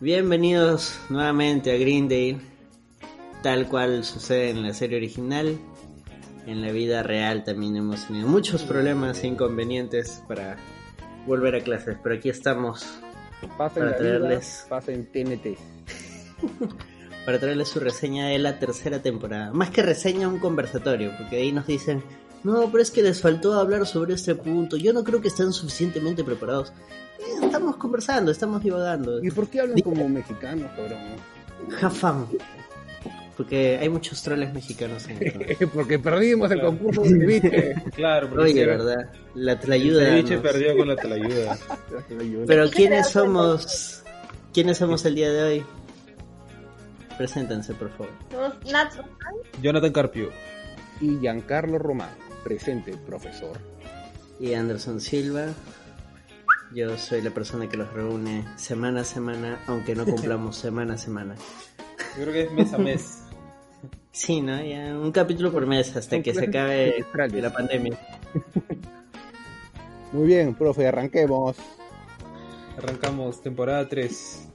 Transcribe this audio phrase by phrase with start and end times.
[0.00, 2.38] Bienvenidos nuevamente a Greendale,
[3.42, 5.58] tal cual sucede en la serie original.
[6.46, 10.56] En la vida real también hemos tenido muchos problemas e inconvenientes para
[11.26, 12.98] volver a clases, pero aquí estamos
[13.58, 15.58] Para traerles- vida, TNT.
[17.26, 19.52] para traerles su reseña de la tercera temporada.
[19.52, 22.02] Más que reseña, un conversatorio, porque ahí nos dicen,
[22.44, 25.52] no, pero es que les faltó hablar sobre este punto, yo no creo que estén
[25.52, 26.72] suficientemente preparados.
[27.18, 29.22] Eh, estamos conversando, estamos divagando.
[29.22, 30.98] ¿Y por qué hablan como mexicanos, cabrón?
[31.92, 32.26] Fun.
[33.36, 35.70] Porque hay muchos troles mexicanos en internet.
[35.74, 37.74] Porque perdimos el concurso de ceviche.
[37.94, 40.96] Claro, porque Oye, hicieron- verdad, la el ceviche perdió con la.
[42.46, 44.02] Pero ¿Y qué ¿quiénes somos?
[44.52, 45.64] ¿Quiénes somos el día de hoy?
[47.16, 48.12] Preséntense, por favor.
[49.62, 50.30] Jonathan Carpio.
[51.00, 52.10] Y Giancarlo Román,
[52.42, 53.58] presente, profesor.
[54.38, 55.46] Y Anderson Silva.
[56.72, 60.98] Yo soy la persona que los reúne semana a semana, aunque no cumplamos semana a
[60.98, 61.34] semana.
[62.16, 63.18] Yo creo que es mes a mes.
[64.12, 64.60] Sí, ¿no?
[64.60, 67.96] Ya un capítulo por mes hasta que se acabe la pandemia.
[70.12, 71.56] Muy bien, profe, arranquemos.
[72.76, 74.49] Arrancamos temporada 3.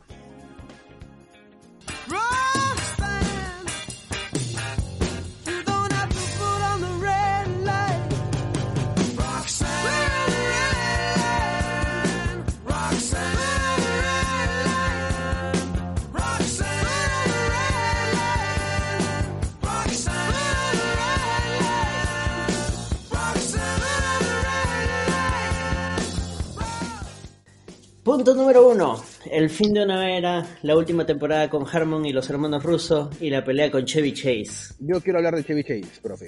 [28.15, 29.03] Punto número uno.
[29.29, 33.29] El fin de una era, la última temporada con Harmon y los hermanos Russo y
[33.29, 34.73] la pelea con Chevy Chase.
[34.79, 36.27] Yo quiero hablar de Chevy Chase, profe.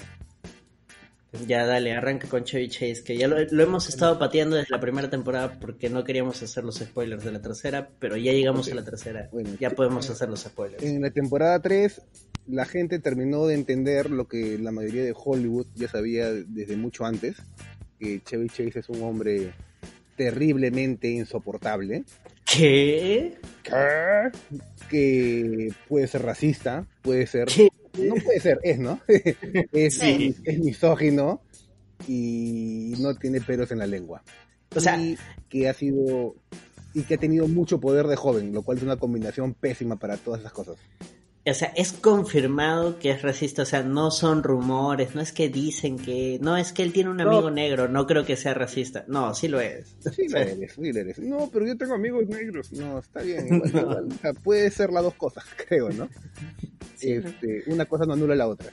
[1.47, 4.81] Ya dale, arranca con Chevy Chase, que ya lo, lo hemos estado pateando desde la
[4.81, 8.75] primera temporada porque no queríamos hacer los spoilers de la tercera, pero ya llegamos a
[8.75, 9.29] la tercera.
[9.31, 10.83] Bueno, ya podemos hacer los spoilers.
[10.83, 12.01] En la temporada 3,
[12.47, 17.05] la gente terminó de entender lo que la mayoría de Hollywood ya sabía desde mucho
[17.05, 17.37] antes,
[17.97, 19.53] que Chevy Chase es un hombre
[20.17, 22.03] terriblemente insoportable,
[22.43, 23.37] ¿Qué?
[24.89, 27.47] que puede ser racista, puede ser...
[27.47, 27.69] ¿Qué?
[27.97, 28.99] No puede ser, es, ¿no?
[29.71, 30.35] es, Sí.
[30.43, 31.41] es misógino
[32.07, 34.23] y no tiene pelos en la lengua.
[34.75, 35.17] O sea- y
[35.49, 36.35] que ha sido
[36.93, 40.17] y que ha tenido mucho poder de joven, lo cual es una combinación pésima para
[40.17, 40.77] todas esas cosas.
[41.49, 45.49] O sea, es confirmado que es racista, o sea, no son rumores, no es que
[45.49, 46.37] dicen que...
[46.41, 47.29] No, es que él tiene un No.
[47.29, 49.05] amigo negro, no creo que sea racista.
[49.07, 49.95] No, sí lo es.
[50.15, 51.19] Sí lo eres, sí lo eres.
[51.19, 52.71] No, pero yo tengo amigos negros.
[52.73, 53.79] No, está bien, igual, No.
[53.81, 54.07] igual.
[54.11, 56.09] O sea, puede ser las dos cosas, creo, ¿no?
[56.95, 57.11] Sí.
[57.13, 58.71] Este, una cosa no anula la otra.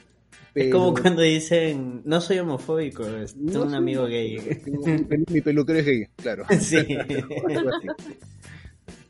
[0.54, 4.38] Es como cuando dicen, no soy homofóbico, No tengo un amigo gay.
[5.28, 6.44] mi peluquero es gay, claro.
[6.60, 6.76] Sí.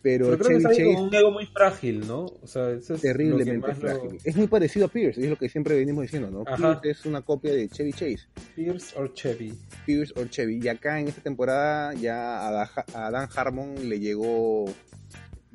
[0.05, 2.27] Pero, creo que Chevy es Chase un ego muy frágil, ¿no?
[2.27, 4.19] O sea, eso es terriblemente lo- frágil.
[4.23, 6.45] Es muy parecido a Pierce, es lo que siempre venimos diciendo, ¿no?
[6.47, 6.79] Ajá.
[6.83, 8.19] Pierce es una copia de Chevy Chase.
[8.55, 9.55] Pierce or Chevy.
[9.87, 10.61] Pierce o Chevy.
[10.63, 14.67] Y acá en esta temporada ya a Da- a Dan Harmon le llegó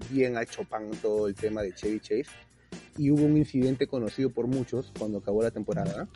[0.10, 2.26] bien a Chopin todo el tema de Chevy Chase.
[2.98, 6.08] Y hubo un incidente conocido por muchos cuando acabó la temporada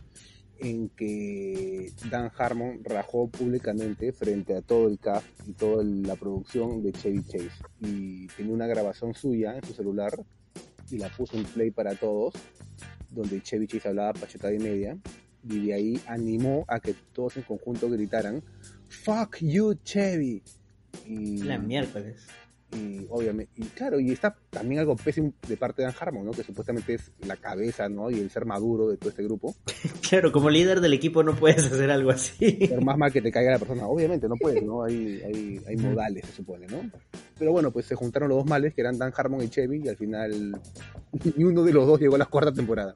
[0.64, 6.82] en que Dan Harmon rajó públicamente frente a todo el cast y toda la producción
[6.82, 7.52] de Chevy Chase.
[7.82, 10.14] Y tenía una grabación suya en su celular
[10.90, 12.34] y la puso en play para todos,
[13.12, 14.98] donde Chevy Chase hablaba pachetada y media.
[15.44, 18.42] Y de ahí animó a que todos en conjunto gritaran
[18.88, 20.42] Fuck you, Chevy.
[21.06, 22.26] Y, La miércoles.
[22.76, 26.32] Y obviamente, y claro, y está también algo pésimo de parte de Dan Harmon, ¿no?
[26.32, 28.10] Que supuestamente es la cabeza, ¿no?
[28.12, 29.56] Y el ser maduro de todo este grupo.
[30.10, 32.68] Claro, como líder del equipo no puedes hacer algo así.
[32.70, 34.84] Por más mal que te caiga la persona, obviamente no puedes, ¿no?
[34.84, 36.78] Hay, hay, hay modales, se supone, ¿no?
[37.40, 39.88] Pero bueno, pues se juntaron los dos males, que eran Dan Harmon y Chevy, y
[39.90, 40.62] al final
[41.36, 42.96] ni uno de los dos llegó a la cuarta temporada.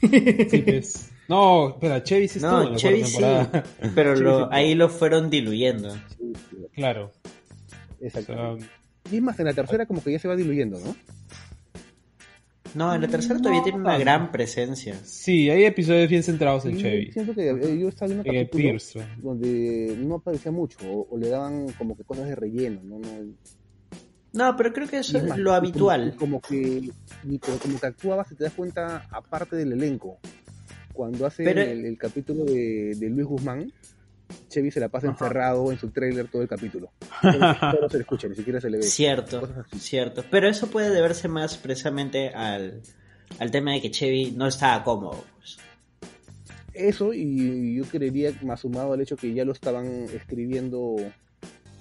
[0.00, 1.10] Sí, pues.
[1.28, 3.64] No, espera, Chevy sí estuvo en No, la Chevy cuarta sí, temporada.
[3.94, 4.46] pero Chevy lo- sí.
[4.52, 5.90] ahí lo fueron diluyendo.
[5.90, 7.12] Sí, sí, Claro.
[8.00, 8.32] O exacto.
[8.58, 8.68] sea,
[9.12, 10.94] Y es más, en la tercera como que ya se va diluyendo, ¿no?
[12.74, 14.96] No, en la tercera todavía No, tiene una gran presencia.
[15.02, 17.12] sí, hay episodios bien centrados en Y Chevy.
[17.12, 19.06] Siento que eh, yo estaba viendo En el capítulos Pierce.
[19.22, 22.98] donde no aparecía mucho, o, o le daban como que cosas de relleno, ¿no?
[22.98, 23.08] no
[24.34, 26.12] No, pero creo que eso Y es más, lo y como- habitual.
[26.14, 26.90] y Como, que,
[27.24, 30.18] y como, como que actuaba, si te das cuenta, aparte del elenco.
[30.92, 33.72] Cuando hace Pero- el, el capítulo de, de Luis Guzmán,
[34.48, 35.24] Chevy se la pasa Ajá.
[35.24, 36.90] encerrado en su trailer todo el capítulo.
[37.22, 38.82] Solo, solo se le escucha, ni siquiera se le ve.
[38.84, 40.24] Cierto, cierto.
[40.30, 42.82] Pero eso puede deberse más precisamente al,
[43.38, 45.24] al tema de que Chevy no estaba cómodo.
[45.38, 45.58] pues.
[46.74, 50.96] Eso, y yo creería, más sumado al hecho que ya lo estaban escribiendo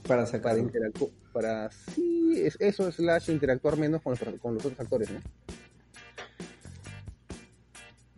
[0.08, 4.80] Para para interactuar, para sí, es eso, slash interactuar menos con los, con los otros
[4.80, 5.20] actores, ¿no?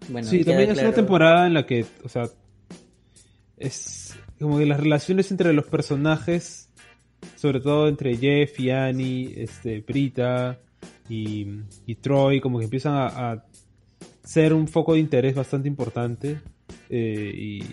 [0.09, 2.29] Bueno, Sí, también es una temporada en la que, o sea,
[3.57, 6.69] es como que las relaciones entre los personajes,
[7.35, 10.59] sobre todo entre Jeff y Annie, este, Brita
[11.09, 11.47] y,
[11.85, 13.45] y Troy, como que empiezan a, a
[14.23, 16.39] ser un foco de interés bastante importante.
[16.89, 17.63] eh, y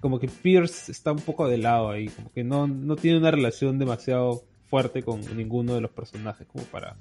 [0.00, 3.30] como que Pierce está un poco de lado ahí, como que no, no tiene una
[3.30, 6.96] relación demasiado fuerte con ninguno de los personajes como para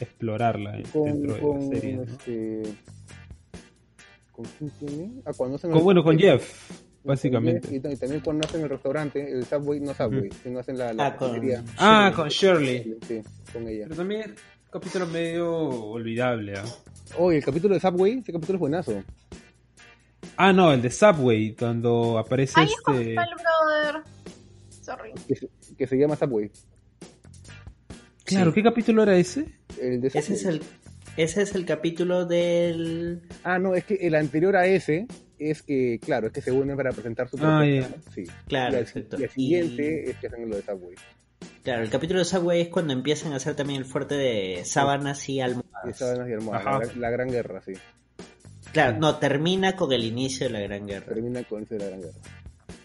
[0.00, 1.96] explorarla Con, dentro de con, la serie.
[1.96, 2.02] ¿no?
[2.02, 2.62] este...
[4.32, 5.10] ¿Con quién tiene?
[5.24, 6.70] Ah, cuando Con- bueno, con Jeff,
[7.04, 7.74] básicamente.
[7.74, 11.16] Y, también cuando hacen el restaurante, el Subway, no Subway, sino hacen la, la Ah,
[11.16, 11.64] con- cafetería.
[11.78, 12.96] Ah, con Shirley.
[13.06, 13.84] Sí, con ella.
[13.84, 14.34] Pero también
[14.70, 16.54] capítulo medio olvidable.
[16.58, 16.64] ¿ah?
[17.18, 19.02] Oye, el capítulo de Subway, ese capítulo es buenazo.
[20.36, 22.54] Ah, no, el de Subway, cuando aparece
[22.84, 23.14] cuando este.
[23.14, 24.02] brother.
[24.80, 25.12] Sorry.
[25.28, 26.50] Que se, que se llama Subway.
[28.24, 28.54] Claro, Sí.
[28.54, 29.46] ¿qué capítulo era ese?
[29.80, 30.62] El de Ese es el,
[31.16, 33.22] ese es el capítulo del...
[33.42, 35.06] Ah, no, es que el anterior a ese
[35.40, 37.96] es que, claro, es que se unen para presentar su Ah, propuesta.
[38.06, 38.12] ¿no?
[38.12, 38.24] Sí.
[38.46, 40.94] Claro, y al, y al siguiente es que hacen lo de Subway.
[41.62, 45.28] Claro, el capítulo de Subway es cuando empiezan a hacer también el fuerte de sábanas
[45.28, 45.96] y almohadas.
[45.96, 47.72] sábanas y almohadas, la, gran- la gran guerra, sí.
[48.72, 51.06] Claro, no, termina con el inicio de la Gran Guerra.
[51.06, 52.18] Termina con ese de la gran guerra.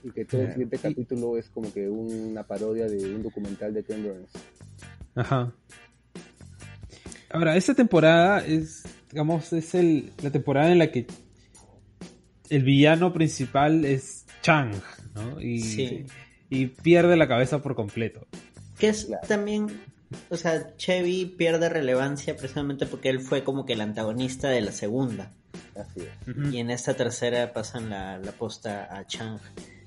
[0.03, 3.71] Y que todo el siguiente Y- capítulo es como que una parodia de un documental
[3.73, 4.29] de Ken Burns.
[5.15, 5.53] Ajá.
[7.29, 11.05] Ahora, esta temporada es, digamos, es el, la temporada en la que
[12.49, 14.73] el villano principal es Chang,
[15.13, 15.39] ¿no?
[15.41, 16.05] Y, Sí.
[16.49, 18.25] y pierde la cabeza por completo.
[18.79, 19.27] Que es Claro.
[19.27, 19.81] también,
[20.29, 24.71] o sea, Chevy pierde relevancia precisamente porque él fue como que el antagonista de la
[24.71, 25.31] segunda.
[25.75, 26.27] Así es.
[26.35, 26.49] Ujú.
[26.49, 29.39] Y en esta tercera pasan la, la posta a Chang.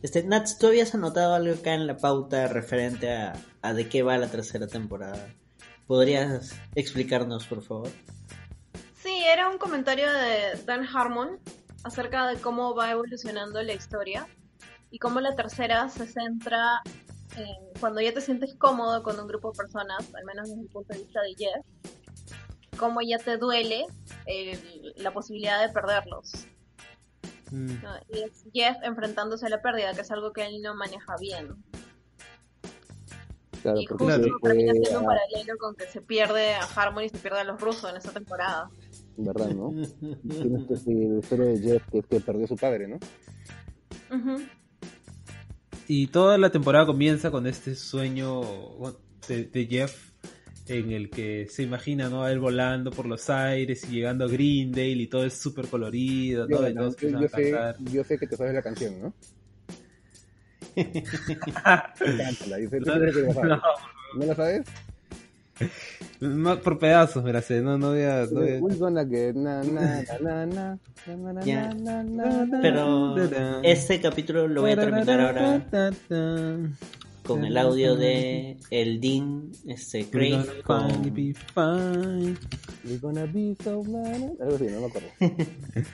[0.02, 4.02] Este, Nats, ¿tú habías anotado algo acá en la pauta referente a, a de qué
[4.02, 5.28] va la tercera temporada?
[5.86, 7.88] ¿Podrías explicarnos, por favor?
[9.02, 11.38] Sí, era un comentario de Dan Harmon
[11.84, 14.26] acerca de cómo va evolucionando la historia
[14.90, 16.82] y cómo la tercera se centra
[17.36, 20.68] en cuando ya te sientes cómodo con un grupo de personas, al menos desde el
[20.68, 21.64] punto de vista de Jeff,
[22.78, 23.86] cómo ya te duele
[24.26, 26.46] el- la posibilidad de perderlos.
[27.50, 27.82] Mm.
[27.82, 27.96] ¿no?
[28.08, 31.54] Y es Jeff enfrentándose a la pérdida, que es algo que él no maneja bien.
[33.62, 34.06] Claro, y justo
[34.42, 37.60] termina siendo un paralelo con que se pierde a Harmon y se pierde a los
[37.60, 38.70] rusos en esta temporada.
[39.18, 39.70] ¿Verdad, no?
[40.28, 42.98] Tienes que seguir la historia de Jeff, que es que perdió a su padre, ¿no?
[45.86, 48.40] Y toda la temporada comienza con este sueño
[49.28, 50.08] de, de Jeff
[50.68, 52.22] en el que se imagina ¿no?
[52.24, 56.46] a él volando por los aires y llegando a Greendale y todo es súper colorido,
[56.46, 56.68] ¿no?
[56.68, 57.76] Yo, sé, cantar.
[57.80, 59.14] yo sé que te sabes la canción, ¿no?
[61.54, 63.48] Cántala, yo sé, yo sé que te la sabes.
[63.48, 63.60] No,
[64.14, 64.66] ¿No la sabes?
[66.20, 68.26] No, por pedazos sé, no, no voy a...
[68.26, 71.72] no voy a- We're gonna get na na na na na na na Ya.
[71.74, 72.60] na na na.
[72.60, 73.16] Pero
[73.62, 75.92] este capítulo lo voy a terminar ahora
[77.22, 80.88] con el audio de el Dean este, Craig con...
[81.14, 82.36] be fine.
[82.84, 83.82] We're gonna be so.
[83.82, 85.08] Algo así, no me acuerdo.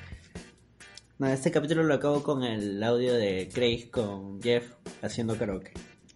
[1.17, 4.65] No, este capítulo lo acabo con el audio de Craig con Jeff
[5.01, 5.71] haciendo karaoke.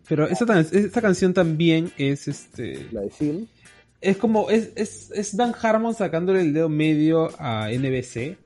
[0.09, 2.89] Pero esta, esta canción también es este...
[2.91, 3.49] La de Seal.
[4.01, 8.37] Es como, es, es, es Dan Harmon sacándole el dedo medio a NBC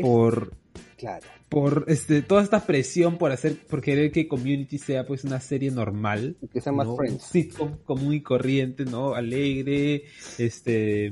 [0.00, 0.52] por,
[0.98, 1.26] Claro.
[1.48, 5.70] por este, toda esta presión por hacer, por querer que Community sea pues una serie
[5.70, 6.36] normal.
[6.52, 6.92] Que sean más ¿no?
[6.92, 7.24] Un friends.
[7.24, 9.14] sitcom común y corriente, ¿no?
[9.14, 10.04] Alegre,
[10.36, 11.10] este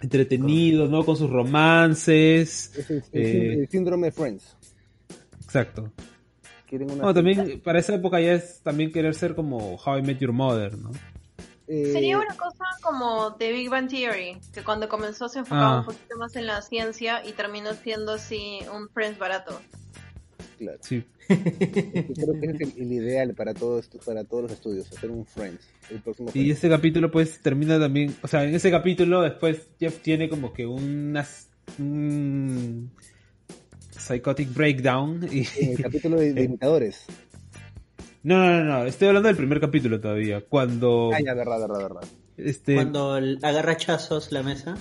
[0.00, 1.04] entretenido, ¿no?
[1.04, 2.72] Con sus romances.
[2.76, 3.52] Es el, el Eh.
[3.60, 4.56] el síndrome de Friends.
[5.44, 5.92] Exacto.
[6.72, 10.20] Una No, también para esa época ya es también querer ser como How I Met
[10.20, 10.90] Your Mother, ¿no?
[11.72, 15.78] Eh, Sería una cosa como The Big Bang Theory, que cuando comenzó se enfocaba Ah.
[15.80, 19.60] un poquito más en la ciencia y terminó siendo así un Friends barato.
[20.58, 20.78] Claro.
[20.82, 21.04] Sí.
[21.28, 25.24] Creo que ese es el, el ideal para todos, para todos los estudios, hacer un
[25.24, 25.64] Friends.
[25.90, 26.50] El próximo Y Friends.
[26.56, 30.66] este capítulo pues termina también, o sea, en ese capítulo después Jeff tiene como que
[30.66, 31.48] unas
[31.78, 32.90] un
[33.92, 37.04] psychotic breakdown y En el capítulo de, de imitadores.
[38.22, 41.78] No, no, no, no, estoy hablando del primer capítulo todavía, cuando Ah, ya, verdad, verdad,
[41.78, 42.04] verdad.
[42.36, 44.76] este Cuando agarra chazos la mesa.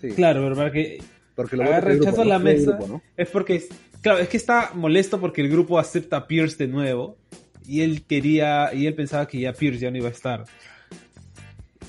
[0.00, 0.08] Sí.
[0.10, 1.02] claro, verdad que
[1.34, 3.02] Porque lo agarra grupo, a la mesa grupo, ¿no?
[3.16, 3.68] es porque es-
[4.00, 7.16] claro, es que está molesto porque el grupo acepta a Pierce de nuevo
[7.66, 10.44] y él quería y él pensaba que ya Pierce ya no iba a estar.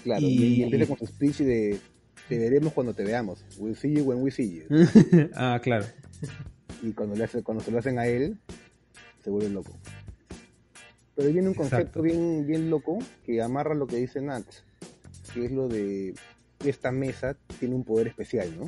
[0.03, 0.63] Claro, Y- y...
[0.63, 1.79] empieza con su speech de
[2.29, 3.43] te veremos cuando te veamos.
[3.57, 4.63] We'll see you when we see you.
[5.35, 5.85] ah, claro.
[6.81, 8.37] Y cuando, le hace, cuando se lo hacen a él,
[9.23, 9.77] se vuelve loco.
[11.15, 12.01] Pero viene un concepto Exacto.
[12.01, 14.45] bien, bien loco que amarra lo que dice Nat,
[15.33, 16.13] que es lo de
[16.65, 18.65] esta mesa tiene un poder especial, ¿no?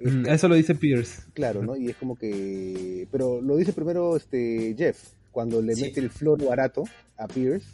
[0.00, 1.22] Mm, Eso lo dice Pierce.
[1.34, 1.76] Claro, ¿no?
[1.76, 3.06] Y es como que...
[3.10, 5.82] Pero lo dice primero este Jeff, cuando le Sí.
[5.82, 6.84] mete el flor barato
[7.16, 7.66] a Pierce.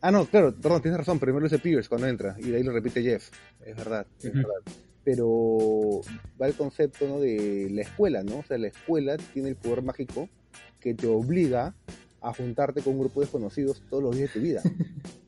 [0.00, 2.62] Ah, no, claro, perdón, tienes razón, primero lo dice Pierce cuando entra, y de ahí
[2.62, 3.30] lo repite Jeff,
[3.64, 4.60] es verdad, es verdad.
[5.02, 6.00] Pero
[6.40, 7.20] va el concepto, ¿no?
[7.20, 8.38] De la escuela, ¿no?
[8.38, 10.28] O sea, la escuela tiene el poder mágico
[10.80, 11.74] que te obliga
[12.24, 14.62] a juntarte con un grupo de desconocidos todos los días de tu vida.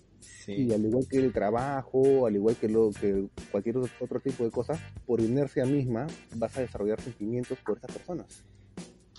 [0.49, 4.53] Y al igual que el trabajo, al igual que, lo, que cualquier otro, tipo de
[4.53, 8.45] cosas, por inercia misma vas a desarrollar sentimientos por estas personas.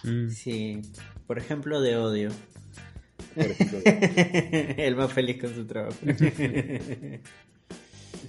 [0.06, 0.30] Mm.
[0.30, 0.82] Sí,
[1.26, 2.30] por ejemplo, de odio.
[3.36, 5.98] Por ejemplo, El más feliz con su trabajo.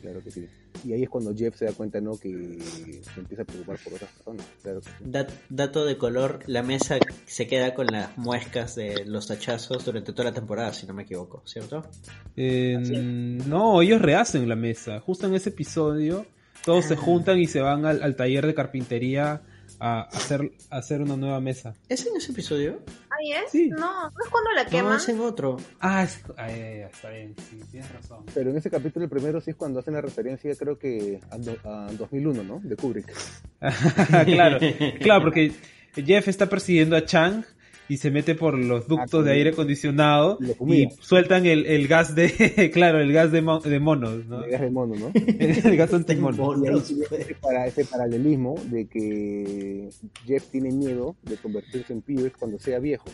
[0.01, 0.47] claro que sí.
[0.85, 2.17] Y ahí es cuando Jeff se da cuenta, ¿no?
[2.19, 4.47] Que se empieza a preocupar por otras personas.
[4.63, 4.95] Claro que sí.
[5.05, 10.13] Dat- dato de color, la mesa se queda con las muescas de los hachazos durante
[10.13, 11.85] toda la temporada, si no me equivoco, ¿cierto?
[12.37, 12.79] Eh,
[13.47, 15.01] no, ellos rehacen la mesa.
[15.01, 16.27] Justo en ese episodio,
[16.65, 16.99] todos se Ah.
[16.99, 19.43] juntan y se van al, al taller de carpintería
[19.81, 21.75] a hacer, a hacer una nueva mesa.
[21.89, 22.81] ¿Es en ese episodio?
[23.19, 23.51] Ahí es.
[23.51, 23.69] Sí.
[23.71, 24.97] No, no es cuando la No, queman.
[24.97, 25.57] es en otro.
[25.81, 28.25] Ah, es- ya, ya, está bien, sí, tienes razón.
[28.33, 31.39] Pero en ese capítulo, el primero sí es cuando hacen la referencia, creo que a,
[31.39, 32.61] do- a 2001, ¿no?
[32.63, 33.13] De Kubrick.
[34.25, 34.59] claro,
[35.01, 35.53] claro, porque
[35.95, 37.45] Jeff está persiguiendo a Chang
[37.89, 42.71] y se mete por los ductos de aire acondicionado y sueltan el, el gas de,
[42.73, 44.41] claro, el gas de, mo- de monos, ¿no?
[44.43, 45.11] De gas de mono, ¿no?
[45.15, 46.55] el gas antimono.
[47.41, 49.89] Para, ese paralelismo de que
[50.27, 53.07] Jeff tiene miedo de convertirse en Pierce cuando sea viejo.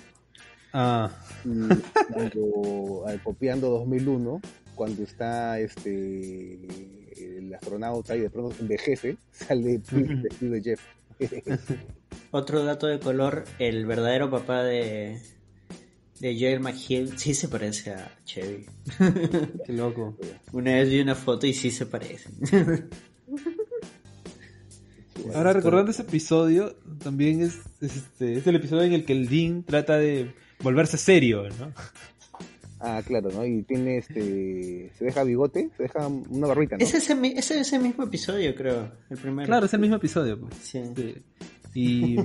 [0.72, 1.10] Ah,
[1.44, 4.40] Y cuando, al copiando 2001,
[4.74, 6.58] cuando está este
[7.16, 10.80] el astronauta y de pronto envejece, sale Pierce vestido de Jeff.
[12.34, 15.20] Otro dato de color, el verdadero papá de,
[16.18, 18.66] de Joel McHale sí se parece a Chevy.
[19.64, 20.16] qué loco.
[20.50, 22.30] Una vez vi una foto y sí se parece.
[25.32, 26.74] Ahora recordando ese episodio,
[27.04, 30.98] también es, es este, es el episodio en el que el Dean trata de volverse
[30.98, 31.72] serio, ¿no?
[32.80, 33.46] Ah, claro, ¿no?
[33.46, 34.90] Y tiene este.
[34.98, 36.82] Se deja bigote, se deja una barbita, ¿no?
[36.82, 38.90] Es ese, es ese mismo episodio, creo.
[39.08, 39.46] El primero.
[39.46, 40.40] Claro, es el mismo episodio.
[40.40, 40.52] pues.
[40.60, 40.82] Sí.
[40.96, 41.14] Sí.
[41.74, 42.16] Y,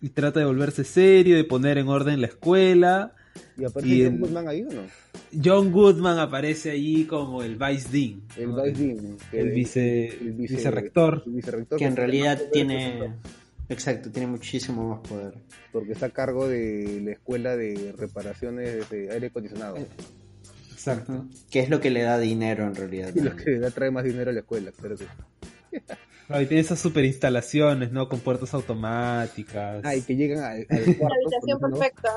[0.00, 3.14] y trata de volverse serio, de poner en orden la escuela.
[3.58, 4.82] Y aparece y John en- Goodman ahí, ¿o no?
[5.44, 8.22] John Goodman aparece allí como el Vice Dean.
[8.36, 8.62] El ¿no?
[8.64, 9.16] Vice Dean.
[9.30, 11.22] que- El vice, el vice- vicerrector.
[11.26, 13.14] el vicerrector Que en realidad tiene.
[13.68, 15.34] Exacto, tiene muchísimo más poder.
[15.72, 19.76] Porque está a cargo de la escuela de reparaciones de aire acondicionado.
[19.76, 19.86] Eh,
[20.72, 21.26] Exacto.
[21.50, 23.12] Que es lo que le da dinero en realidad.
[23.14, 25.10] Y lo que le trae más dinero a la escuela, claro que sí.
[26.26, 28.08] Claro, y tiene esas super instalaciones, ¿no?
[28.08, 29.80] Con puertas automáticas.
[29.84, 32.08] Ah, y que llegan al, al La cuarto habitación por ejemplo, perfecta.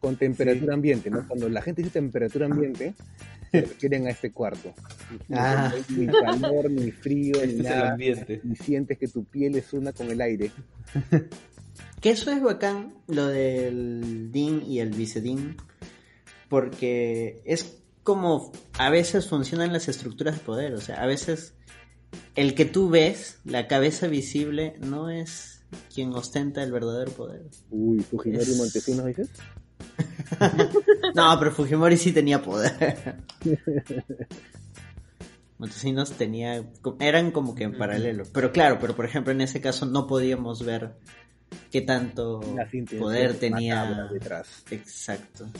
[0.00, 1.26] con temperatura ambiente, ¿no?
[1.28, 2.94] Cuando la gente dice temperatura ambiente,
[3.52, 4.74] se refieren a este cuarto.
[5.32, 5.72] Ah.
[5.88, 7.92] Ni calor, ni frío, ni Este nada.
[7.92, 8.40] ambiente.
[8.44, 10.50] Y sientes que tu piel es una con el aire.
[12.00, 15.54] Que eso es bacán, lo del Dean y el vice-Dean,
[16.48, 21.52] porque es como a veces funcionan las estructuras de poder, o sea, a veces
[22.34, 25.62] el que tú ves, la cabeza visible, no es
[25.94, 27.42] quien ostenta el verdadero poder.
[27.70, 29.28] Uy, Fujimori Es- Montesinos, dices.
[31.14, 33.16] No, pero Fujimori sí tenía poder.
[35.58, 36.64] Montesinos tenía,
[37.00, 38.24] eran como que en paralelo.
[38.32, 40.92] Pero claro, pero por ejemplo en ese caso no podíamos ver
[41.70, 42.40] qué tanto
[42.98, 44.08] poder tenía.
[44.10, 44.64] detrás.
[44.70, 45.50] Exacto.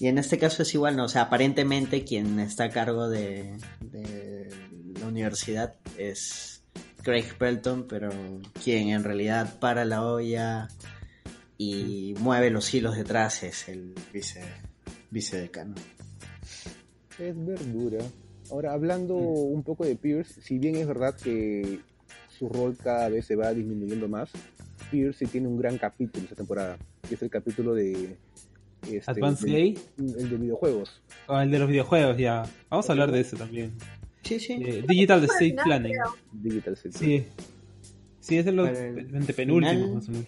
[0.00, 1.04] Y en este caso es igual, ¿no?
[1.04, 4.50] O sea, aparentemente quien está a cargo de, de
[5.00, 6.62] la universidad es
[7.02, 8.10] Craig Pelton, pero
[8.62, 10.68] quien en realidad para la olla
[11.58, 14.42] y mueve los hilos detrás es el vice,
[15.10, 15.74] vicedecano.
[17.18, 18.04] Es verdura.
[18.50, 21.80] Ahora, hablando un poco de Pierce, si bien es verdad que
[22.28, 24.30] su rol cada vez se va disminuyendo más,
[24.90, 26.76] Pierce sí tiene un gran capítulo esta temporada,
[27.08, 28.16] que es el capítulo de...
[28.82, 29.78] este, Advanced Gay.
[29.98, 31.00] El de videojuegos.
[31.26, 32.44] Ah, el de los videojuegos, ya.
[32.68, 33.72] Vamos a hablar de ese también.
[34.26, 34.52] Sí, sí.
[34.54, 35.92] Eh, Digital Al Estate final, Planning.
[35.92, 36.16] creo.
[36.32, 36.98] Digital City.
[36.98, 37.24] Sí.
[38.20, 40.26] Sí, es el antepenúltimos, final- más o menos.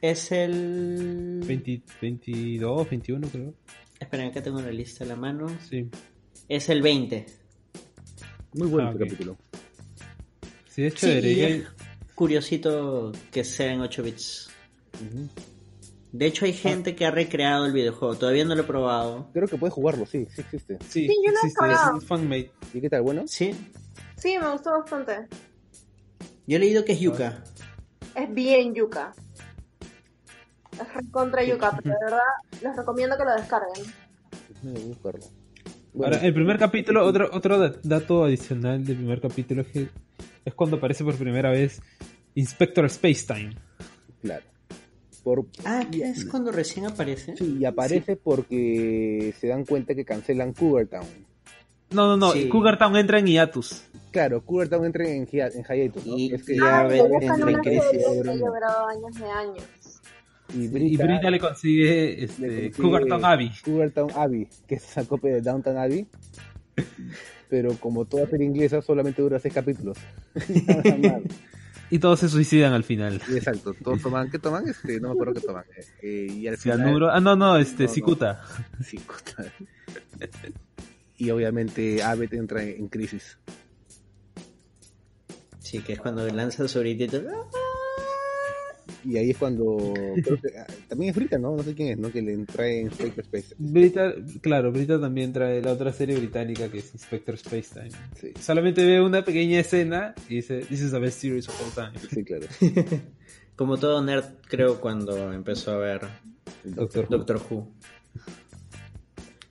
[0.00, 1.40] Es el...
[1.46, 3.54] 20 22, 21 creo.
[3.98, 5.46] Esperen, acá tengo la lista a la mano.
[5.68, 5.88] Sí.
[6.48, 7.26] Es el 20.
[8.54, 9.10] Muy bueno Ah, este ok.
[9.10, 9.36] capítulo.
[10.68, 11.32] Sí, es Sí, chévere.
[11.32, 11.64] y Y es
[12.14, 14.48] curiosito que sea en 8 bits.
[14.94, 15.28] Ujú.
[16.18, 18.14] De hecho hay gente que ha recreado el videojuego.
[18.16, 19.28] Todavía no lo he probado.
[19.32, 20.78] Creo que puedes jugarlo, sí, sí existe.
[20.88, 21.88] Sí, Sí, yo lo he existe, probado.
[21.96, 22.50] es un fanmade.
[22.72, 23.02] ¿Y qué tal?
[23.02, 23.54] Bueno, Sí.
[24.16, 25.26] Sí, me gustó bastante.
[26.46, 27.42] Yo he leído que es Yuka.
[28.14, 29.12] Es bien yuca.
[30.72, 32.20] Es contra Yuka, pero de verdad
[32.62, 33.84] les recomiendo que lo descarguen.
[34.62, 35.26] No me acuerdo.
[35.94, 39.88] Ahora, el primer capítulo, otro, otro da- dato adicional del primer capítulo es que
[40.44, 41.80] es cuando aparece por primera vez
[42.34, 43.54] Inspector Spacetime.
[44.22, 44.44] Claro.
[45.26, 47.36] Por, Ah, ¿qué es cuando recién aparece?
[47.36, 51.04] sí, y aparece porque se dan cuenta que cancelan Cougar Town.
[51.90, 52.48] No, no, no, Sí.
[52.48, 53.82] Cougar Town entra en hiatus.
[54.12, 56.16] Claro, Cougar Town entra en, hi- en hiatus, ¿no?
[56.16, 57.82] Y- es que ya Ah, ve- entra en una crisis.
[58.06, 59.64] años de años.
[60.54, 63.50] y Y Brita, Brita le consigue, este, le consigue Cougar Town Abbey.
[63.64, 66.06] Cougar Town Abbey, que es esa copia de Downtown Abbey.
[67.50, 69.98] Pero como toda serie inglesa, solamente dura seis capítulos.
[70.68, 71.22] Nada más.
[71.90, 73.20] Y todos se suicidan al final.
[73.30, 74.68] Exacto, todos toman, ¿qué toman?
[74.68, 75.64] Este, no me acuerdo qué toman.
[76.02, 77.10] Eh, y al final, Cianuro.
[77.10, 77.94] Ah, no, no, este, No, no.
[77.94, 78.42] Cicuta.
[78.84, 79.52] Sí, puta.
[81.16, 83.38] y obviamente Abbott entra en, crisis.
[85.60, 87.22] Sí, que es cuando lanza su gritito.
[89.06, 89.76] Y ahí es cuando.
[90.22, 91.54] creo que, ah, también es Brita, ¿no?
[91.56, 92.10] No sé quién es, ¿no?
[92.10, 93.54] Que le entra en Spectre Space.
[93.58, 97.90] Brita, claro, Brita también trae la otra serie británica que es Inspector Spacetime.
[98.20, 101.70] Sí, Solamente ve una pequeña escena y dice, This is the best series of all
[101.72, 101.98] time.
[102.10, 102.46] sí, claro.
[103.56, 106.00] Como todo nerd, creo, cuando empezó a ver
[106.64, 107.16] Doctor Who.
[107.16, 107.72] Doctor Who.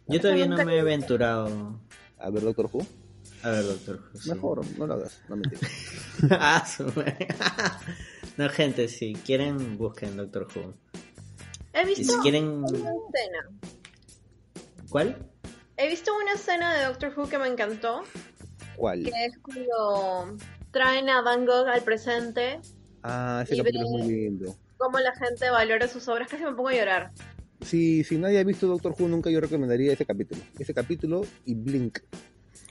[0.07, 1.79] Yo todavía no me he aventurado
[2.19, 2.85] A ver, Doctor Who.
[3.41, 4.19] a ver Doctor Who.
[4.19, 4.29] sí.
[4.29, 5.67] Mejor, no lo hagas, no mentira.
[6.31, 6.63] Ah.
[8.37, 10.73] No, gente, si quieren, busquen Doctor Who.
[11.73, 12.45] He Y visto si quieren...
[12.47, 13.49] una escena.
[14.89, 15.17] ¿Cuál?
[15.77, 18.03] He visto una escena de Doctor Who que me encantó,
[18.77, 19.03] ¿Cuál?
[19.03, 20.37] que es cuando
[20.71, 22.59] traen a Van Gogh al presente,
[23.03, 24.55] Ah, ese capítulo es muy lindo.
[24.77, 27.11] cómo la gente valora sus obras, casi me pongo a llorar.
[27.61, 30.41] Sí, si nadie ha visto Doctor Who, nunca yo recomendaría ese capítulo.
[30.59, 31.99] Ese capítulo y Blink.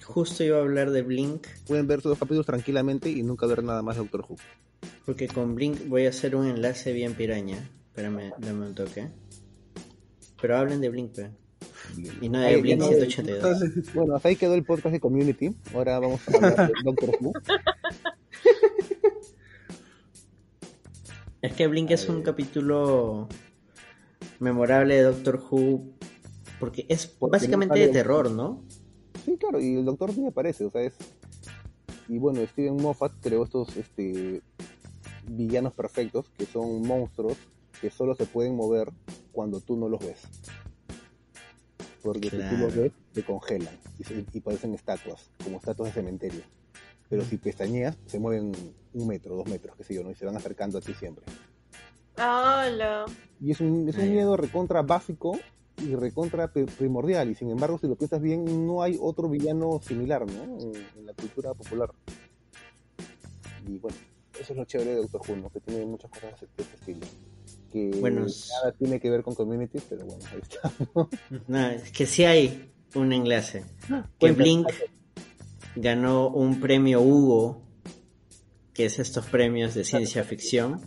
[0.04, 3.62] Justo iba a hablar de Blink, Pueden ver esos dos capítulos tranquilamente y nunca ver
[3.64, 4.36] nada más de Doctor Who.
[5.04, 7.70] Porque con Blink voy a hacer un enlace bien piraña.
[7.88, 9.08] Espérame, dame un toque.
[10.40, 11.30] Pero hablen de Blink, pe.
[12.20, 13.94] Y no de Blink ya no- 182.
[13.94, 15.54] Bueno, hasta ahí quedó el podcast de Community.
[15.74, 17.32] Ahora vamos a hablar de Doctor Who.
[21.42, 23.28] Es que Blink es un capítulo
[24.40, 25.94] memorable de Doctor Who
[26.58, 28.64] porque es Porque básicamente no de terror, ¿no?
[29.26, 30.94] Sí, claro, y el doctor ni aparece, o sea, es...
[32.08, 34.40] Y bueno, Steven Moffat creó estos este,
[35.26, 37.36] villanos perfectos, que son monstruos
[37.80, 38.90] que solo se pueden mover
[39.32, 40.22] cuando tú no los ves.
[42.02, 42.66] Porque si tú Claro.
[42.66, 46.42] los ves, te congelan y, se- y parecen estatuas, como estatuas de cementerio.
[47.08, 48.52] Pero si pestañeas, se mueven
[48.92, 50.10] un metro, dos metros, qué sé yo, ¿no?
[50.10, 51.24] Y se van acercando a ti siempre.
[52.16, 53.06] Hola.
[53.40, 55.38] Y es un, es un miedo recontra básico
[55.78, 57.30] y recontra pri- primordial.
[57.30, 60.42] Y sin embargo, si lo piensas bien, no hay otro villano similar, ¿no?
[60.60, 61.90] En, en la cultura popular.
[63.66, 63.96] Y bueno,
[64.40, 65.50] eso es lo chévere de Doctor Who, ¿no?
[65.50, 67.06] Que tiene muchas cosas de este estilo.
[67.72, 70.72] Que Bueno, es- nada tiene que ver con Community, pero bueno, ahí está.
[71.48, 73.64] No, es que sí hay un enlace.
[73.88, 74.42] Que Cuenta.
[74.42, 74.68] Blink
[75.76, 77.62] ganó un premio Hugo,
[78.72, 80.80] que es estos premios de ciencia ficción.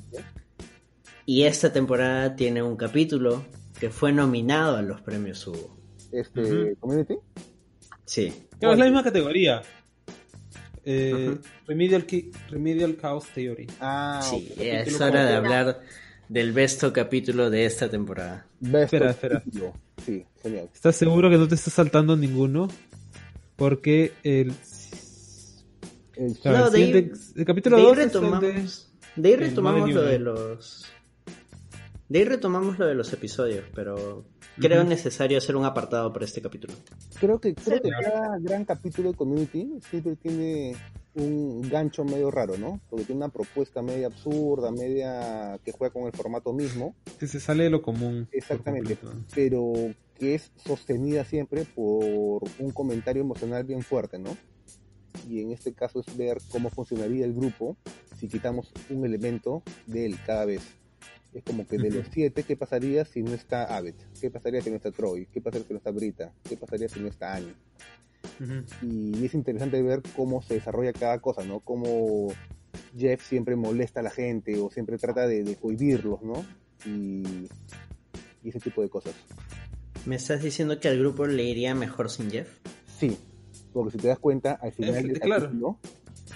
[1.25, 3.45] Y esta temporada tiene un capítulo
[3.79, 5.77] que fue nominado a los premios Hugo.
[6.11, 6.75] Este.
[6.79, 7.15] Community.
[8.05, 8.33] Sí.
[8.59, 9.61] Claro, es la misma categoría.
[10.89, 11.37] Eh.
[11.67, 13.67] Remedial, Ki- Remedial Chaos Theory.
[13.81, 14.57] Ah, Sí, ok.
[14.61, 15.81] es hora de hablar
[16.29, 18.45] del besto capítulo de esta temporada.
[18.61, 19.43] Best Espera, espera.
[20.05, 20.69] Sí, genial.
[20.73, 22.69] ¿Estás seguro que no te estás saltando ninguno?
[23.57, 24.53] Porque el,
[26.15, 28.19] El- No, el, de ahí- siguiente- el capítulo de ahí 2 es el de...
[28.19, 28.41] retomamos,
[29.15, 30.85] de ahí retomamos lo de los...
[32.09, 34.23] De ahí retomamos lo de los episodios, pero
[34.59, 36.73] creo necesario hacer un apartado para este capítulo.
[37.19, 38.03] Creo que, creo Sí, que claro.
[38.11, 40.75] cada gran capítulo de Community siempre tiene
[41.15, 42.79] un gancho medio raro, ¿no?
[42.89, 47.39] Porque tiene una propuesta media absurda, media que juega con el formato mismo, que se
[47.39, 48.27] sale de lo común.
[48.31, 48.97] Exactamente.
[49.33, 49.73] pero
[50.19, 54.35] que es sostenida siempre por un comentario emocional bien fuerte, ¿no?
[55.29, 57.75] Y en este caso es ver cómo funcionaría el grupo
[58.19, 60.61] si quitamos un elemento de él cada vez.
[61.37, 63.93] Es como que de los siete, ¿qué pasaría si no está Abbott?
[64.19, 65.27] ¿Qué pasaría si no está Troy?
[65.31, 66.33] ¿Qué pasaría si no está Brita?
[66.49, 67.53] ¿Qué pasaría si no está Annie?
[68.81, 71.59] Y es interesante ver cómo se desarrolla cada cosa, ¿no?
[71.59, 72.29] Cómo
[72.97, 76.43] Jeff siempre molesta a la gente o siempre trata de, de cohibirlos, ¿no?
[76.87, 77.47] Y,
[78.43, 79.13] y ese tipo de cosas.
[80.07, 82.49] ¿Me estás diciendo que al grupo le iría mejor sin Jeff?
[82.99, 83.15] Sí,
[83.73, 85.41] porque si te das cuenta, al final Es- del claro.
[85.45, 85.79] capítulo,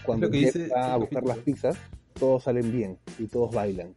[0.05, 1.75] cuando Jeff dice va a buscar las pizzas,
[2.13, 3.93] todos salen bien y todos bailan.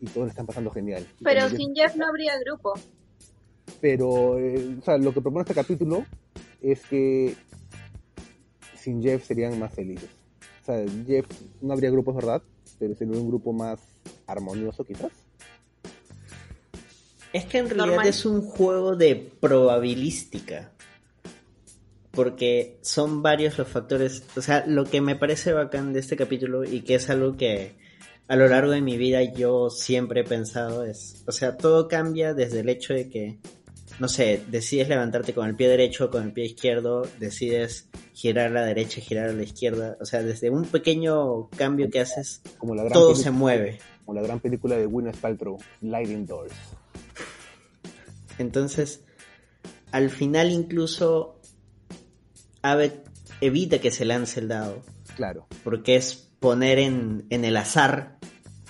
[0.00, 1.06] Y todos le están pasando genial.
[1.22, 2.74] Pero sin Jeff no habría grupo.
[3.80, 6.04] Pero, eh, o sea, lo que propone este capítulo
[6.60, 7.34] es que
[8.76, 10.08] sin Jeff serían más felices.
[10.62, 11.26] O sea, Jeff
[11.60, 12.42] no habría grupos, ¿verdad?
[12.78, 13.80] Pero sería un grupo más
[14.26, 15.12] armonioso, quizás.
[17.32, 18.08] Es que en realidad Normal.
[18.08, 20.72] es un juego de probabilística.
[22.10, 24.24] Porque son varios los factores.
[24.36, 27.76] O sea, lo que me parece bacán de este capítulo y que es algo que
[28.30, 31.24] a lo largo de mi vida yo siempre he pensado es.
[31.26, 33.38] O sea, todo cambia desde el hecho de que,
[33.98, 38.46] no sé, decides levantarte con el pie derecho o con el pie izquierdo, decides girar
[38.46, 39.96] a la derecha, girar a la izquierda.
[40.00, 43.80] O sea, desde un pequeño cambio que haces, Como la gran todo se mueve.
[44.06, 46.54] Como la gran película de Gwyneth Paltrow, Sliding Doors.
[48.38, 49.02] Entonces,
[49.90, 51.40] al final incluso
[52.62, 52.94] Abbott
[53.40, 54.82] evita que se lance el dado,
[55.16, 55.48] Claro.
[55.64, 58.19] porque es poner en, en el azar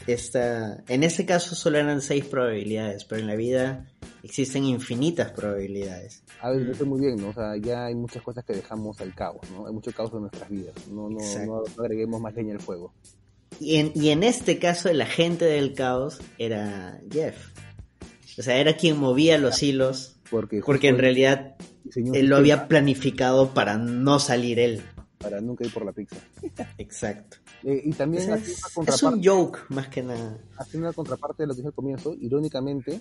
[0.07, 0.83] esta...
[0.89, 3.87] En ese caso solo eran seis probabilidades, pero en la vida
[4.23, 6.23] existen infinitas probabilidades.
[6.41, 7.29] A ver, sé muy bien, ¿no?
[7.29, 9.67] O sea, ya hay muchas cosas que dejamos al caos, ¿no?
[9.67, 10.75] Hay mucho caos en nuestras vidas.
[10.89, 12.93] No, no, no agreguemos más leña al fuego.
[13.59, 17.37] Y en, y en este caso el agente del caos era Jeff.
[18.39, 21.57] O sea, era quien movía los hilos, Porque, porque en realidad
[21.95, 24.83] él lo había planificado para no salir él.
[25.19, 26.17] Para nunca ir por la pizza.
[26.79, 27.39] Exacto.
[27.64, 30.38] Eh, y también haciendo es, una es un contraparte, joke más que nada.
[30.57, 33.01] haciendo una contraparte de lo que dije al comienzo, irónicamente,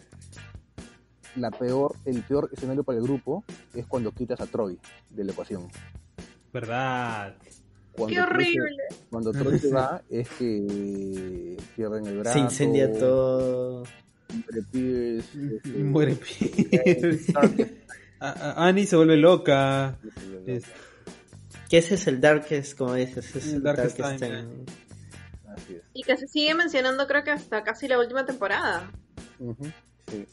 [1.36, 3.44] la peor, el peor escenario para el grupo
[3.74, 4.78] es cuando quitas a Troy
[5.10, 5.68] de la ecuación.
[6.52, 7.36] ¿Verdad?
[7.94, 8.84] Cuando ¡Qué Troy se- horrible!
[9.10, 12.34] cuando Troy se va es que pierden el brazo.
[12.34, 13.84] Se incendia todo.
[14.30, 17.34] muere Pierce, este, Muere Pierce.
[18.20, 19.98] Annie se vuelve loca.
[20.46, 20.64] Es-
[21.70, 24.66] Que ese es el Darkest, como dices, ese es El el Darkest Darkest, Time, Time.
[25.56, 25.82] Así es.
[25.94, 28.92] Y que se sigue mencionando creo que hasta casi la última temporada.
[30.08, 30.26] Sí.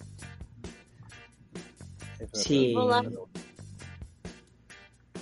[2.33, 2.75] Sí.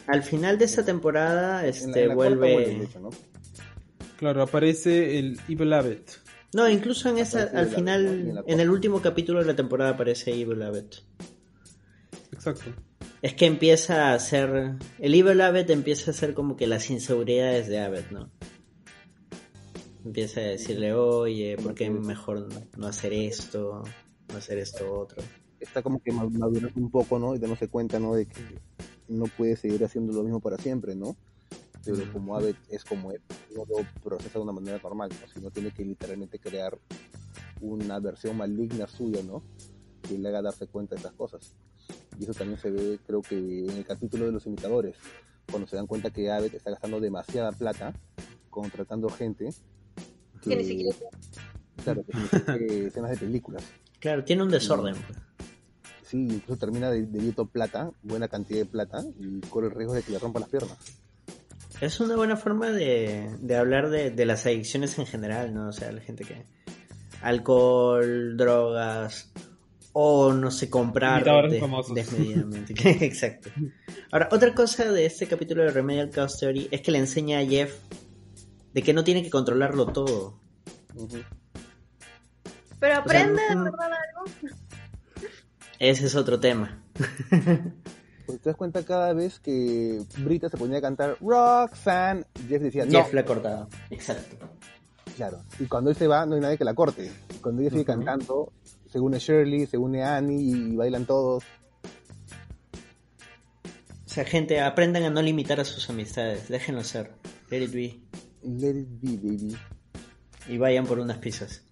[0.07, 2.53] Al final de esta temporada, En la- este, en la vuelve...
[2.55, 3.11] vuelve, de hecho, ¿no?
[4.19, 6.21] Claro, aparece el Evil Abbott.
[6.53, 8.63] No, incluso en esa, al la- en final, la en cuarta.
[8.63, 11.03] el último capítulo de la temporada aparece Evil Abbott.
[12.33, 12.71] Exacto.
[13.25, 14.75] Es que empieza a ser...
[14.99, 18.31] El Evil Abbott empieza a ser como que las inseguridades de Abbott, ¿no?
[20.05, 23.83] Empieza a decirle, oye, ¿por qué mejor no- hacer esto?
[24.29, 25.23] No hacer esto otro.
[25.59, 27.35] Está como que ma- madurando un poco, ¿no?
[27.35, 28.15] Y dándose cuenta, ¿no?
[28.15, 28.43] De que
[29.09, 31.17] no puede seguir haciendo lo mismo para siempre, ¿no?
[31.83, 33.23] Pero como Abbott es como él,
[33.57, 35.29] no lo procesa de una manera normal, ¿no?
[35.33, 36.79] Sino tiene que literalmente crear
[37.63, 39.43] una versión maligna suya, ¿no?
[40.07, 41.55] Que le haga darse cuenta de esas cosas.
[42.19, 44.97] Y eso también se ve, creo que en el capítulo de los imitadores,
[45.51, 47.93] cuando se dan cuenta que Abbott está gastando demasiada plata
[48.51, 49.51] contratando gente.
[50.43, 50.97] Que ni siquiera-
[51.83, 53.65] Claro, que que escenas de películas.
[53.99, 54.95] Claro, tiene un desorden.
[56.07, 60.03] Sí, incluso termina de, debiendo plata, buena cantidad de plata, y corre el riesgo de
[60.03, 60.79] que le rompa las piernas.
[61.81, 65.69] Es una buena forma de, de hablar de, de las adicciones en general, ¿no?
[65.69, 66.47] O sea, la gente que...
[67.23, 69.33] Alcohol, drogas,
[69.97, 71.95] o no sé, comprar Imitadores de- famosos.
[71.95, 72.75] desmedidamente.
[73.07, 73.49] Exacto.
[74.11, 77.47] Ahora, otra cosa de este capítulo de Remedial Chaos Theory es que le enseña a
[77.47, 77.75] Jeff
[78.73, 80.41] de que no tiene que controlarlo todo.
[82.81, 84.31] Pero aprende O sea, de verdad algo.
[85.79, 86.83] Ese es otro tema.
[88.27, 92.87] Pues te das cuenta cada vez que Brita se ponía a cantar Roxanne, Jeff decía,
[92.87, 93.69] no, Jeff le ha cortado.
[93.91, 94.37] Exacto.
[95.15, 95.43] claro.
[95.61, 97.13] Y cuando él se va, no hay nadie que la corte.
[97.35, 98.51] Y cuando ella sigue cantando,
[98.95, 101.43] se une Shirley, se une Annie y bailan todos.
[104.07, 106.49] O sea, gente, aprendan a no limitar a sus amistades.
[106.49, 107.11] Déjenlo ser.
[107.51, 107.99] Let it be.
[108.45, 109.57] Let it be, baby.
[110.49, 111.65] Y vayan por unas pizzas.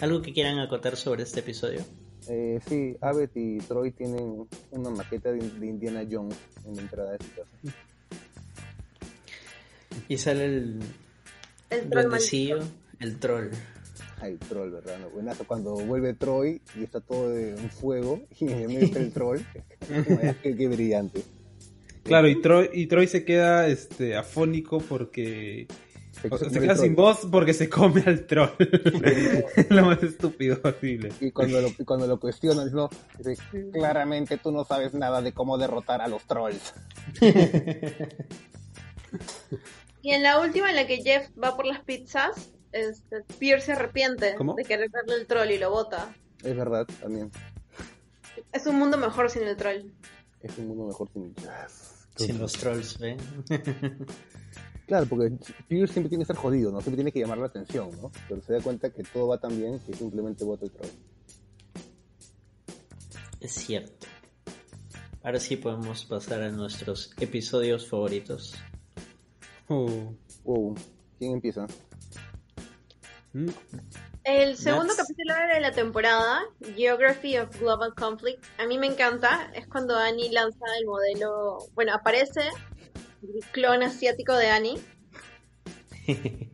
[0.00, 1.82] ¿Algo que quieran acotar sobre este episodio?
[2.28, 7.12] Eh, sí, Abbott y Troy tienen una maqueta de, de Indiana Jones en la entrada
[7.12, 7.76] de su casa.
[10.08, 10.80] Y sale el
[11.70, 12.58] El troll duendecillo,
[12.98, 13.50] el troll.
[14.22, 14.98] Ay, troll, ¿verdad?
[15.00, 15.44] No, buenazo.
[15.44, 19.40] Cuando vuelve Troy y está todo en fuego y en el medio está el troll.
[20.42, 21.22] qué, qué brillante.
[22.04, 25.66] Claro, y Troy, y Troy se queda este, afónico porque...
[26.20, 28.50] Se- o sea, se se muere queda sin voz porque se come al troll.
[29.70, 31.10] Lo más estúpido posible.
[31.20, 35.32] Y cuando lo, y cuando lo cuestionan, no, dice, claramente tú no sabes nada de
[35.32, 36.74] cómo derrotar a los trolls.
[40.02, 43.72] Y en la última, en la que Jeff va por las pizzas, este, Pierce se
[43.72, 44.54] arrepiente ¿Cómo?
[44.54, 46.14] de querer darle el troll y lo bota.
[46.42, 47.30] Es verdad, también.
[48.52, 49.90] Es un mundo mejor sin el troll.
[50.40, 51.34] Es un mundo mejor sin
[52.16, 53.18] Sin los trolls, ¿ven?
[54.86, 55.32] Claro, porque
[55.68, 56.80] Pierce siempre tiene que estar jodido, ¿no?
[56.80, 58.10] Siempre tiene que llamar la atención, ¿no?
[58.28, 60.90] Pero se da cuenta que todo va tan bien que simplemente vota el troll.
[63.40, 64.06] es cierto.
[65.22, 68.54] Ahora sí podemos pasar a nuestros episodios favoritos.
[69.68, 70.12] Oh.
[70.44, 70.74] Wow,
[71.18, 71.66] ¿quién empieza?
[73.34, 73.48] Mm.
[74.24, 76.42] El segundo capítulo de la temporada,
[76.76, 79.50] Geography of Global Conflict, a mí me encanta.
[79.54, 81.58] Es cuando Annie lanza el modelo.
[81.74, 82.42] Bueno, aparece
[83.22, 84.78] el clon asiático de Annie.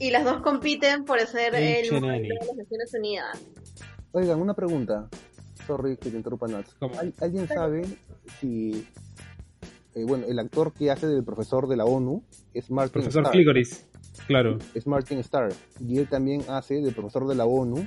[0.00, 3.36] Y las dos compiten por ser el modelo de las Naciones Unidas.
[4.12, 5.08] Oigan, una pregunta.
[5.66, 6.72] Sorry que te interrumpa, Nats.
[6.78, 6.96] ¿Cómo?
[7.00, 7.84] ¿Al- ¿Alguien sabe
[8.38, 8.86] si...
[9.96, 12.22] eh, bueno, el actor que hace del profesor de la ONU
[12.54, 13.32] es Martin Profesor Starr.
[13.32, 13.87] Cligoris.
[14.26, 14.58] Claro.
[14.74, 15.52] Es Martin Starr.
[15.80, 17.86] Y él también hace del profesor de la ONU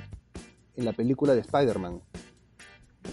[0.76, 2.00] en la película de Spider-Man.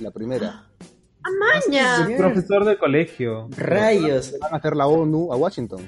[0.01, 0.65] La primera.
[1.23, 2.09] ¡Amaña!
[2.09, 3.47] Es profesor de colegio.
[3.57, 4.35] Rayos.
[4.39, 5.87] Van a hacer la ONU a Washington.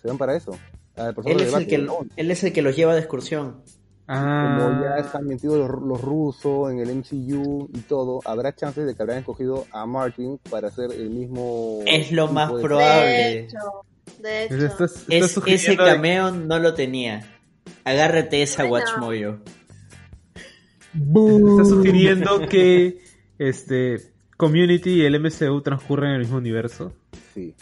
[0.00, 0.52] Se van para eso.
[0.96, 3.62] Él de es, el que, de él es el que los lleva de excursión.
[4.06, 4.58] Ah.
[4.60, 8.94] como ya están metidos los, los rusos en el MCU y todo, habrá chances de
[8.94, 11.80] que habrán escogido a Martin para hacer el mismo.
[11.86, 13.38] Es lo más de- De probable.
[13.40, 13.56] hecho,
[14.20, 14.56] de hecho.
[14.66, 17.30] estás- estás Es, ese de- cameo no lo tenía.
[17.84, 18.84] Agárrate esa Bueno.
[18.86, 19.38] Watchmoyo.
[20.94, 22.98] Está sugiriendo que
[23.38, 26.92] este Community y el MCU transcurren en el mismo universo.
[27.34, 27.54] Sí,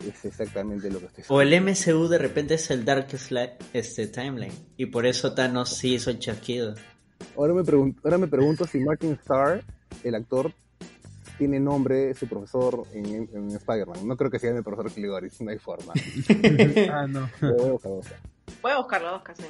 [0.00, 4.06] es exactamente lo que estoy O el MCU de repente es el Darkest Li- este,
[4.08, 4.52] Timeline.
[4.76, 6.74] Y por eso Thanos sí hizo el chasquido.
[7.36, 7.62] Ahora me,
[8.04, 9.62] ahora me pregunto si Martin Starr,
[10.04, 10.52] el actor,
[11.40, 14.06] tiene nombre su profesor en, en Spider-Man.
[14.06, 15.94] No creo que sea el profesor Cligoris, no hay forma.
[16.92, 17.30] ah, no.
[17.40, 18.18] Pero voy a buscar, voy a buscar.
[18.60, 19.44] Voy a buscarlo, Oscar, sí.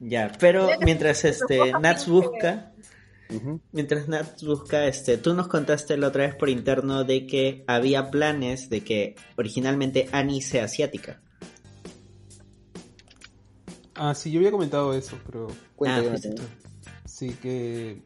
[0.00, 2.72] Ya, pero mientras este Nats busca,
[3.70, 8.10] mientras Nats busca, este, tú nos contaste la otra vez por interno de que había
[8.10, 11.20] planes de que originalmente Annie sea asiática.
[13.94, 16.42] Ah, sí, yo había comentado eso, pero Cuenta, ah, tú.
[17.04, 18.02] sí que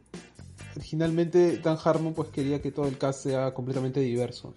[0.77, 4.55] originalmente Dan Harmon pues quería que todo el cast sea completamente diverso.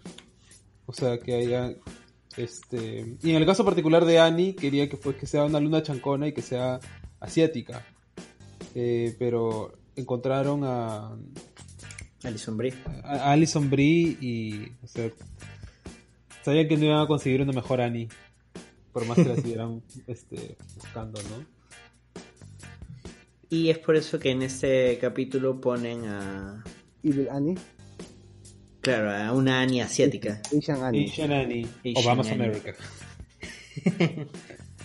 [0.86, 1.74] O sea, que haya
[2.38, 5.84] este y en el caso particular de Annie quería que pues que sea una luna
[5.84, 6.80] chancona y que sea
[7.20, 7.86] asiática.
[8.76, 11.18] Eh, pero encontraron a,
[12.24, 12.74] Alison Brie.
[13.04, 15.10] a Alison Brie y o sea,
[16.44, 18.10] sabían que no iban a conseguir una mejor Annie
[18.92, 21.59] por más que la siguieran este, buscando, ¿no?
[23.50, 26.64] Y es por eso que en este capítulo ponen a,
[27.02, 27.58] ¿Y del Annie?
[28.82, 30.42] claro, a una Annie asiática.
[30.56, 31.08] Asian Annie.
[31.10, 32.46] Asian Annie, Asian Obama's Annie.
[32.46, 32.76] America.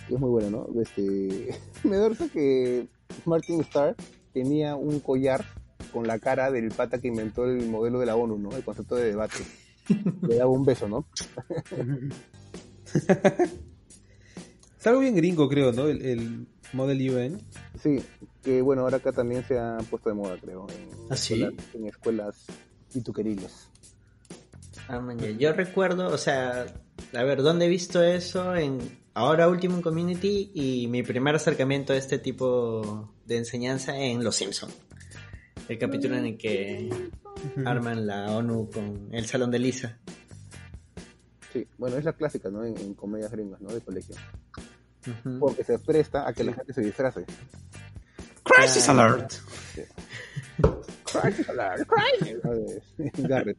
[0.09, 0.81] Es muy bueno, ¿no?
[0.81, 2.87] Este, me da que
[3.25, 3.95] Martin Starr
[4.33, 5.43] tenía un collar
[5.91, 8.55] con la cara del pata que inventó el modelo de la ONU, ¿no?
[8.55, 9.39] El concepto de debate.
[10.27, 11.07] Le daba un beso, ¿no?
[14.79, 15.87] Es algo bien gringo, creo, ¿no?
[15.87, 17.41] El, el Model UN.
[17.81, 18.03] Sí,
[18.43, 20.67] que bueno, ahora acá también se ha puesto de moda, creo.
[20.69, 21.35] En ¿Ah, sí?
[21.35, 22.45] escuelas, en escuelas
[22.93, 23.69] pituqueriles.
[24.87, 25.17] Ah, man.
[25.39, 26.65] Yo recuerdo, o sea,
[27.13, 28.55] a ver, ¿dónde he visto eso?
[28.55, 28.79] En
[29.13, 34.35] ahora último en Community y mi primer acercamiento a este tipo de enseñanza en Los
[34.35, 34.69] Simpson.
[35.67, 36.89] El capítulo en el que
[37.65, 39.97] arman la ONU con el salón de Lisa.
[41.51, 42.63] Sí, bueno, es la clásica, ¿no?
[42.63, 43.73] En, en comedias gringas, ¿no?
[43.73, 44.15] De colegio.
[45.39, 47.25] Porque se presta a que la gente se disfrace.
[48.43, 49.31] Crisis Alert.
[51.21, 52.37] Crisis alert, crisis.
[53.29, 53.57] Garrett.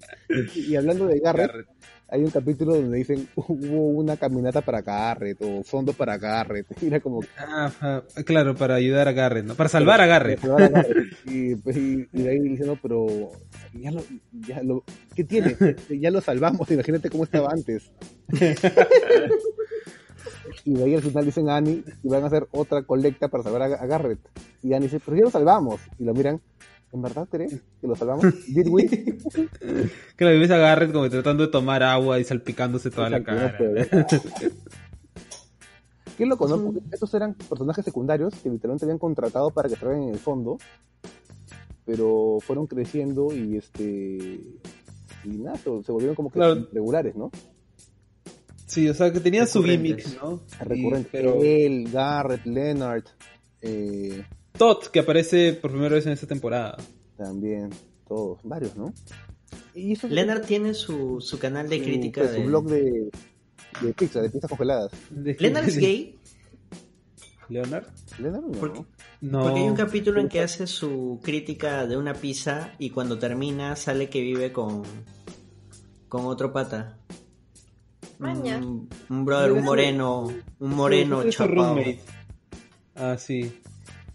[0.54, 1.66] Y, y hablando de Garrett,
[2.08, 6.66] hay un capítulo donde dicen hubo una caminata para Garrett o fondos para Garrett.
[6.82, 9.54] Y era como Ah, ah, claro, para ayudar a Garrett, ¿no?
[9.54, 10.40] Para salvar a Garrett.
[10.40, 11.06] Para salvar a Garrett.
[11.24, 13.06] Y, pues, y- y de ahí dicen, no, pero
[13.72, 15.56] ya lo, ya lo, ¿qué tiene?
[15.88, 17.90] Ya lo salvamos, imagínate cómo estaba antes.
[20.64, 23.42] Y de ahí al final dicen a Annie y van a hacer otra colecta para
[23.42, 24.20] salvar a, a Garrett.
[24.62, 25.80] Y Annie dice, pero ya lo salvamos.
[25.98, 26.40] Y lo miran,
[26.92, 28.24] ¿en verdad crees que lo salvamos?
[28.48, 28.86] ¿Did we?
[30.16, 33.56] Claro, y ves a Garrett como tratando de tomar agua y salpicándose toda la cara.
[36.16, 36.62] Qué loco, ¿no?
[36.62, 40.56] Porque estos eran personajes secundarios que literalmente habían contratado para que salgan en el fondo,
[41.84, 44.40] pero fueron creciendo y este
[45.24, 46.66] y nada, se se volvieron como que Claro.
[46.72, 47.30] regulares, ¿no?
[48.66, 50.42] Sí, o sea, que tenían su gimmick, ¿no?
[50.60, 51.08] Y- Recurrentes.
[51.12, 53.04] pero Él, Garrett, Leonard,
[53.62, 54.24] eh,
[54.58, 56.76] Todd, que aparece por primera vez en esta temporada.
[57.16, 57.70] también,
[58.08, 58.92] todos, varios, ¿no?
[59.74, 62.46] Y eso Leonard tiene su, su canal de su- crítica pues, su de...
[62.46, 63.10] blog de,
[63.82, 64.90] de pizza, de pizzas congeladas.
[65.10, 66.18] De- ¿Leonard es gay?
[67.48, 67.86] ¿Leonard?
[68.18, 68.58] Leonard no.
[68.58, 68.84] ¿Por qué?
[69.20, 69.42] No.
[69.42, 73.76] Porque hay un capítulo en que hace su crítica de una pizza y cuando termina
[73.76, 74.82] sale que vive con,
[76.08, 76.98] con otro pata.
[78.18, 78.58] Maña.
[78.58, 81.78] Un, un brother, un moreno, un moreno Sí, chapado.
[82.94, 83.60] Ah, sí.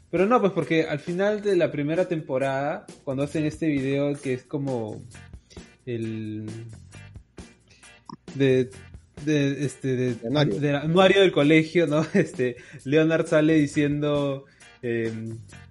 [0.09, 4.33] Pero no, pues porque al final de la primera temporada, cuando hacen este video que
[4.33, 5.01] es como
[5.85, 6.49] el...
[8.35, 8.69] de
[9.25, 10.59] de, este, de, De anuario.
[10.59, 12.05] del anuario del colegio, ¿no?
[12.13, 14.45] Este, Leonard sale diciendo,
[14.81, 15.13] eh,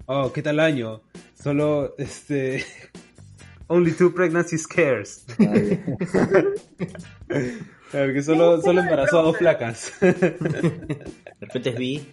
[0.07, 1.03] oh, ¿qué tal año?
[1.35, 2.65] Solo, este,
[3.67, 5.25] only two pregnancy scares.
[7.91, 9.93] Claro, que solo, solo embarazó a dos flacas.
[10.01, 11.07] De
[11.41, 12.13] repente es vi.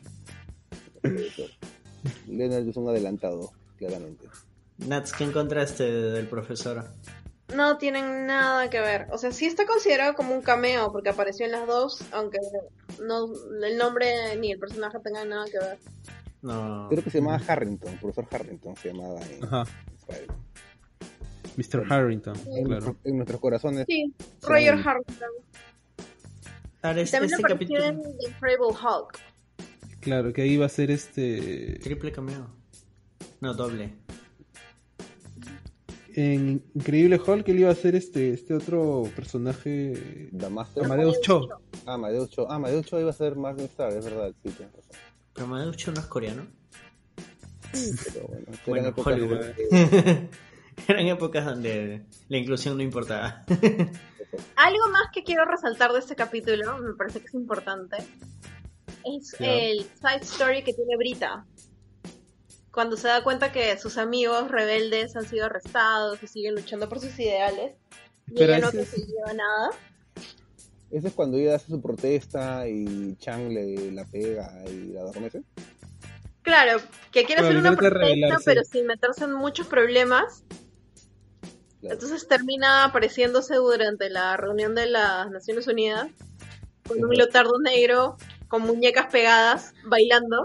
[2.28, 4.28] Leonard es un adelantado, claramente.
[4.78, 6.86] Nats, ¿qué encontraste del profesor?
[7.56, 9.08] No tienen nada que ver.
[9.12, 12.40] O sea, sí está considerado como un cameo porque apareció en las dos, aunque
[13.02, 13.28] no
[13.63, 15.78] el nombre ni el personaje tengan nada que ver.
[16.42, 16.88] No.
[16.90, 19.63] Creo que se llamaba Harrington, profesor Harrington se llamaba en Ajá,
[19.98, 20.28] Israel.
[21.56, 21.92] Mr.
[21.92, 22.96] Harrington, En, claro.
[23.04, 23.86] en nuestros corazones.
[23.88, 24.13] Sí.
[24.44, 25.30] Roger Harrington.
[26.88, 27.84] Ahora, este, También este apareció capítulo.
[27.84, 29.19] en Incredible Hulk.
[30.00, 31.80] Claro, que ahí va a ser este...
[31.84, 32.47] Triple cameo.
[33.41, 33.93] No, doble.
[36.15, 40.30] En Increíble Hulk, él iba a ser este, este otro personaje...
[40.36, 40.86] The Master.
[40.86, 41.47] Amadeus Cho.
[41.86, 42.50] Ah, Amadeus Cho.
[42.50, 44.91] Ah, Amadeus Cho iba a ser Magnum Star, es verdad, sí, tienes razón.
[45.34, 46.47] Pero Amadeus Cho no es coreano.
[47.71, 49.39] Pero bueno, Bueno, Hollywood.
[49.45, 50.30] de-
[50.88, 53.44] Eran épocas donde la inclusión no importaba.
[54.56, 57.98] Algo más que quiero resaltar de este capítulo, me parece que es importante,
[59.04, 61.46] es el side story que tiene Brita.
[62.72, 67.00] Cuando se da cuenta que sus amigos rebeldes han sido arrestados y siguen luchando por
[67.00, 67.74] sus ideales,
[68.28, 69.70] y Pero ella no ese es- consiguió nada.
[70.92, 75.42] Ese es cuando ella hace su protesta y Chang le la pega y la adormece.
[76.44, 76.80] Claro,
[77.12, 80.44] que quiere hacer una protesta, pero sin meterse en muchos problemas.
[81.82, 81.94] Claro.
[81.94, 86.08] Entonces termina apareciéndose durante la reunión de las Naciones Unidas
[86.88, 90.44] con un leotardo negro, con muñecas pegadas, bailando.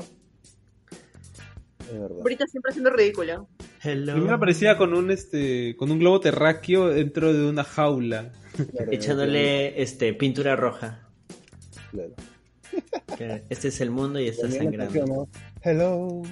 [1.80, 2.22] Es verdad.
[2.22, 3.48] Brita siempre haciendo ridículo.
[3.82, 4.12] Hello.
[4.14, 8.32] Primero aparecía con un este con un globo terráqueo dentro de una jaula.
[8.52, 11.08] Claro, Echándole este, pintura roja.
[11.90, 12.14] claro.
[13.48, 15.06] Este es el mundo y está sangrando.
[15.06, 15.28] ¿no?
[15.62, 16.22] Hello.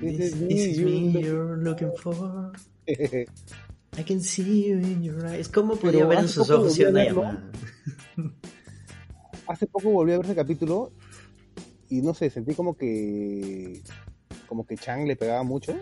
[0.00, 2.52] This, this is me you're looking for.
[3.98, 5.48] I can see you in your eyes.
[5.48, 7.50] ¿Cómo podía Pero ver en hace sus poco ojos volví a una llamada?
[9.46, 10.92] Hace poco volví a ver ese capítulo
[11.88, 13.80] y no sé, sentí como que
[14.48, 15.74] como que Chang le pegaba mucho.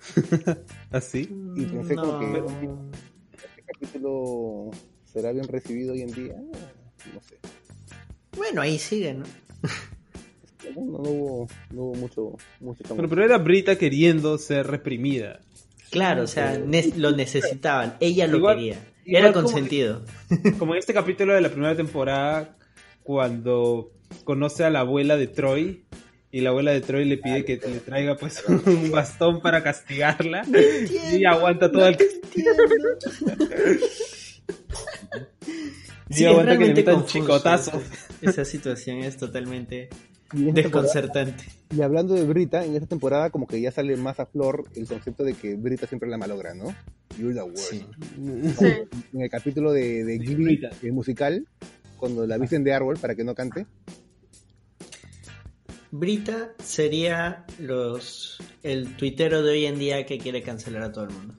[0.90, 1.28] Así.
[1.56, 2.90] Y pensé como que- No.
[3.32, 4.70] Este capítulo
[5.04, 6.34] será bien recibido hoy en día.
[7.14, 7.38] No sé.
[8.36, 9.24] Bueno, ahí sigue, ¿no?
[10.76, 12.84] No, no hubo, no hubo mucho, mucho.
[12.94, 15.40] Bueno, pero era Brita queriendo ser reprimida.
[15.90, 17.96] Claro, o sea, ne- lo necesitaban.
[18.00, 18.78] Ella lo Igual- quería.
[19.04, 20.04] igual Era como- consentido.
[20.58, 22.56] Como en este capítulo de la primera temporada,
[23.02, 23.90] cuando
[24.24, 25.84] conoce a la abuela de Troy
[26.30, 30.42] y la abuela de Troy le pide que le traiga pues un bastón para castigarla
[31.12, 31.96] y aguanta todo el
[36.08, 37.82] y Sí, ella es aguanta que le metan chicotazo.
[38.22, 39.88] Esa situación es totalmente
[40.32, 41.44] Y, desconcertante.
[41.74, 44.86] y hablando de Brita, en esta temporada como que ya sale más a flor el
[44.86, 46.74] concepto de que Brita siempre la malogra, ¿no?
[47.18, 47.70] You're the worst.
[47.70, 47.86] Sí.
[48.58, 48.66] Sí.
[49.14, 51.46] En el capítulo de, de el musical,
[51.96, 53.66] cuando la visten de árbol para que no cante,
[55.90, 61.10] Brita sería los el tuitero de hoy en día que quiere cancelar a todo el
[61.10, 61.34] mundo.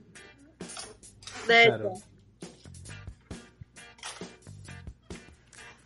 [1.48, 1.94] De Claro.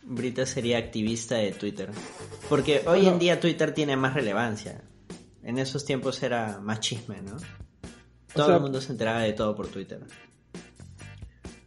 [0.02, 1.90] Brita sería activista de Twitter.
[2.48, 4.82] Porque hoy en día Twitter tiene más relevancia.
[5.42, 7.36] En esos tiempos era más chisme, ¿no?
[8.34, 10.00] Todo sea- el mundo se enteraba de todo por Twitter.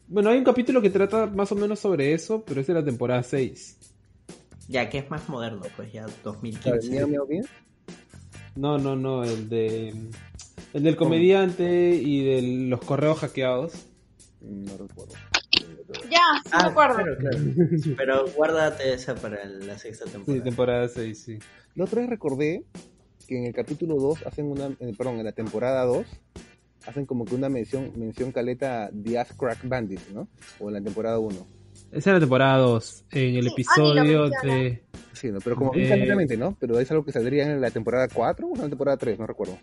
[0.07, 2.83] Bueno, hay un capítulo que trata más o menos sobre eso, pero es de la
[2.83, 3.77] temporada 6.
[4.69, 6.13] Ya que es más moderno, pues ya ¿sabe?
[6.23, 6.89] 2015.
[6.91, 7.45] Miau, miau, bien.
[8.55, 9.93] No, no, no, el de
[10.73, 13.73] el del comediante y de los correos hackeados.
[14.41, 15.13] No recuerdo.
[16.10, 16.95] Ya, sí me acuerdo.
[16.99, 17.95] Ah, claro, claro.
[17.97, 20.43] Pero guárdate esa para la sexta Sí, temporada.
[20.43, 21.39] temporada 6, sí.
[21.75, 22.63] La otra vez recordé
[23.27, 26.05] que en el capítulo 2 hacen una, eh, perdón, en la temporada 2
[26.87, 30.27] hacen como que una mención, mención caleta The Ass Crack Bandit, ¿no?
[30.60, 31.35] O en la temporada 1.
[31.91, 34.83] Esa es la temporada 2, en el Sí, episodio de...
[35.13, 35.39] Sí, ¿no?
[35.41, 36.55] Pero como Eh, bien caletamente, ¿no?
[36.60, 39.27] Pero es algo que saldría en la temporada 4 o en la temporada 3, no
[39.27, 39.58] recuerdo.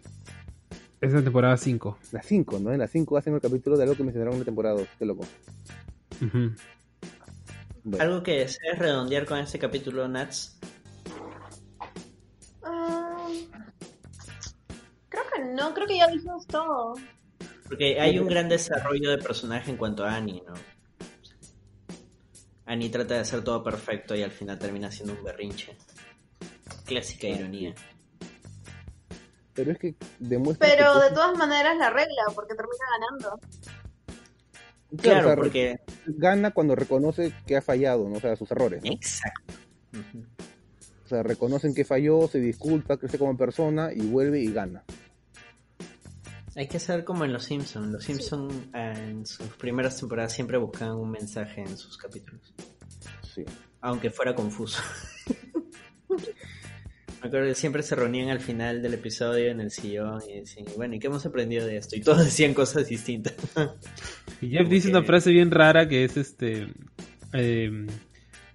[1.00, 1.98] Es la temporada 5.
[2.12, 2.72] La 5, ¿no?
[2.72, 4.88] En la 5 hacen el capítulo de algo que mencionaron en la temporada 2.
[4.98, 5.24] Qué loco.
[6.20, 10.58] Bueno, Algo que desees redondear con este capítulo, Nats.
[12.62, 13.28] Ah,
[15.08, 16.94] creo que no, creo que ya dijimos todo.
[17.68, 20.54] Porque hay un gran desarrollo de personaje en cuanto a Annie, ¿no?
[22.66, 25.76] Annie trata de hacer todo perfecto y al final termina siendo un berrinche.
[26.86, 27.74] Clásica ironía.
[29.54, 33.38] pero es que demuestra Pero que- de todas maneras la regla, porque termina ganando.
[35.00, 35.80] Claro, o sea, porque...
[36.06, 38.16] gana cuando reconoce que ha fallado, ¿no?
[38.16, 38.82] o sea, sus errores.
[38.84, 38.92] ¿no?
[38.92, 39.54] Exacto.
[41.04, 44.84] O sea, reconocen que falló, se disculpa, crece como persona y vuelve y gana.
[46.56, 47.88] Hay que ser como en Los Simpsons.
[47.88, 52.54] Los Simpsons en sus primeras temporadas siempre buscaban un mensaje en sus capítulos.
[53.34, 53.44] Sí.
[53.80, 54.80] Aunque fuera confuso.
[57.24, 60.66] Me acuerdo que siempre se reunían al final del episodio en el sillón y decían,
[60.76, 61.96] bueno, ¿y qué hemos aprendido de esto?
[61.96, 63.32] Y todos decían cosas distintas.
[64.42, 64.96] Y Jeff dice Ok.
[64.96, 66.66] una frase bien rara que es este
[67.32, 67.86] eh,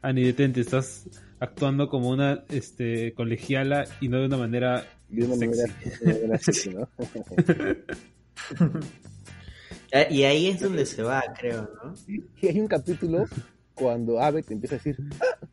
[0.04, 1.08] Ani detente, estás
[1.40, 5.50] actuando como una este colegiala y no de una manera Y de una sexy.
[5.50, 6.88] manera, de manera sexy, ¿no?
[9.92, 11.96] Ah, y ahí es donde se va, creo, ¿no?
[12.40, 13.26] Y hay un capítulo
[13.74, 15.48] cuando Abe te empieza a decir "Ah, ah,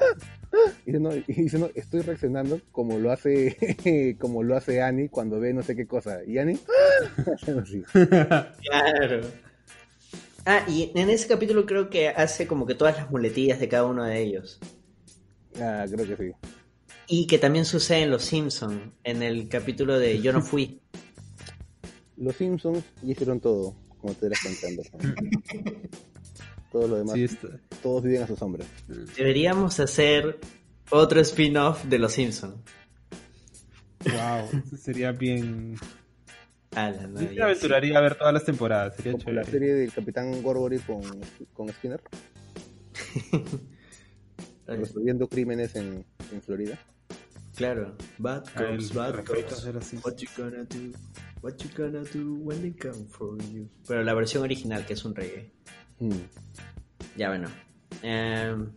[0.00, 0.16] ah",
[0.84, 5.08] y dice, no, y dice, no, estoy reaccionando como lo hace como lo hace Annie
[5.08, 6.24] cuando ve no sé qué cosa.
[6.26, 6.58] Y Annie.
[7.92, 9.20] Claro.
[10.44, 13.86] Ah, y en ese capítulo creo que hace como que todas las muletillas de cada
[13.86, 14.58] uno de ellos.
[15.60, 16.32] Ah, creo que sí.
[17.06, 20.80] Y que también sucede en Los Simpson en el capítulo de Yo no fui.
[22.16, 24.82] Los Simpsons ya hicieron todo, como te eras contando.
[26.70, 27.48] Todo lo demás, Sí, está.
[27.82, 28.64] Todos viven a su sombra.
[29.16, 30.38] Deberíamos hacer
[30.90, 32.62] otro spin-off de Los Simpson.
[34.04, 35.76] Wow, eso sería bien.
[36.74, 39.92] Ala, no, Yo me aventuraría a ver todas las temporadas, sería Como la serie del
[39.92, 41.02] Capitán Gorgory con,
[41.52, 42.00] con Skinner,
[44.66, 46.78] resolviendo crímenes en, en Florida.
[47.54, 47.94] Claro.
[48.18, 49.94] Bad Ah, cops, bad cops.
[50.02, 50.92] What you gonna do?
[51.42, 53.68] What you gonna do when they come for you?
[53.86, 55.52] Pero la versión original, que es un reggae.
[56.00, 56.12] Hmm.
[57.16, 57.48] Ya bueno.
[58.02, 58.70] Em,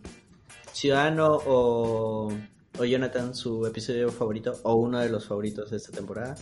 [0.71, 2.31] Ciudadano o,
[2.77, 6.35] o Jonathan, su episodio favorito o uno de los favoritos de esta temporada.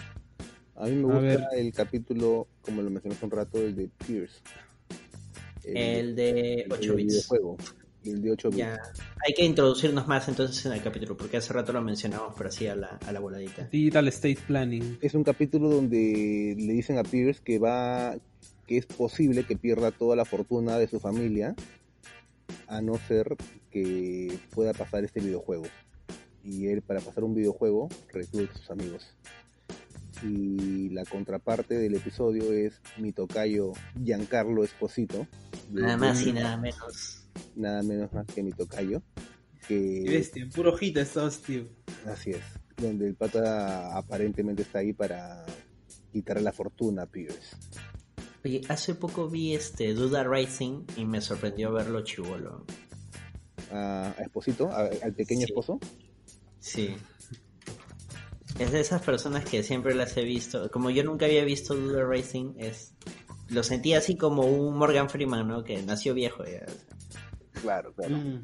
[0.76, 4.42] A mí me gusta el capítulo, como lo mencioné hace un rato, el de Pierce.
[5.64, 7.14] El de el 8 del bits.
[7.14, 7.58] videojuego.
[8.04, 8.58] El de 8 bits.
[8.58, 8.82] Ya.
[9.26, 12.68] Hay que introducirnos más entonces en el capítulo, porque hace rato lo mencionamos, pero así
[12.68, 13.70] a la, a la voladita.
[13.72, 14.98] Digital State Planning.
[15.02, 18.16] Es un capítulo donde le dicen a Pierce que va
[18.66, 21.54] que es posible que pierda toda la fortuna de su familia
[22.76, 23.36] a no ser
[23.72, 25.66] que pueda pasar este videojuego.
[26.44, 29.16] Y él para pasar un videojuego recluta a sus amigos.
[30.24, 35.28] Y la contraparte del episodio es mi tocayo Giancarlo Esposito.
[35.70, 37.26] de- Nada más y nada menos.
[37.56, 39.02] nada menos más que mi tocayo.
[39.68, 41.68] Qué Que bestia, en puro hojita estabas, tío.
[42.06, 42.42] así es.
[42.78, 45.46] Donde el pata aparentemente está ahí para
[46.12, 47.56] quitarle la fortuna a Pierce.
[48.46, 52.66] Oye, hace poco vi este Duda Racing y me sorprendió verlo chivolo.
[53.72, 55.46] a, a Esposito, a- al pequeño Sí.
[55.46, 55.80] esposo.
[56.60, 56.96] Sí.
[58.60, 60.70] Es de esas personas que siempre las he visto.
[60.70, 62.94] Como yo nunca había visto Duda Racing, es
[63.50, 65.64] lo sentí así como un Morgan Freeman, ¿no?
[65.64, 66.66] Que nació viejo ya.
[67.62, 68.16] Claro, claro.
[68.18, 68.44] Mm.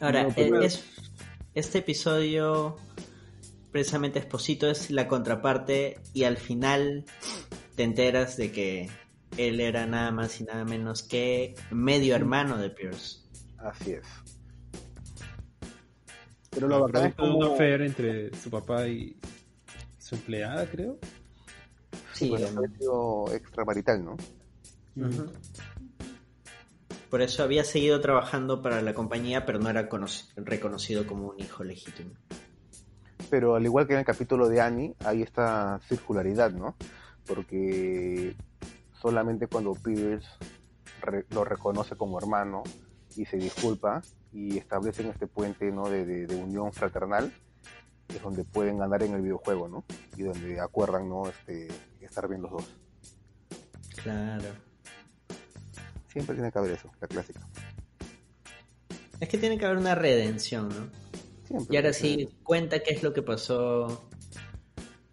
[0.00, 0.82] Ahora, No, pero- eh, es,
[1.54, 2.76] este episodio,
[3.70, 7.04] precisamente Esposito, es la contraparte y al final
[7.76, 8.90] te enteras de que
[9.36, 13.20] él era nada más y nada menos que medio hermano de Pierce.
[13.58, 14.06] Así es.
[16.50, 17.52] Pero lo bacán es un como...
[17.54, 19.16] affair entre su papá y
[19.98, 20.98] su empleada, creo.
[22.12, 22.32] Sí,
[22.78, 24.16] sido extramarital, ¿no?
[27.08, 30.06] Por eso había seguido trabajando para la compañía, pero no era cono-
[30.36, 32.10] reconocido como un hijo legítimo.
[33.30, 36.74] Pero al igual que en el capítulo de Annie, hay esta circularidad, ¿no?
[37.26, 38.34] Porque
[39.00, 40.26] solamente cuando Pierce
[41.00, 42.62] re- lo reconoce como hermano
[43.16, 44.02] y se disculpa
[44.32, 45.88] y establecen este puente ¿no?
[45.88, 47.32] de, de- de unión fraternal,
[48.08, 49.84] es donde pueden ganar en el videojuego, ¿no?
[50.16, 51.28] Y donde acuerdan, ¿no?
[51.28, 51.68] Este,
[52.00, 52.76] estar bien los dos.
[54.02, 54.48] Claro.
[56.08, 57.40] Siempre tiene que haber eso, la clásica.
[59.20, 61.09] Es que tiene que haber una redención, ¿no?
[61.50, 61.74] Siempre.
[61.74, 64.08] Y ahora sí, cuenta qué es lo que pasó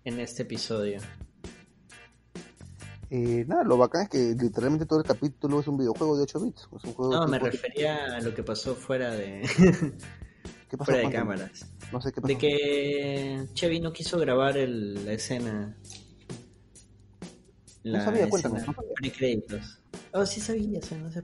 [0.04, 1.00] en este episodio.
[3.10, 6.40] Eh, nada, lo bacán es que literalmente todo el capítulo es un videojuego de 8
[6.42, 6.68] bits.
[6.78, 9.42] Es un juego No, me refería a lo que pasó fuera de,
[10.70, 11.66] ¿Qué pasó fuera de cámaras.
[11.92, 12.28] No sé qué pasó.
[12.34, 15.76] De que Chevy no quiso grabar el- la escena.
[17.84, 18.94] No sabía, cuéntame, no sabía.
[18.96, 19.80] Pre-créditos.
[20.12, 21.22] Oh, sí sabía, o sea, no se.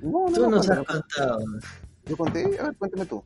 [0.00, 1.38] No, no, Tú no, nos has contado.
[2.06, 3.22] Yo conté, a ver, cuéntame tú.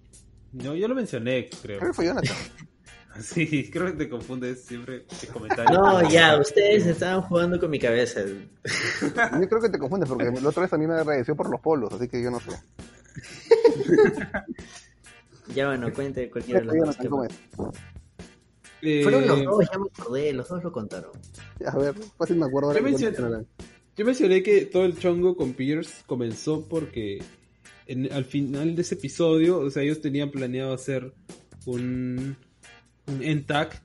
[0.54, 1.78] No, yo lo mencioné, creo.
[1.78, 2.36] Creo que fue Jonathan.
[3.20, 5.72] Sí, creo que te confundes siempre de comentarios.
[5.72, 8.22] No, ya, ustedes estaban jugando con mi cabeza.
[9.40, 11.60] Yo creo que te confundes porque la otra vez a mí me agradeció por los
[11.60, 12.50] polos, así que yo no sé.
[15.54, 17.38] Ya bueno, cuente cualquiera de los dos Jonathan, ¿cómo temas.
[17.72, 17.84] es?
[18.82, 21.10] Eh, Fueron los dos, ya me acordé, los dos lo contaron.
[21.64, 23.46] A ver, fácil me acuerdo Yo mencioné-.
[23.96, 27.22] Yo mencioné que todo el chongo con Pierce comenzó porque
[28.10, 31.12] al final de ese episodio, o sea, ellos tenían planeado hacer
[31.66, 32.36] un,
[33.06, 33.82] un end tag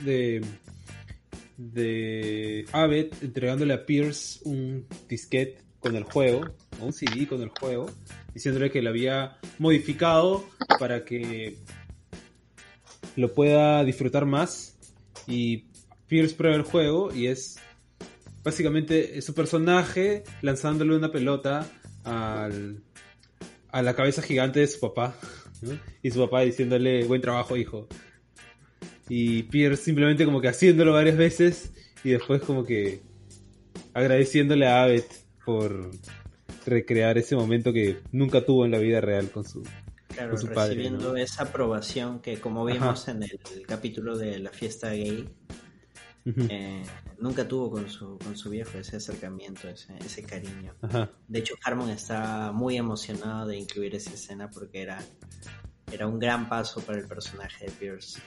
[0.00, 0.42] de,
[1.56, 6.40] de Abed entregándole a Pierce un disquete con el juego,
[6.80, 7.90] o un CD con el juego,
[8.34, 10.44] diciéndole que lo había modificado
[10.78, 11.56] para que
[13.16, 14.76] lo pueda disfrutar más.
[15.26, 15.64] Y
[16.06, 17.58] Pierce prueba el juego y es
[18.42, 21.70] básicamente su personaje lanzándole una pelota
[22.04, 22.82] al,
[23.70, 25.16] a la cabeza gigante de su papá.
[25.62, 25.78] ¿no?
[26.02, 27.88] Y su papá diciéndole, buen trabajo, hijo.
[29.08, 31.72] Y Pierce simplemente como que haciéndolo varias veces
[32.04, 33.00] y después como que
[33.94, 35.04] agradeciéndole a Abed
[35.44, 35.90] por
[36.66, 39.62] recrear ese momento que nunca tuvo en la vida real con su...
[40.08, 41.16] Claro, Con su padre, recibiendo ¿no?
[41.16, 45.28] esa aprobación que como vimos en el, capítulo de la fiesta gay,
[46.48, 46.82] eh,
[47.18, 50.74] nunca tuvo con su, con su viejo ese acercamiento, ese, ese cariño.
[50.82, 51.10] Ajá.
[51.26, 54.98] De hecho, Harmon está muy emocionado de incluir esa escena porque era,
[55.92, 58.20] era un gran paso para el personaje de Pierce.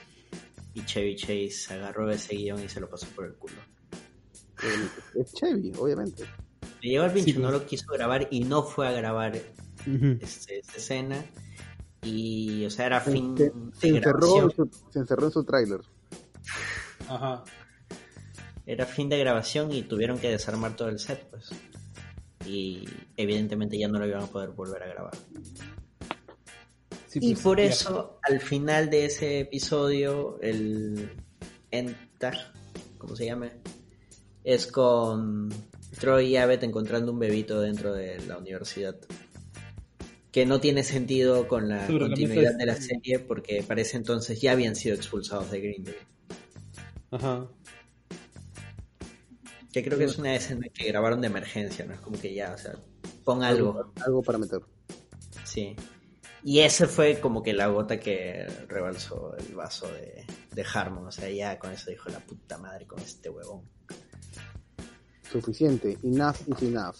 [0.74, 3.56] Y Chevy Chase agarró ese guion y se lo pasó por el culo.
[5.14, 6.24] Es Chevy, obviamente.
[6.80, 7.42] Le llegó al pincho, Sí, pues.
[7.44, 9.36] no lo quiso grabar y no fue a grabar
[10.20, 11.24] este, esta escena.
[12.02, 15.44] Y, o sea, era Se, fin se- se de encerró, su, se encerró en su
[15.44, 15.80] tráiler.
[17.08, 17.44] Ajá.
[18.66, 21.50] Era fin de grabación y tuvieron que desarmar todo el set, pues.
[22.46, 22.84] Y
[23.16, 25.14] evidentemente ya no lo iban a poder volver a grabar.
[27.08, 27.64] Sí, Y pues, por ya.
[27.64, 31.10] eso, al final de ese episodio, el
[31.70, 32.52] Enta,
[32.98, 33.50] ¿cómo se llama?
[34.44, 35.50] Es con
[35.98, 38.96] Troy y Abbott encontrando un bebito dentro de la universidad.
[40.30, 44.52] Que no tiene sentido con la continuidad de la serie porque para ese entonces ya
[44.52, 45.96] habían sido expulsados de Green Day.
[47.10, 47.46] Ajá.
[49.72, 51.94] Que creo que es una escena que grabaron de emergencia, ¿no?
[51.94, 52.74] Es como que ya, o sea,
[53.24, 53.92] pon algo.
[54.04, 54.60] Algo para meter.
[55.44, 55.74] Sí.
[56.44, 61.06] Y ese fue como que la gota que rebalsó el vaso de, de Harmon.
[61.06, 63.62] O sea, ya con eso dijo la puta madre con este huevón.
[65.30, 65.96] Suficiente.
[66.02, 66.96] Enough is enough.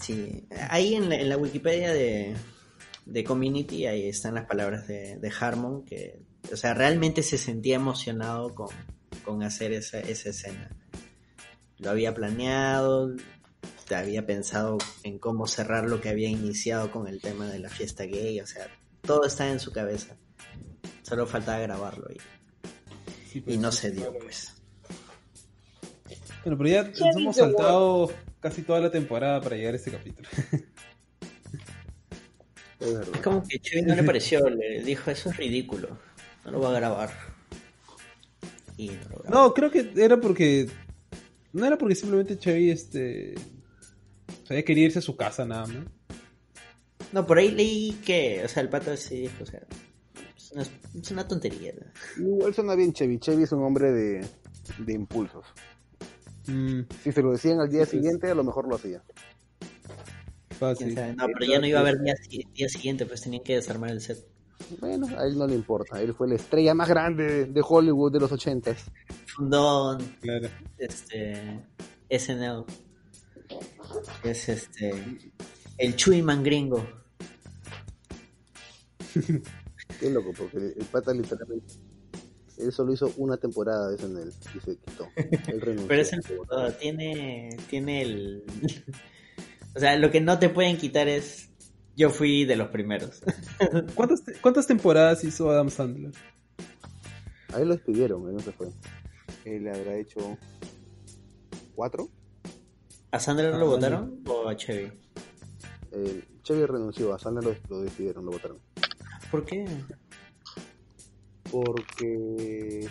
[0.00, 0.46] Sí.
[0.68, 2.36] Ahí en la, en la Wikipedia de,
[3.06, 6.20] de Community, ahí están las palabras de, de Harmon, que,
[6.52, 8.68] o sea, realmente se sentía emocionado con,
[9.24, 10.76] con hacer esa, esa escena.
[11.78, 13.14] Lo había planeado,
[13.96, 18.04] había pensado en cómo cerrar lo que había iniciado con el tema de la fiesta
[18.04, 18.68] gay, o sea,
[19.02, 20.16] todo está en su cabeza.
[21.02, 22.18] Solo faltaba grabarlo y,
[23.30, 24.18] Sí, y no sí, se dio, claro.
[24.24, 24.54] pues.
[26.44, 28.10] Bueno, pero ya nos hemos saltado
[28.40, 30.28] casi toda la temporada para llegar a este capítulo.
[32.80, 35.98] Es como que Chevy no le pareció, le dijo, eso es ridículo,
[36.44, 37.10] no lo va a grabar.
[38.76, 39.30] Y no lo grabó.
[39.30, 40.68] No, creo que era porque.
[41.52, 43.34] No era porque simplemente Chevy este.
[44.42, 45.86] O sea, quería irse a su casa nada más.
[47.12, 49.62] No, por ahí leí que, o sea, el pato sí o sea,
[50.36, 51.72] es una, es una tontería.
[51.74, 52.26] ¿no?
[52.26, 53.18] Igual suena bien Chevy.
[53.18, 54.26] Chevy es un hombre de,
[54.78, 55.46] de impulsos.
[56.46, 59.02] Mm, Si se lo decían al día Sí, siguiente, a lo mejor lo hacía.
[59.58, 60.94] ¿Quién fácil.
[61.16, 62.14] No, pero ya no iba a haber día,
[62.54, 64.18] día siguiente, pues tenían que desarmar el set.
[64.80, 66.00] Bueno, a él no le importa.
[66.02, 68.90] Él fue la estrella más grande de Hollywood de los ochentas.
[69.38, 70.48] Fundó Claro.
[70.78, 71.60] este
[72.10, 72.64] SNL.
[74.24, 74.92] Es este
[75.78, 76.84] el Chuyman gringo.
[80.00, 81.72] Qué loco, porque el pata literalmente.
[82.58, 85.06] Él solo hizo una temporada de SNL y se quitó.
[85.14, 85.86] Él renunció.
[85.86, 88.42] Pero es el fundador, tiene, tiene el
[89.76, 91.50] o sea, lo que no te pueden quitar es
[91.96, 93.22] yo fui de los primeros.
[93.94, 96.10] ¿Cuántas, te- ¿Cuántas temporadas hizo Adam Sandler?
[97.54, 98.68] A él lo despidieron, él no se fue.
[99.44, 100.38] Él habrá hecho.
[101.74, 102.08] ¿Cuatro?
[103.10, 104.92] ¿A Sandler lo votaron o a Chevy?
[105.92, 108.58] Eh, Chevy renunció, a Sandler lo, despidieron, lo votaron.
[109.30, 109.66] ¿Por qué?
[111.50, 112.88] Porque.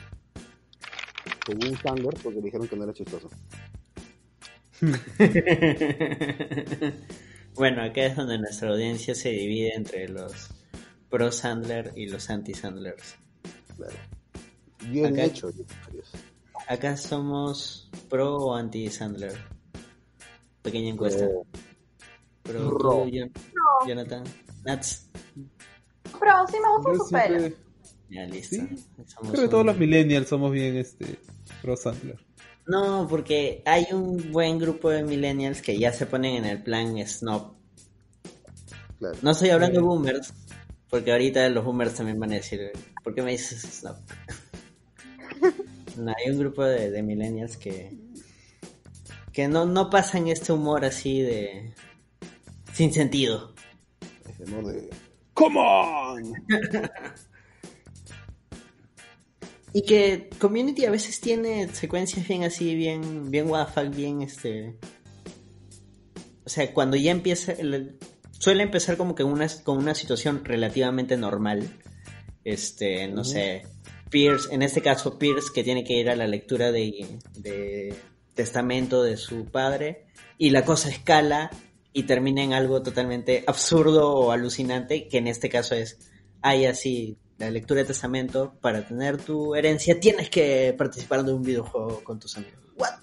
[1.45, 3.29] Según Sandler, porque le dijeron que no era chistoso.
[7.55, 10.49] bueno, acá es donde nuestra audiencia se divide entre los
[11.09, 13.15] pro Sandler y los anti Sandlers.
[13.75, 13.95] Claro.
[14.89, 15.51] Bien Acá- hecho.
[16.67, 19.33] Acá somos pro o anti Sandler.
[20.61, 21.27] Pequeña encuesta.
[22.43, 22.89] Pro, Pro.
[23.05, 23.11] tú,
[23.87, 24.23] Jonathan.
[24.65, 25.09] Nats.
[26.19, 27.55] Pero sí me gusta Yo su pelo.
[28.09, 28.55] Ya listo.
[28.55, 28.85] Sí.
[29.31, 31.19] Creo que todos los millennials somos bien este
[31.61, 32.17] pro Sandler.
[32.65, 36.97] No, porque hay un buen grupo de millennials que ya se ponen en el plan
[37.07, 37.53] snob.
[38.99, 39.17] Claro.
[39.21, 40.33] No estoy hablando de boomers,
[40.89, 42.71] porque ahorita los boomers también van a decir,
[43.03, 43.95] ¿por qué me dices snob?
[45.97, 47.91] No, hay un grupo de, de millennials que
[49.33, 51.73] que no, no pasan este humor así de
[52.73, 53.53] sin sentido.
[54.29, 54.89] Ese amor de.
[55.33, 56.33] ¡Come on!
[59.73, 64.75] Y que Community a veces tiene secuencias bien así, bien, bien fuck, bien este.
[66.45, 67.51] O sea, cuando ya empieza.
[67.51, 67.97] el-
[68.31, 71.69] suele empezar como que una, con una situación relativamente normal.
[72.43, 73.67] Este, no sé.
[74.09, 77.95] Pierce, en este caso Pierce, que tiene que ir a la lectura de, de
[78.33, 80.05] testamento de su padre.
[80.37, 81.49] Y la cosa escala
[81.93, 85.97] y termina en algo totalmente absurdo o alucinante, que en este caso es
[86.41, 91.43] hay así la lectura de testamento, para tener tu herencia tienes que participar de un
[91.43, 92.59] videojuego con tus amigos.
[92.77, 92.93] ¿What?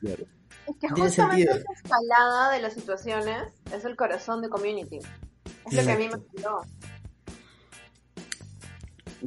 [0.00, 0.24] Claro.
[0.66, 1.54] Es que justamente sentido.
[1.54, 4.98] esa escalada de las situaciones es el corazón de Community.
[5.66, 6.60] Es lo que a mí me gustó.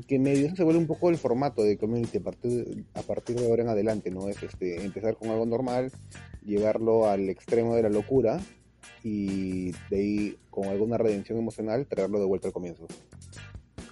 [0.05, 3.47] Que medio se vuelve un poco el formato de community a partir, a partir de
[3.47, 4.27] ahora en adelante, ¿no?
[4.29, 5.91] Es este, empezar con algo normal,
[6.45, 8.39] llevarlo al extremo de la locura
[9.03, 12.87] y de ahí con alguna redención emocional traerlo de vuelta al comienzo.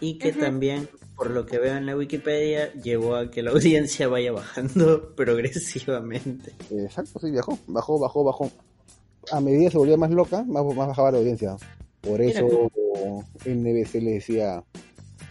[0.01, 4.07] Y que también, por lo que veo en la Wikipedia, llevó a que la audiencia
[4.07, 6.51] vaya bajando progresivamente.
[6.69, 8.51] Exacto, sí, bajó, bajó, bajó, bajó.
[9.31, 11.55] A medida que se volvía más loca, más, más bajaba la audiencia.
[12.01, 12.71] Por Mira eso
[13.45, 14.63] NBC le decía,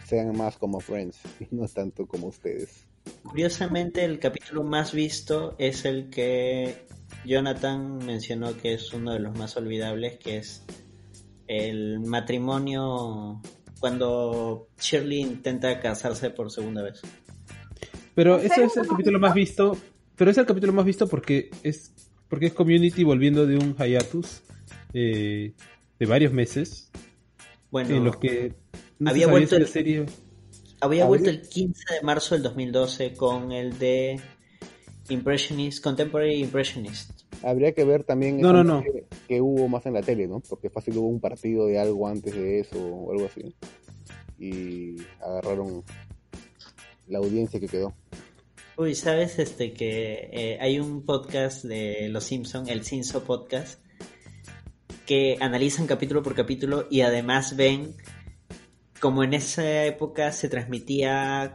[0.05, 2.85] sean más como Friends y no tanto como ustedes.
[3.23, 6.85] Curiosamente, el capítulo más visto es el que
[7.25, 10.63] Jonathan mencionó que es uno de los más olvidables, que es
[11.47, 13.41] el matrimonio
[13.79, 17.01] cuando Shirley intenta casarse por segunda vez.
[18.15, 19.77] Pero ¿En ese es el capítulo más visto.
[20.15, 21.93] Pero es el capítulo más visto porque es
[22.29, 24.41] porque es Community volviendo de un hiatus
[24.93, 25.53] eh,
[25.99, 26.89] de varios meses
[27.69, 28.53] Bueno, en los que
[28.99, 30.05] no había vuelto el- serie
[30.81, 34.19] había había- vuelto el 15 de marzo del 2012 con el de
[35.09, 37.11] Impressionist, Contemporary Impressionist.
[37.43, 38.83] Habría que ver también No, no, no.
[39.27, 40.39] que hubo más en la tele, ¿no?
[40.39, 43.53] Porque fácil hubo un partido de algo antes de eso o algo así.
[44.39, 45.83] Y agarraron
[47.07, 47.93] la audiencia que quedó.
[48.77, 53.79] Uy, ¿sabes este que eh, hay un podcast de Los Simpson, el Cinso Podcast,
[55.05, 57.93] que analizan capítulo por capítulo y además ven
[59.05, 61.53] como en esa época se transmitía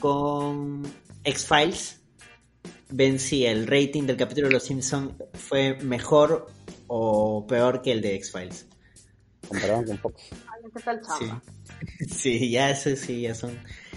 [0.00, 0.90] con
[1.22, 2.00] X-Files,
[2.88, 6.46] ven si el rating del capítulo de Los Simpson fue mejor
[6.86, 8.68] o peor que el de X-Files.
[9.46, 10.22] Comparaban con Fox.
[10.32, 12.06] Ay, ¿Qué tal Sí.
[12.08, 13.50] sí, ya eso sí, ya son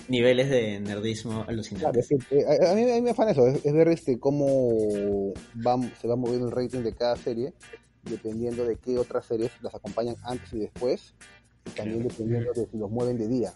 [0.10, 2.12] niveles de nerdismo Claro, alucinantes.
[2.12, 4.20] es que, eh, a, a mí, a mí me afana eso, es, es ver este
[4.20, 5.32] cómo
[5.66, 7.54] va, se va moviendo el rating de cada serie,
[8.04, 11.14] dependiendo de qué otras series las acompañan antes y después,
[11.76, 13.54] también dependiendo de si los mueven de día.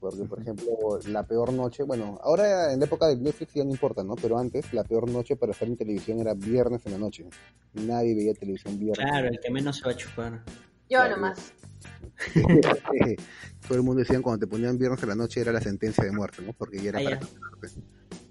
[0.00, 3.70] Porque, por ejemplo, la peor noche, bueno, ahora en la época de Netflix ya no
[3.70, 4.16] importa, ¿no?
[4.16, 7.24] Pero antes, la peor noche para estar en televisión era viernes en la noche.
[7.72, 9.06] Nadie veía televisión viernes.
[9.08, 10.42] Claro, el que menos se va a chupar.
[10.90, 11.16] Yo Claro.
[11.16, 11.52] nomás.
[13.66, 16.12] Todo el mundo decía cuando te ponían viernes en la noche era la sentencia de
[16.12, 16.52] muerte, ¿no?
[16.52, 17.20] Porque ya era para.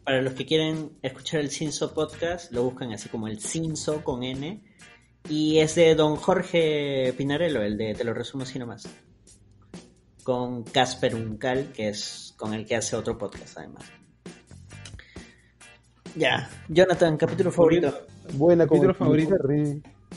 [0.04, 4.22] Para los que quieren escuchar el Cinso Podcast, lo buscan así como el Cinso con
[4.24, 4.62] N.
[5.30, 8.88] Y es de don Jorge Pinarello, el de Te lo resumo así nomás.
[10.24, 13.86] Con Casper Uncal, que es con el que hace otro podcast además.
[16.16, 18.06] Ya, Jonathan, capítulo favorito.
[18.34, 19.36] Buena capítulo el favorito.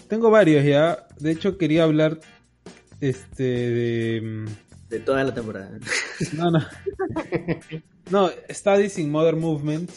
[0.08, 1.06] Tengo varios ya.
[1.18, 2.20] De hecho quería hablar
[3.00, 4.44] este de
[4.88, 5.78] De toda la temporada.
[6.32, 6.60] No, no.
[8.10, 9.90] No, Studies in Modern Movement,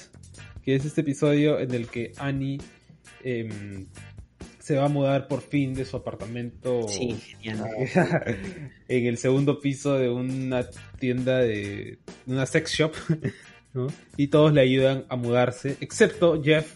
[0.63, 2.59] que es este episodio en el que Annie
[3.23, 3.87] em,
[4.69, 10.09] se va a mudar por fin de su apartamento Sí, en el segundo piso de
[10.09, 10.63] una
[10.99, 11.97] tienda de
[12.27, 12.93] de una sex shop,
[13.73, 13.87] ¿no?
[14.15, 16.75] Y todos le ayudan a mudarse, excepto Jeff,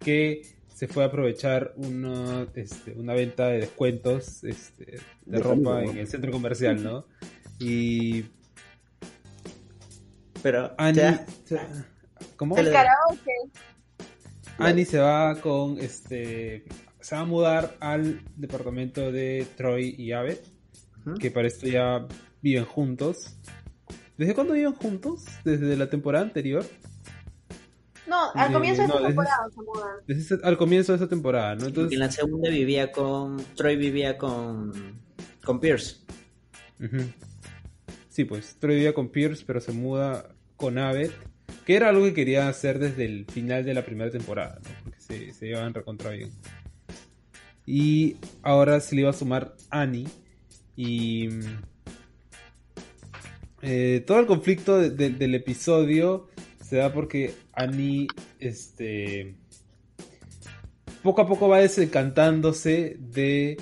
[0.00, 0.42] que
[0.74, 5.98] se fue a aprovechar una, este, una venta de descuentos este, de De ropa en
[5.98, 7.06] el centro comercial, ¿no?
[7.60, 8.24] Y
[10.42, 11.20] Pero, Annie,
[12.34, 12.58] ¿cómo?
[12.58, 13.30] El karaoke.
[14.58, 16.64] Annie se va con este
[17.02, 20.40] se va a mudar al departamento de Troy y Abbott,
[21.06, 21.14] Ujú.
[21.18, 22.06] que para esto ya
[22.40, 23.36] viven juntos.
[24.16, 25.24] ¿Desde cuándo viven juntos?
[25.44, 26.64] ¿Desde la temporada anterior?
[28.06, 29.96] No, al Eh, comienzo de no, esta desde- temporada se mudan.
[30.06, 31.66] Desde ese- al comienzo de esa temporada, ¿no?
[31.66, 33.36] Entonces, en la segunda vivía con.
[33.56, 34.72] Troy vivía con.
[35.44, 35.96] con Pierce.
[36.80, 36.98] Ujú.
[38.08, 41.10] Sí, pues Troy vivía con Pierce, pero se muda con Abbott,
[41.64, 44.70] que era algo que quería hacer desde el final de la primera temporada, ¿no?
[44.84, 46.30] Porque se, se llevaban recontra bien.
[47.66, 50.06] Y ahora se le iba a sumar Annie.
[50.76, 51.28] Y.
[51.28, 51.40] mm,
[53.62, 56.28] eh, todo el conflicto de- de- del episodio
[56.64, 58.08] se da porque Annie,
[58.40, 59.36] este,
[61.02, 63.56] poco a poco va desencantándose de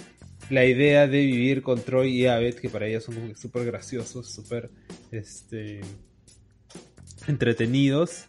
[0.48, 4.70] la idea de vivir con Troy y Abed, que para ella son súper graciosos, súper,
[5.10, 5.80] este,
[7.26, 8.26] entretenidos,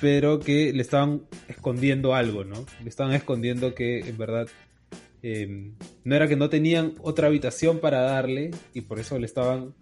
[0.00, 2.64] pero que le estaban escondiendo algo, ¿no?
[2.82, 4.48] Le estaban escondiendo que en verdad
[5.22, 5.72] eh,
[6.04, 9.74] no era que no tenían otra habitación para darle y por eso le estaban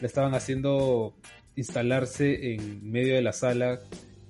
[0.00, 1.14] le estaban haciendo
[1.56, 3.80] instalarse en medio de la sala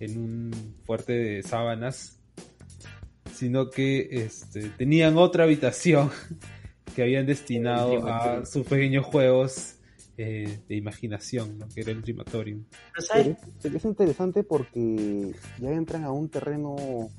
[0.01, 2.19] en un fuerte de sábanas
[3.33, 6.11] sino que este, tenían otra habitación
[6.95, 9.77] que habían destinado a sus pequeños juegos
[10.17, 11.67] eh, de imaginación, ¿no?
[11.69, 12.65] que era el Dreamatorium.
[13.61, 17.11] Pero es interesante porque ya entran a un terreno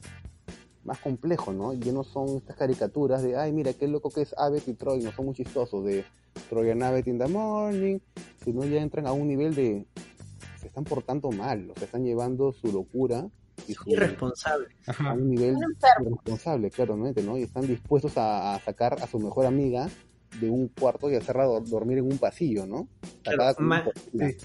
[0.85, 1.73] más complejo, ¿no?
[1.73, 5.01] Ya no son estas caricaturas de, ay, mira, qué loco que es Abbott y Troy,
[5.01, 6.05] no son muy chistosos, de
[6.49, 7.97] Troy and Abbott in the morning,
[8.43, 9.85] sino ya entran a un nivel de,
[10.59, 13.27] se están portando mal, o sea, están llevando su locura
[13.67, 14.67] y su, Irresponsable.
[14.87, 15.55] a un nivel
[15.99, 17.37] irresponsable, claramente, ¿no?
[17.37, 19.89] Y están dispuestos a, a sacar a su mejor amiga
[20.39, 22.87] de un cuarto y hacerla do- dormir en un pasillo, ¿no?
[23.23, 23.53] Claro,
[24.11, 24.37] sí.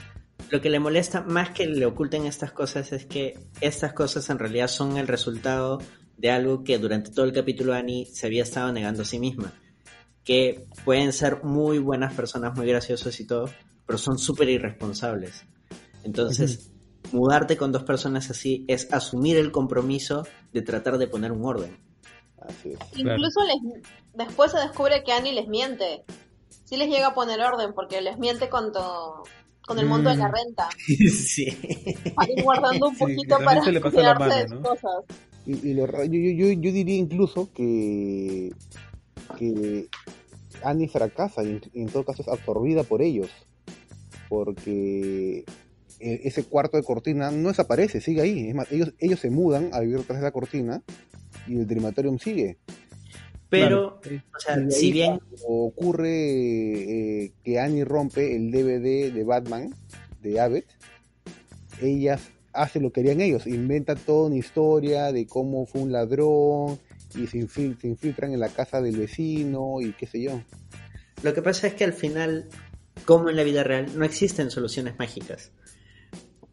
[0.51, 4.39] Lo que le molesta más que le oculten estas cosas es que estas cosas en
[4.39, 5.79] realidad son el resultado
[6.21, 9.53] de algo que durante todo el capítulo Annie se había estado negando a sí misma.
[10.25, 13.49] Que pueden ser muy buenas personas, muy graciosos y todo,
[13.87, 15.45] pero son súper irresponsables.
[16.05, 16.71] Entonces,
[17.13, 21.77] mudarte con dos personas así es asumir el compromiso de tratar de poner un orden.
[22.43, 22.79] Así es.
[22.99, 23.83] Incluso les,
[24.15, 26.05] después se descubre que Annie les miente.
[26.65, 29.23] Sí les llega a poner orden porque les miente con, to-
[29.67, 30.33] con el monto de la Mm.
[30.35, 30.69] renta.
[31.11, 31.47] sí.
[32.17, 34.51] Ahí guardando un Sí, poquito para cosas.
[35.51, 38.53] Y, y lo yo, yo, yo, diría incluso que,
[39.37, 39.89] que
[40.63, 43.31] Annie fracasa y en, y en todo caso es absorbida por ellos.
[44.29, 45.45] Porque
[45.99, 48.49] e- ese cuarto de cortina no desaparece, sigue ahí.
[48.49, 50.83] Es más, ellos, ellos se mudan a vivir detrás de la cortina
[51.49, 52.59] y el Dreamatorium sigue.
[53.49, 59.75] Pero, Claro, o sea, si bien ocurre eh, que Annie rompe el DVD de Batman
[60.23, 60.67] de Abbott,
[61.83, 62.21] ella
[62.53, 66.79] hace lo que ellos, inventa toda una historia de cómo fue un ladrón
[67.15, 70.43] y se, se infiltran en la casa del vecino y qué sé yo.
[71.23, 72.49] Lo que pasa es que al final,
[73.05, 75.53] como en la vida real, no existen soluciones mágicas.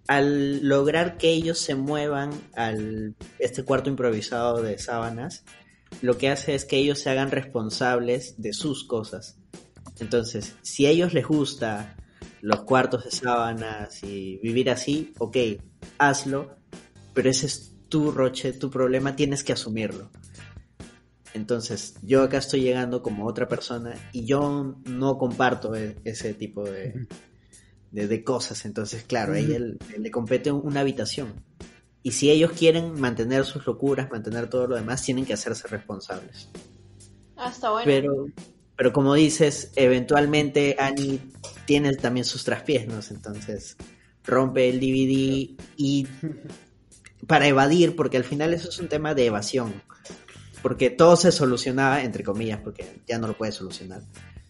[0.07, 5.43] Al lograr que ellos se muevan al este cuarto improvisado de sábanas,
[6.01, 9.37] lo que hace es que ellos se hagan responsables de sus cosas.
[9.99, 11.95] Entonces, si a ellos les gusta
[12.41, 15.37] los cuartos de sábanas y vivir así, ok,
[15.97, 16.57] hazlo,
[17.13, 20.11] pero ese es tu roche, tu problema, tienes que asumirlo.
[21.33, 26.63] Entonces, yo acá estoy llegando como otra persona y yo no comparto e- ese tipo
[26.63, 27.07] de,
[27.91, 28.65] de, de cosas.
[28.65, 31.33] Entonces, claro, a ella le, le compete una habitación.
[32.01, 36.49] Y si ellos quieren mantener sus locuras, mantener todo lo demás, tienen que hacerse responsables.
[37.35, 37.85] Ah, está bueno.
[37.85, 38.27] Pero,
[38.75, 41.19] pero como dices, eventualmente Annie
[41.65, 42.99] tiene también sus traspiés, ¿no?
[43.11, 43.75] Entonces
[44.27, 46.07] rompe el DVD y
[47.25, 49.73] para evadir, porque al final eso es un tema de evasión.
[50.61, 54.01] Porque todo se solucionaba, entre comillas, porque ya no lo puedes solucionar.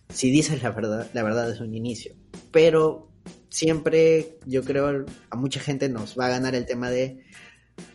[0.10, 2.14] Si dices la verdad, la verdad es un inicio.
[2.52, 3.10] Pero
[3.50, 7.24] siempre, yo creo, a mucha gente nos va a ganar el tema de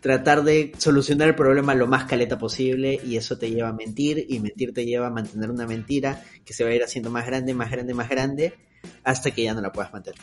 [0.00, 4.26] tratar de solucionar el problema lo más caleta posible y eso te lleva a mentir
[4.28, 7.26] y mentir te lleva a mantener una mentira que se va a ir haciendo más
[7.26, 8.54] grande, más grande, más grande
[9.02, 10.20] hasta que ya no la puedas mantener.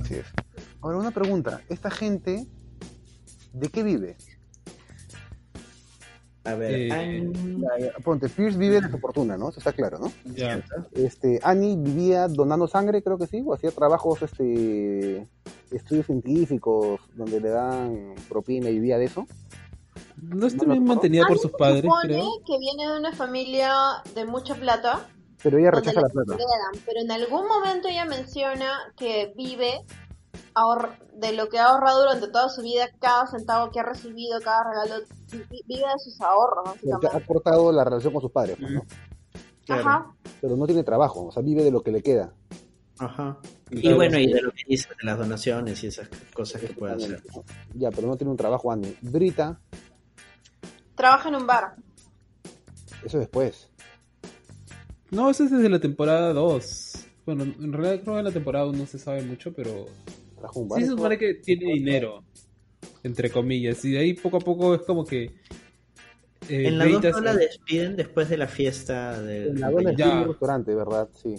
[0.00, 0.45] Así es.
[0.80, 1.60] Ahora, una pregunta.
[1.68, 2.46] ¿Esta gente
[3.52, 4.16] de qué vive?
[6.44, 9.48] A ver, Eh, Annie- ya, Ponte, Pierce vive de su fortuna, ¿no?
[9.48, 10.12] Eso está claro, ¿no?
[10.26, 10.62] Ya.
[10.92, 15.26] Este, Annie vivía donando sangre, creo que sí, o hacía trabajos, este,
[15.72, 19.26] estudios científicos donde le dan propina y vivía de eso.
[20.22, 22.30] No está bien mantenida por Annie sus padres, supone creo.
[22.46, 23.72] que viene de una familia
[24.14, 25.08] de mucha plata,
[25.42, 26.34] Pero ella rechaza la plata.
[26.34, 29.80] heredan, pero en algún momento ella menciona que vive
[31.14, 34.64] de lo que ha ahorrado durante toda su vida, cada centavo que ha recibido, cada
[34.70, 35.04] regalo,
[35.50, 37.26] vi- vive de sus ahorros, Porque ha básicamente.
[37.26, 38.82] cortado la relación con sus padres, pues, ¿no?
[39.66, 39.82] Claro.
[39.82, 40.14] Ajá.
[40.40, 42.32] Pero no tiene trabajo, o sea, vive de lo que le queda.
[42.98, 43.38] Ajá.
[43.70, 46.68] Y Claro, bueno, y de lo que dice de las donaciones y esas cosas que
[46.68, 47.22] puede hacer.
[47.74, 48.96] Ya, pero no tiene un trabajo Annie.
[49.02, 49.60] Brita,
[50.94, 51.74] Trabaja en un bar.
[53.04, 53.68] eso después.
[55.10, 56.92] No, eso es desde la temporada 2.
[57.26, 59.86] Bueno, en realidad creo que en la temporada 1 no se sabe mucho, pero
[60.54, 60.78] En un bar.
[60.80, 62.24] sí se supone que tiene dinero,
[63.02, 63.84] entre comillas.
[63.84, 65.24] Y de ahí poco a poco es como que...
[66.48, 69.70] eh, En la 2 Brita no la despiden después de la fiesta del En la
[69.70, 70.06] dona Ya.
[70.06, 71.08] es un restaurante, ¿verdad?
[71.14, 71.34] Sí.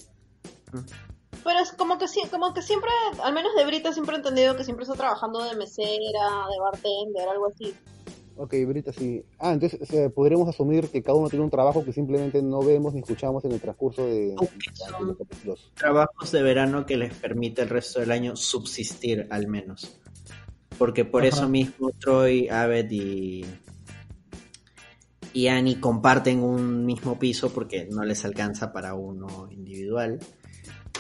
[1.44, 2.90] Pero es como que como que siempre,
[3.24, 7.30] al menos de Brita siempre he entendido que siempre está trabajando de mesera, de bartender,
[7.30, 7.74] algo así.
[8.38, 9.24] Ok, Brita, sí.
[9.40, 12.94] Ah, entonces sea, podríamos asumir que cada uno tiene un trabajo que simplemente no vemos
[12.94, 15.72] ni escuchamos en el transcurso de, los capítulos.
[15.76, 20.00] Trabajos de verano que les permite el resto del año subsistir al menos.
[20.78, 21.30] Porque por Ajá.
[21.30, 23.44] eso mismo Troy, Abed y,
[25.34, 30.20] y Annie comparten un mismo piso porque no les alcanza para uno individual.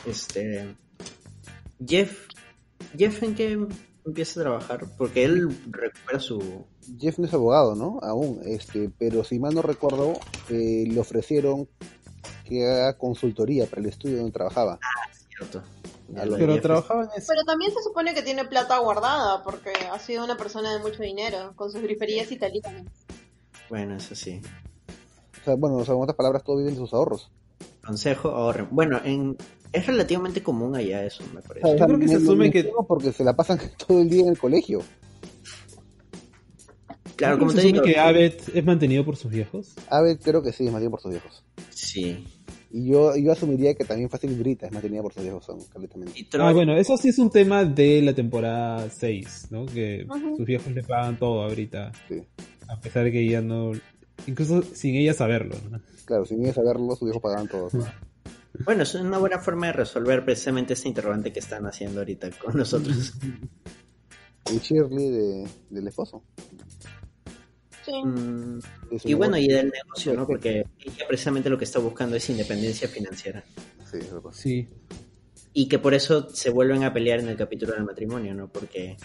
[0.07, 0.75] Este
[1.85, 2.27] Jeff,
[2.97, 3.67] Jeff en qué
[4.07, 6.65] empieza a trabajar porque él recupera su
[6.99, 7.99] Jeff no es abogado, ¿no?
[8.01, 10.13] Aún, este, pero si mal no recuerdo,
[10.49, 11.67] eh, le ofrecieron
[12.45, 14.79] que haga consultoría para el estudio donde trabajaba.
[15.37, 15.61] cierto.
[16.15, 17.27] A lo- Pero trabajaba en eso.
[17.27, 21.03] Pero también se supone que tiene plata guardada, porque ha sido una persona de mucho
[21.03, 22.85] dinero, con sus griferías italianas.
[23.69, 24.41] Bueno, eso sí.
[25.41, 27.29] O sea, bueno, o sea, en otras palabras, todo vive de sus ahorros.
[27.85, 28.69] Consejo, ahorren.
[28.71, 29.35] Bueno, en,
[29.73, 31.67] es relativamente común allá eso, me parece.
[31.67, 34.09] O sea, creo que se me- me asume que- Porque se la pasan todo el
[34.09, 34.81] día en el colegio.
[37.15, 37.83] Claro, ¿No como se te asume digo.
[37.85, 39.73] que Abed es mantenido por sus viejos?
[39.89, 41.43] Abe creo que sí, es mantenida por sus viejos.
[41.71, 42.25] Sí.
[42.69, 46.27] Y yo, yo asumiría que también Fácil Brita es mantenida por sus viejos, son completamente.
[46.37, 49.65] Ah, bueno, eso sí es un tema de la temporada 6, ¿no?
[49.65, 50.05] Que
[50.35, 52.21] sus viejos le pagan todo ahorita, Sí.
[52.67, 53.71] a pesar de que ella no...
[54.27, 55.79] Incluso sin ella saberlo, ¿no?
[56.05, 57.69] Claro, sin ella saberlo, sus viejos pagaban todo.
[58.65, 62.55] Bueno, es una buena forma de resolver precisamente este interrogante que están haciendo ahorita con
[62.57, 63.13] nosotros.
[64.49, 66.23] Y Shirley de, del esposo.
[67.85, 67.91] Sí.
[68.01, 68.59] Mm,
[69.03, 70.25] y bueno, y del negocio, ¿no?
[70.25, 73.43] Porque ella precisamente lo que está buscando es independencia financiera.
[73.91, 73.99] Sí.
[74.31, 74.67] Sí.
[75.51, 78.47] Y que por eso se vuelven a pelear en el capítulo del matrimonio, ¿no?
[78.49, 78.95] Porque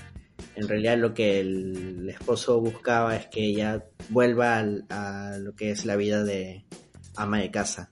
[0.55, 5.73] en realidad lo que el esposo buscaba es que ella vuelva al- a lo que
[5.73, 6.65] es la vida de
[7.17, 7.91] ama de casa.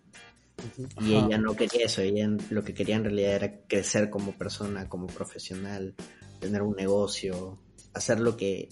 [1.01, 1.27] Y Ajá.
[1.27, 5.07] ella no quería eso, ella lo que quería en realidad era crecer como persona, como
[5.07, 5.95] profesional,
[6.41, 7.59] tener un negocio,
[7.95, 8.69] hacer lo que,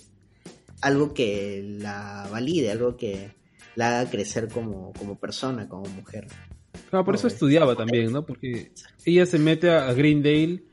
[0.82, 3.30] algo que la valide, algo que
[3.76, 6.26] la haga crecer como, como persona, como mujer.
[6.90, 8.24] Claro, por No, eso es- estudiaba también, ¿no?
[8.24, 8.72] Porque
[9.04, 10.64] ella se mete a Greendale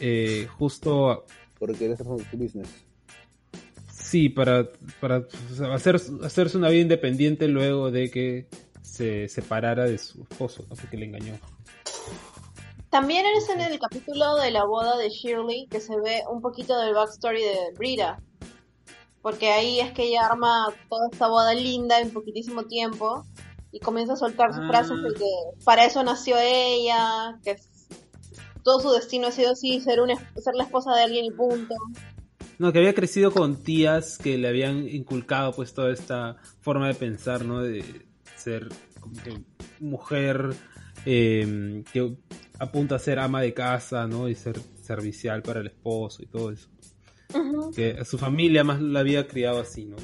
[0.00, 1.24] eh, justo, a-
[1.58, 2.68] Porque eres su business.
[3.92, 5.26] sí, para, para
[5.72, 8.46] hacer, hacerse una vida independiente luego de que
[8.86, 10.76] se separara de su esposo, ¿no?
[10.76, 11.34] Porque le engañó.
[12.90, 16.78] También es en el capítulo de la boda de Shirley que se ve un poquito
[16.80, 18.20] del backstory de Brita.
[19.20, 23.24] Porque ahí es que ella arma toda esta boda linda en poquitísimo tiempo
[23.72, 24.68] y comienza a soltar sus Ah.
[24.68, 27.68] frases de que para eso nació ella, que es-
[28.62, 31.74] todo su destino ha sido así, ser, una, ser la esposa de alguien y punto.
[32.58, 36.94] No, que había crecido con tías que le habían inculcado pues toda esta forma de
[36.94, 37.60] pensar, ¿no?
[37.60, 38.05] De
[38.46, 38.68] ser
[39.00, 39.42] como que
[39.80, 40.54] mujer
[41.04, 42.16] eh, que
[42.60, 44.28] apunta a ser ama de casa, ¿no?
[44.28, 46.68] Y ser servicial para el esposo y todo eso.
[47.74, 49.96] Que a su familia más la había criado así, ¿no?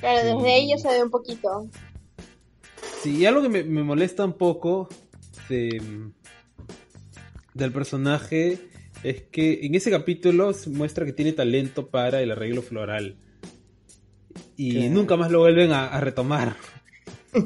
[0.00, 1.70] Claro, desde ella se ve un poquito.
[3.02, 4.88] Sí, y algo que me, me molesta un poco
[5.48, 5.80] de,
[7.54, 8.58] del personaje
[9.04, 13.16] es que en ese capítulo se muestra que tiene talento para el arreglo floral.
[14.56, 16.56] Y nunca más lo vuelven a, a retomar.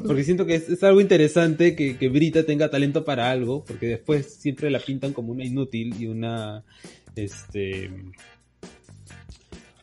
[0.05, 3.87] Porque siento que es, es algo interesante que, que Brita tenga talento para algo, porque
[3.87, 6.63] después siempre la pintan como una inútil y una.
[7.15, 7.89] Este.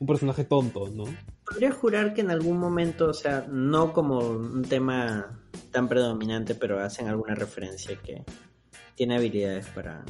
[0.01, 1.05] Un personaje tonto, ¿no?
[1.45, 5.41] Podría jurar que en algún momento, o sea, no como un tema
[5.73, 8.23] tan predominante, pero hacen alguna referencia que
[8.95, 10.05] tiene habilidades para,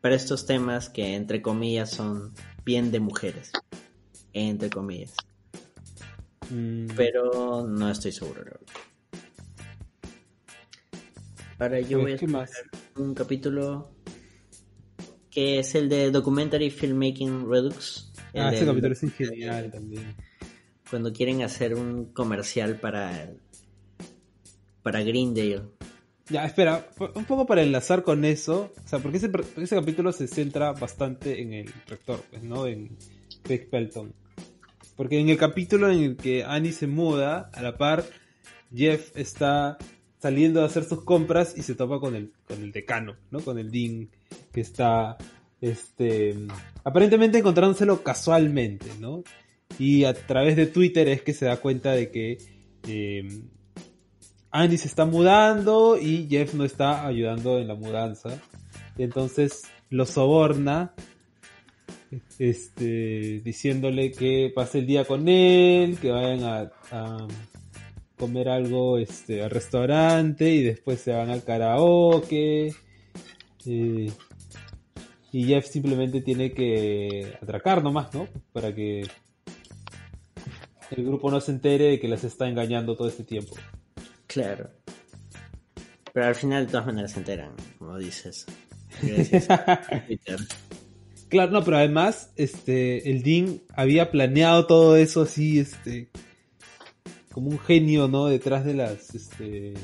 [0.00, 2.32] para estos temas que entre comillas son
[2.64, 3.52] bien de mujeres.
[4.32, 5.14] Entre comillas.
[6.50, 8.42] Mm, Pero no estoy seguro.
[11.62, 12.48] Ahora yo voy a escoger
[12.96, 13.92] un capítulo
[15.30, 18.12] que es el de Documentary Filmmaking Redux.
[18.34, 20.16] Ah, ese del- capítulo es genial también.
[20.90, 23.30] cuando quieren hacer un comercial para
[24.82, 25.62] para Greendale.
[26.28, 30.26] Ya, espera, un poco para enlazar con eso, o sea, porque ese, ese capítulo se
[30.26, 32.66] centra bastante en el rector, pues, ¿no?
[32.66, 32.96] En
[33.42, 34.12] Craig Pelton.
[34.96, 38.04] Porque en el capítulo en el que Annie se muda, a la par,
[38.74, 39.78] Jeff está
[40.22, 43.40] saliendo a hacer sus compras y se topa con el, con el decano, ¿no?
[43.40, 44.08] Con el Dean,
[44.52, 45.18] que está,
[45.60, 46.36] este,
[46.84, 49.24] aparentemente encontrándoselo casualmente, ¿no?
[49.80, 52.38] Y a través de Twitter es que se da cuenta de que
[52.86, 53.42] eh,
[54.52, 58.40] Annie se está mudando y Jeff no está ayudando en la mudanza.
[58.96, 60.94] Y entonces lo soborna,
[62.38, 66.44] este, diciéndole que pase el día con él, que vayan
[66.92, 67.26] a
[68.16, 72.74] comer algo este, al restaurante y después se van al karaoke.
[73.66, 74.12] Eh,
[75.32, 78.28] y Jeff simplemente tiene que atracar nomás, ¿no?
[78.52, 79.06] Para que
[80.90, 83.56] el grupo no se entere de que las está engañando todo este tiempo.
[84.26, 84.70] Claro.
[86.12, 88.46] Pero al final de todas maneras se enteran, como dices.
[89.02, 89.48] Gracias.
[91.32, 96.10] Claro, no, pero además, este, el Dean había planeado todo eso así, este,
[97.32, 98.26] como un genio, ¿no?
[98.26, 99.74] Detrás de las, este,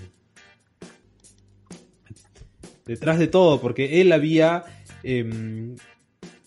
[2.87, 4.65] detrás de todo, porque él había
[5.03, 5.77] em,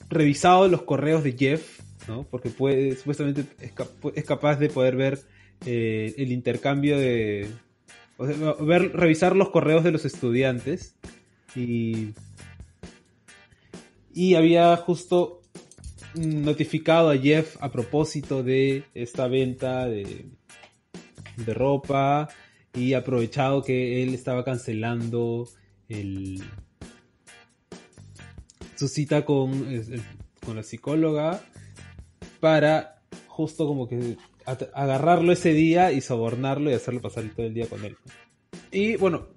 [0.10, 2.24] revisado los correos de Jeff, ¿no?
[2.24, 5.20] Porque puede, supuestamente es, cap- es capaz de poder ver
[5.66, 7.50] eh, el intercambio de,
[8.18, 10.96] o sea, ver, revisar los correos de los estudiantes
[11.56, 12.10] y
[14.14, 15.42] y había justo
[16.16, 20.26] notificado a Jeff a propósito de esta venta de,
[21.38, 22.30] de ropa
[22.74, 25.48] y aprovechado que él estaba cancelando
[25.90, 26.42] el,
[28.76, 29.66] su cita con,
[30.46, 31.42] con la psicóloga
[32.40, 37.68] para justo como que agarrarlo ese día y sobornarlo y hacerlo pasar todo el día
[37.68, 37.96] con él.
[38.72, 39.28] Y bueno,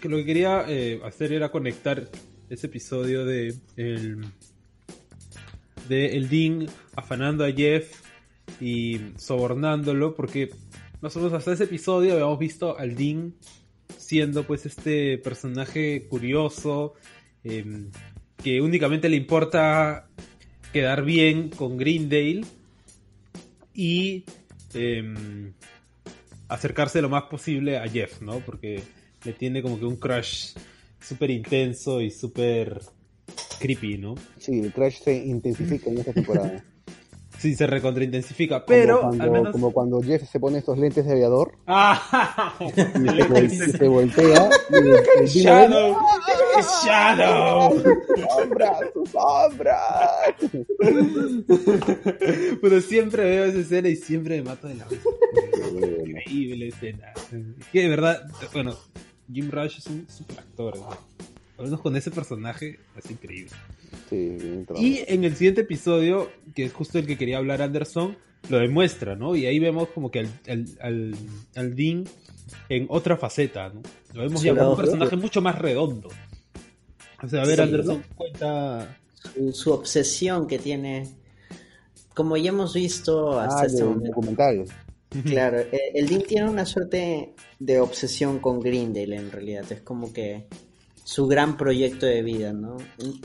[0.00, 2.08] que lo que quería eh, hacer era conectar
[2.48, 4.24] ese episodio de el,
[5.88, 8.02] de el Dean afanando a Jeff
[8.60, 10.50] y sobornándolo porque
[11.02, 13.34] menos hasta ese episodio habíamos visto al Dean
[13.96, 16.94] siendo pues este personaje curioso
[17.44, 17.90] em,
[18.42, 20.08] que únicamente le importa
[20.72, 22.42] quedar bien con Greendale
[23.74, 24.24] y
[24.74, 25.52] em,
[26.48, 28.40] acercarse lo más posible a Jeff, ¿no?
[28.40, 28.82] Porque
[29.24, 30.54] le tiene como que un crush
[31.00, 32.80] súper intenso y súper
[33.58, 34.14] creepy, ¿no?
[34.38, 36.64] Sí, el crash se intensifica en esta temporada.
[37.38, 39.52] Sí, se recontraintensifica, pero como cuando, al menos...
[39.52, 42.54] como cuando Jeff se pone estos lentes de aviador ¡Ah!
[42.60, 44.94] y se, vol- y se voltea y el, el
[45.32, 45.96] Dean ¡Shadow!
[46.84, 47.82] ¡Shadow!
[48.36, 48.78] ¡Sombra!
[48.92, 49.78] ¡Su sombra!
[52.60, 55.02] Pero siempre veo esa escena y siempre me mato de la risa.
[56.06, 57.12] Increíble escena.
[57.72, 58.22] Que de verdad,
[58.52, 58.74] bueno,
[59.32, 60.78] Jim Rush es un super actor.
[60.78, 60.88] ¿no?
[61.58, 63.52] Al menos con ese personaje es increíble.
[64.08, 64.88] Sí, bien trabajado.
[64.88, 68.16] Y en el siguiente episodio, que es justo el que quería hablar Anderson,
[68.48, 69.36] lo demuestra, ¿no?
[69.36, 71.14] Y ahí vemos como que al, al, al,
[71.56, 72.04] al Dean
[72.68, 73.82] en otra faceta, ¿no?
[74.14, 76.08] Lo vemos Sí, ya como un personaje mucho más redondo.
[77.22, 78.96] O sea, a ver, Sí, Anderson, cuenta...
[79.34, 81.08] Su, su obsesión que tiene.
[82.14, 84.64] Como ya hemos visto hasta Ah, este momento.
[85.24, 85.58] Claro,
[85.94, 89.64] el Dean tiene una suerte de obsesión con Grindel en realidad.
[89.70, 90.46] Es como que
[91.08, 92.76] su gran proyecto de vida, ¿no?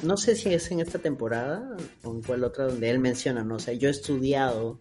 [0.04, 1.76] No sé si es en esta temporada
[2.06, 3.56] o en cuál otra donde él menciona, ¿no?
[3.56, 4.80] O sea, yo he estudiado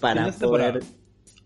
[0.00, 0.82] para poder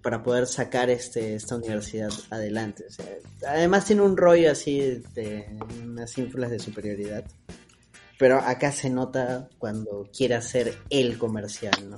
[0.03, 2.85] para poder sacar este esta universidad adelante.
[2.89, 3.07] O sea,
[3.49, 5.49] además tiene un rollo así de
[5.83, 7.25] unas ínfulas de superioridad.
[8.17, 11.97] Pero acá se nota cuando quiere hacer el comercial, ¿no?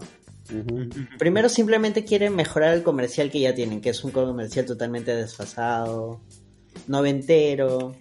[1.18, 6.22] Primero simplemente quieren mejorar el comercial que ya tienen, que es un comercial totalmente desfasado,
[6.86, 7.94] noventero.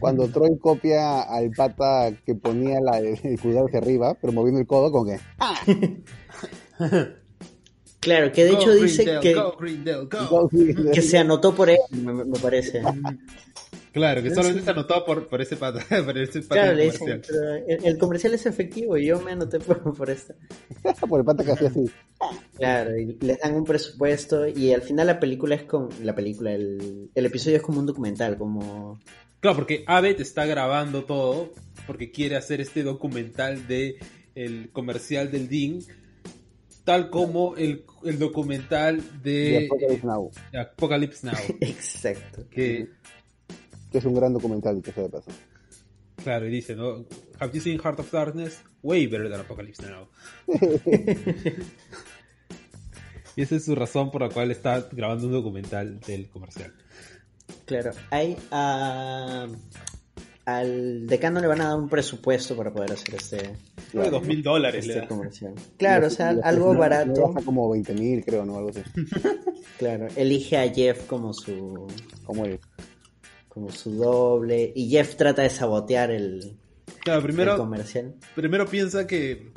[0.00, 4.66] Cuando Troy copia al pata que ponía la, el pulgar hacia arriba, pero moviendo el
[4.66, 5.20] codo con que.
[8.00, 12.38] Claro, que de hecho dice que, Go, sí, que se anotó por él, me, me
[12.38, 12.82] parece.
[13.92, 17.22] Claro, que solamente se anotó por, por ese pata, por ese pata Claro, dicen, comercial.
[17.26, 20.34] pero el, el comercial es efectivo y yo me anoté por, por esto.
[21.08, 21.90] por el pata que hacía así.
[22.56, 25.88] Claro, y les dan un presupuesto y al final la película es con...
[26.04, 29.00] La película, el, el episodio es como un documental, como...
[29.40, 31.52] Claro, porque Abbott está grabando todo
[31.86, 33.96] porque quiere hacer este documental de
[34.34, 35.80] el comercial del Dean,
[36.84, 41.34] tal como el, el documental de Apocalypse Now, Apocalypse Now.
[41.60, 42.46] Exacto.
[42.50, 42.88] Que,
[43.90, 45.30] que es un gran documental, que sea de paso.
[46.22, 47.04] claro, y dice, ¿no?
[47.38, 48.62] Have you seen Heart of Darkness?
[48.82, 50.08] Way better than Apocalypse Now.
[53.36, 56.72] y esa es su razón por la cual está grabando un documental del comercial.
[57.66, 59.46] Claro, hay ah,
[60.44, 63.52] al decano le van a dar un presupuesto para poder hacer este,
[63.92, 65.08] que dos mil dólares le este da.
[65.08, 65.54] comercial.
[65.76, 67.28] Claro, o sea, algo barato.
[67.28, 68.56] Baja como 20 mil, creo, ¿no?
[68.58, 68.82] Algo así.
[69.78, 71.86] Claro, elige a Jeff como su
[72.24, 72.60] Como el.
[73.50, 76.56] Como su doble y Jeff trata de sabotear el,
[77.04, 78.14] Claro, el primero, comercial.
[78.34, 79.50] primero piensa que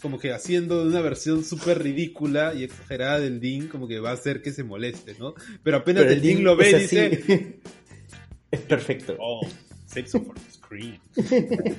[0.00, 4.14] como que haciendo una versión súper ridícula y exagerada del Dean, como que va a
[4.14, 5.34] hacer que se moleste, ¿no?
[5.64, 7.60] Pero apenas Pero el Dean lo ve es y dice,
[8.52, 9.16] es perfecto.
[9.18, 9.40] oh,
[9.86, 11.00] sexy for the screen.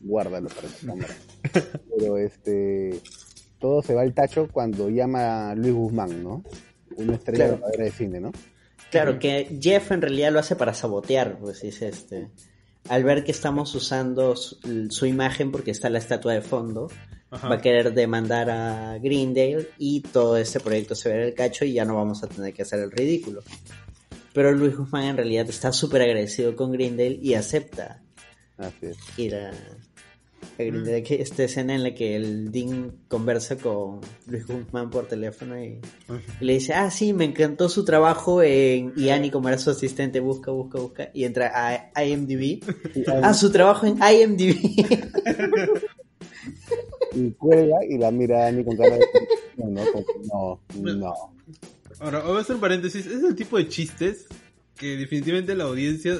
[0.00, 1.14] Guárdalo para la cámara.
[1.98, 3.00] Pero este.
[3.58, 6.44] Todo se va al tacho cuando llama a Luis Guzmán, ¿no?
[6.96, 7.66] Una estrella Claro.
[7.76, 8.30] de cine, ¿no?
[8.90, 12.28] Claro, que Jeff en realidad lo hace para sabotear, pues dice este.
[12.88, 16.88] Al ver que estamos usando su, su imagen porque está la estatua de fondo,
[17.30, 17.48] Ajá.
[17.48, 21.74] va a querer demandar a Greendale y todo este proyecto se verá el cacho y
[21.74, 23.42] ya no vamos a tener que hacer el ridículo.
[24.32, 28.00] Pero Luis Guzmán en realidad está súper agradecido con Greendale y acepta
[28.56, 28.96] Así es.
[29.18, 29.50] ir a,
[30.58, 35.80] Que Esta escena en la que el Dean conversa con Luis Guzmán por teléfono y,
[36.40, 38.92] y le dice, ah, sí, me encantó su trabajo en...
[38.96, 42.60] Y Annie como era su asistente, busca, busca, busca, y entra a IMDb.
[43.22, 44.56] Ah, su trabajo en IMDb.
[47.14, 49.06] Y cuelga y la mira a Annie con cara de...
[49.56, 51.14] No, no, no.
[52.00, 53.06] Ahora, voy a hacer un paréntesis.
[53.06, 54.26] Es el tipo de chistes
[54.76, 56.18] que definitivamente la audiencia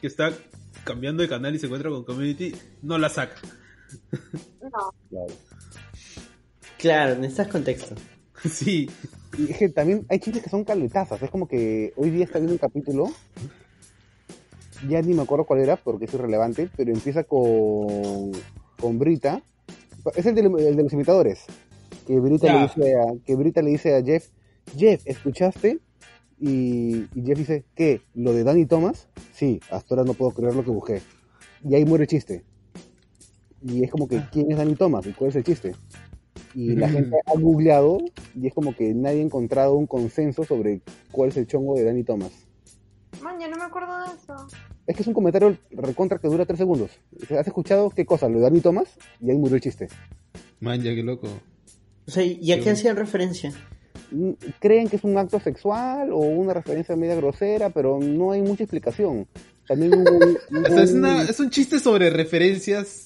[0.00, 0.32] que está
[0.84, 3.36] cambiando de canal y se encuentra con Community no la saca.
[4.62, 4.92] No.
[5.10, 5.34] Claro.
[6.78, 7.94] claro, necesitas contexto.
[8.44, 8.88] Sí.
[9.38, 11.20] Y es que también hay chistes que son caletazas.
[11.22, 13.06] Es como que hoy día está viendo un capítulo.
[14.88, 18.32] Ya ni me acuerdo cuál era porque es irrelevante, pero empieza con,
[18.78, 19.42] con Brita.
[20.14, 21.44] Es el de, el de los imitadores.
[22.06, 22.54] Que Brita, Ya.
[22.54, 24.28] le dice a, que Brita le dice a Jeff:
[24.76, 25.80] Jeff, ¿escuchaste?
[26.38, 28.02] Y, y Jeff dice: ¿Qué?
[28.14, 29.08] ¿Lo de Danny Thomas?
[29.32, 31.02] Sí, hasta ahora no puedo creer lo que busqué.
[31.64, 32.44] Y ahí muere el chiste.
[33.62, 35.06] Y es como que: ¿quién es Danny Thomas?
[35.06, 35.74] ¿Y cuál es el chiste?
[36.54, 37.98] y la gente ha googleado
[38.34, 40.80] y es como que nadie ha encontrado un consenso sobre
[41.12, 42.30] cuál es el chongo de Danny Thomas.
[43.22, 44.46] Man, yo no me acuerdo de eso.
[44.86, 46.90] Es que es un comentario recontra que dura tres segundos.
[47.38, 48.28] ¿Has escuchado qué cosa?
[48.30, 48.88] Lo de Danny Thomas
[49.20, 49.88] y ahí murió el chiste.
[50.60, 51.28] Man, ya qué loco.
[52.06, 53.52] O sea, ¿y a qué hacían referencia?
[54.10, 58.40] Mm, Creen que es un acto sexual o una referencia media grosera, pero no hay
[58.40, 59.26] mucha explicación.
[59.68, 63.05] También hubo un- O sea, es, hubo una- un- es un chiste sobre referencias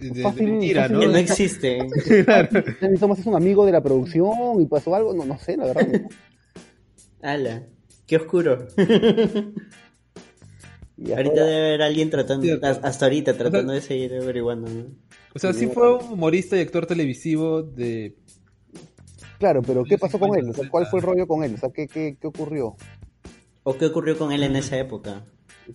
[0.00, 1.00] de, mentira, fácil ¿no?
[1.00, 1.78] Que no existe.
[2.80, 5.66] Danny Thomas es un amigo de la producción y pasó algo, no, no sé, la
[5.66, 5.86] verdad.
[7.22, 7.66] Ala,
[8.06, 8.66] qué oscuro.
[11.00, 14.68] Y ahorita ahora- debe haber alguien tratando, hasta ahorita tratando de seguir averiguando.
[14.68, 14.86] ¿no?
[15.32, 18.16] O sea, sí fue un humorista y actor televisivo de...
[19.38, 20.42] Claro, pero ¿qué pasó con él?
[20.50, 21.54] O sea, 50, ¿Cuál fue el rollo con él?
[21.54, 22.74] O sea, ¿qué, qué, qué ocurrió?
[23.62, 25.24] ¿O qué ocurrió con él en esa época?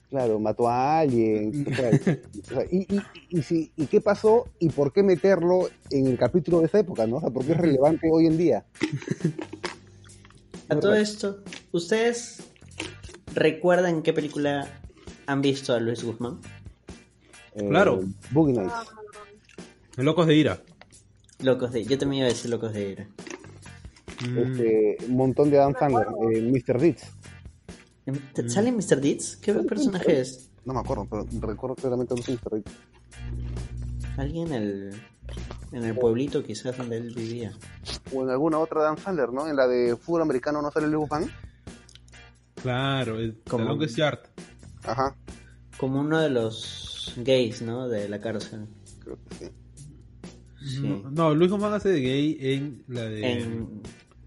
[0.09, 1.65] Claro, mató a alguien.
[1.71, 4.47] o sea, o sea, y, y, y, si- ¿Y qué pasó?
[4.59, 7.05] ¿Y por qué meterlo en el capítulo de esa época?
[7.07, 7.17] ¿no?
[7.17, 8.65] O sea, ¿por qué es relevante hoy en día?
[10.69, 12.41] A todo esto, ¿ustedes
[13.35, 14.67] recuerdan qué película
[15.27, 16.39] han visto a Luis Guzmán?
[17.55, 18.01] Eh, Claro.
[18.31, 18.73] Boogie Nights.
[19.97, 20.61] Locos de Ira.
[21.39, 21.83] Locos de...
[21.83, 23.07] Yo también iba a decir Locos de Ira.
[24.37, 26.07] Este, un montón de Adam Sandler.
[26.33, 26.79] Eh, Mr.
[26.79, 27.03] Deeds.
[28.33, 28.99] ¿Te- ¿Sale Mr.
[28.99, 29.37] Deeds?
[29.37, 30.49] ¿Qué personaje es?
[30.65, 32.51] No me acuerdo, pero recuerdo claramente un Mr.
[32.51, 32.71] Deeds.
[34.17, 34.93] Alguien en el,
[35.71, 37.53] en el pueblito quizás donde él vivía.
[38.13, 39.47] O en alguna otra Adam Sandler, ¿no?
[39.47, 41.31] En la de fútbol americano no sale Luis Guzmán.
[42.61, 44.19] Claro, el Como- Longest Yard.
[44.83, 45.15] Ajá,
[45.77, 47.87] Como uno de los gays, ¿no?
[47.87, 48.67] De la cárcel.
[48.99, 49.51] creo que sí.
[50.65, 50.79] Sí.
[50.81, 53.81] No, no, Luis Guzmán hace de gay en la de En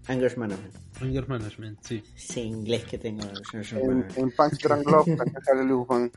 [0.07, 0.73] Anger Management.
[1.01, 2.03] Anger Management, sí.
[2.15, 3.21] Sí, inglés que tengo.
[3.53, 6.11] En, en Punch Drunk Love también sale Luis Guzmán.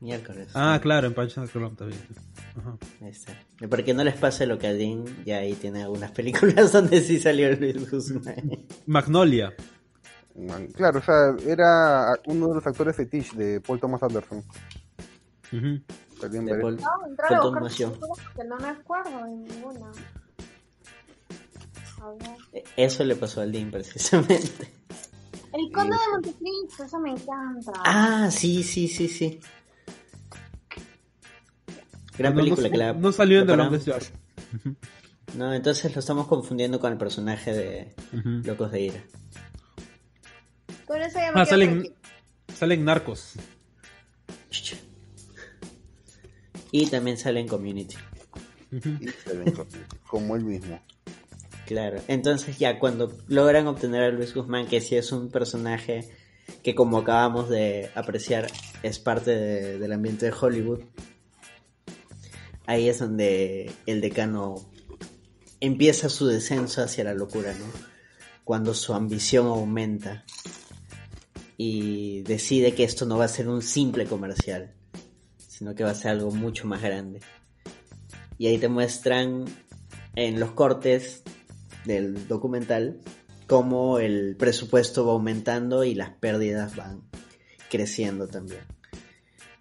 [0.00, 0.48] Miércoles.
[0.54, 2.00] Ah, claro, en Punch Drunk Love también.
[2.56, 2.76] Ajá.
[3.02, 3.32] Ahí está.
[3.68, 7.00] Para que no les pase lo que a Dean, ya ahí tiene algunas películas donde
[7.00, 8.66] sí salió Luis Guzmán.
[8.86, 9.54] Magnolia.
[10.36, 14.42] Man, Claro, o sea, era uno de los actores fetiche de Paul Thomas Anderson.
[15.50, 15.80] De
[16.30, 19.90] varias- Paul- No, entrar a buscar porque no me acuerdo de ninguna.
[22.00, 22.08] A
[22.52, 22.64] ver.
[22.76, 24.72] Eso le pasó al Dean precisamente.
[25.52, 27.72] El Conde de Montecristo, eso me encanta.
[27.84, 29.40] Ah, sí, sí, sí, sí.
[32.16, 33.56] Gran No, no, película que la no salió en The.
[33.56, 34.04] Longest Yard.
[35.36, 37.94] No, entonces lo estamos confundiendo con el personaje de.
[38.44, 39.04] Locos de Ira.
[40.86, 41.94] Por eso ya me Ah, salen,
[42.54, 43.34] salen narcos.
[46.70, 47.96] Y también sale en Community.
[48.70, 49.66] Y se ven co-
[50.06, 50.80] como él mismo.
[51.68, 56.08] Claro, entonces ya cuando logran obtener a Luis Guzmán, que sí es un personaje
[56.62, 58.46] que como acabamos de apreciar
[58.82, 60.80] es parte de- del ambiente de Hollywood,
[62.64, 64.66] ahí es donde el decano
[65.60, 67.66] empieza su descenso hacia la locura, ¿no?
[68.44, 70.24] Cuando su ambición aumenta
[71.58, 74.72] y decide que esto no va a ser un simple comercial,
[75.48, 77.20] sino que va a ser algo mucho más grande.
[78.38, 79.44] Y ahí te muestran
[80.14, 81.22] en los cortes
[81.88, 83.00] del documental
[83.48, 87.02] cómo el presupuesto va aumentando y las pérdidas van
[87.70, 88.60] creciendo también.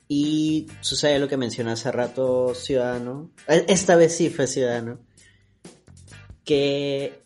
[0.09, 3.31] Y sucede lo que mencioné hace rato, Ciudadano.
[3.47, 4.99] Eh, Esta vez sí fue Ciudadano.
[6.43, 7.23] Que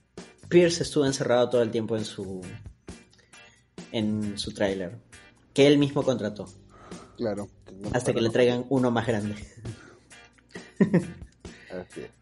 [0.49, 2.41] Pierce estuvo encerrado todo el tiempo en su
[3.91, 4.97] en su tráiler,
[5.53, 6.45] que él mismo contrató,
[7.17, 7.49] Claro.
[7.93, 9.35] hasta que le traigan uno más grande.
[10.79, 12.20] Así es.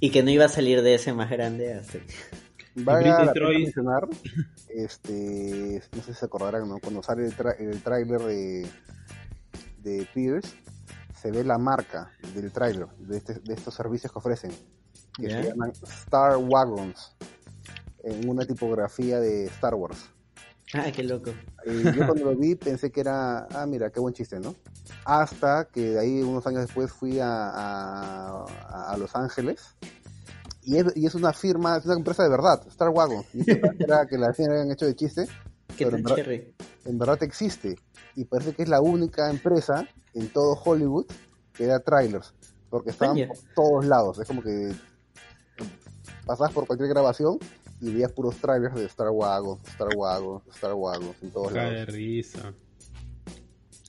[0.00, 1.80] Y que no iba a salir de ese más grande.
[2.76, 3.62] Vale la pena Troy.
[3.64, 4.08] mencionar,
[4.68, 6.78] este, no sé si se acordarán, ¿no?
[6.78, 8.66] cuando sale el, tra- el tráiler de,
[9.82, 10.54] de Pierce,
[11.20, 14.52] se ve la marca del tráiler, de, este- de estos servicios que ofrecen,
[15.16, 17.16] que se llaman Star Wagons,
[18.04, 20.10] en una tipografía de Star Wars.
[20.74, 21.32] Ah, qué loco.
[21.66, 24.54] Y yo cuando lo vi pensé que era, ah, mira, qué buen chiste, ¿no?
[25.04, 28.44] Hasta que de ahí unos años después fui a, a,
[28.92, 29.76] a Los Ángeles
[30.62, 33.24] y es, y es una firma, es una empresa de verdad, Star Wagon.
[33.32, 33.50] Y
[33.82, 35.26] era que la habían hecho de chiste,
[35.76, 36.16] Qué Pero en verdad-
[36.84, 37.76] en verdad existe.
[38.16, 41.06] Y parece que es la única empresa en todo Hollywood
[41.54, 42.34] que da trailers,
[42.68, 44.18] porque estaban por todos lados.
[44.18, 44.72] Es como que
[46.26, 47.38] pasabas por cualquier grabación
[47.80, 51.72] y veías puros trailers de Star Wagon, Star Wagon, Star Wagon, en todos lados.
[51.72, 52.54] de risa.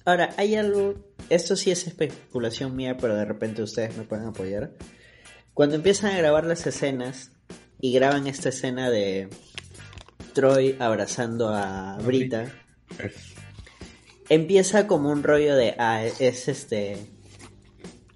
[0.05, 0.95] Ahora, hay algo,
[1.29, 4.71] esto sí es especulación mía, pero de repente ustedes me pueden apoyar.
[5.53, 7.31] Cuando empiezan a grabar las escenas
[7.79, 9.29] y graban esta escena de
[10.33, 12.51] Troy abrazando a A Brita,
[14.29, 16.97] empieza como un rollo de, ah, es este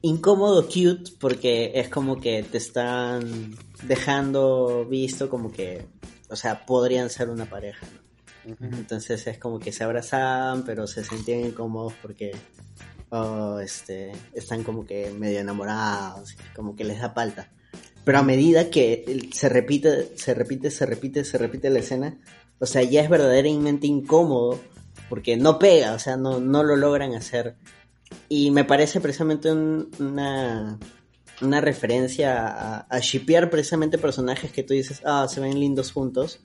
[0.02, 3.56] incómodo cute porque es como que te están
[3.88, 5.86] dejando visto como que,
[6.30, 7.86] o sea, podrían ser una pareja.
[8.60, 12.36] Entonces es como que se abrazaban, pero se sentían incómodos porque
[13.10, 17.50] oh, este, están como que medio enamorados, como que les da palta.
[18.04, 22.18] Pero a medida que se repite, se repite, se repite, se repite la escena,
[22.60, 24.60] o sea, ya es verdaderamente incómodo
[25.08, 27.56] porque no pega, o sea, no, no lo logran hacer.
[28.28, 30.78] Y me parece precisamente un- una,
[31.46, 36.40] una referencia a, a shipear precisamente personajes que tú dices, ah, se ven lindos juntos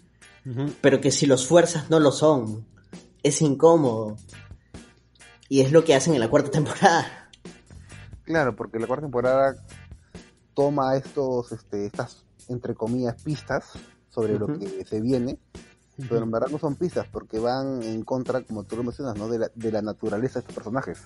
[0.81, 2.67] pero que si los fuerzas no lo son.
[3.23, 4.17] Es incómodo.
[5.49, 7.31] Y es lo que hacen en la cuarta temporada.
[8.25, 9.57] Claro, porque la cuarta temporada
[10.55, 13.73] toma estos, este, estas, entre comillas, pistas
[14.11, 15.39] sobre lo que se viene,
[16.09, 19.29] pero en verdad no son pistas porque van en contra, como tú lo mencionas, ¿no?
[19.29, 21.03] de, la, de la naturaleza de estos personajes.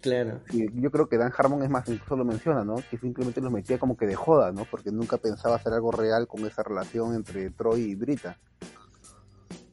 [0.00, 0.40] Claro.
[0.52, 2.76] Y yo creo que Dan Harmon es más, incluso lo menciona, ¿no?
[2.90, 4.64] Que simplemente los metía como que de joda, ¿no?
[4.70, 8.38] Porque nunca pensaba hacer algo real con esa relación entre Troy y Brita.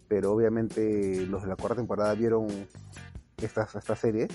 [0.07, 2.47] Pero obviamente los de la cuarta temporada vieron
[3.37, 4.27] esta, esta serie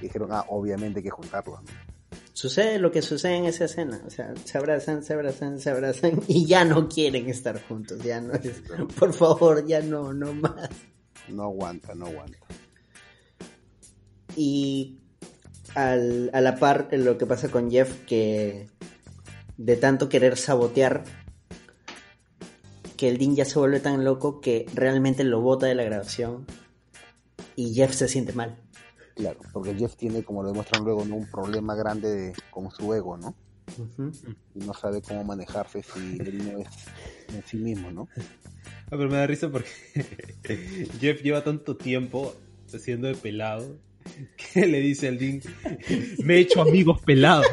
[0.00, 1.95] y dijeron, ah, obviamente hay que juntarlos, ¿no?
[2.32, 4.00] Sucede lo que sucede en esa escena.
[4.06, 8.02] O sea, se abrazan, se abrazan, se abrazan y ya no quieren estar juntos.
[8.02, 8.62] Ya no es.
[8.98, 10.68] Por favor, ya no, no más.
[11.28, 12.38] No aguanta, no aguanta.
[14.36, 14.98] Y
[15.74, 18.68] al- a la par, lo que pasa con Jeff, que
[19.56, 21.04] de tanto querer sabotear,
[22.96, 26.46] que el Dean ya se vuelve tan loco que realmente lo bota de la grabación
[27.54, 28.56] y Jeff se siente mal.
[29.16, 31.16] Claro, porque Jeff tiene, como lo demuestran luego, ¿no?
[31.16, 33.34] un problema grande de- con su ego, ¿no?
[34.54, 36.68] Y no sabe cómo manejarse si él no es
[37.34, 38.08] en sí mismo, ¿no?
[38.86, 39.68] Ah, pero me da risa porque
[41.00, 42.34] Jeff lleva tanto tiempo
[42.72, 43.76] haciendo de pelado
[44.36, 45.40] que le dice al Dean,
[46.22, 47.46] me he hecho amigos pelados.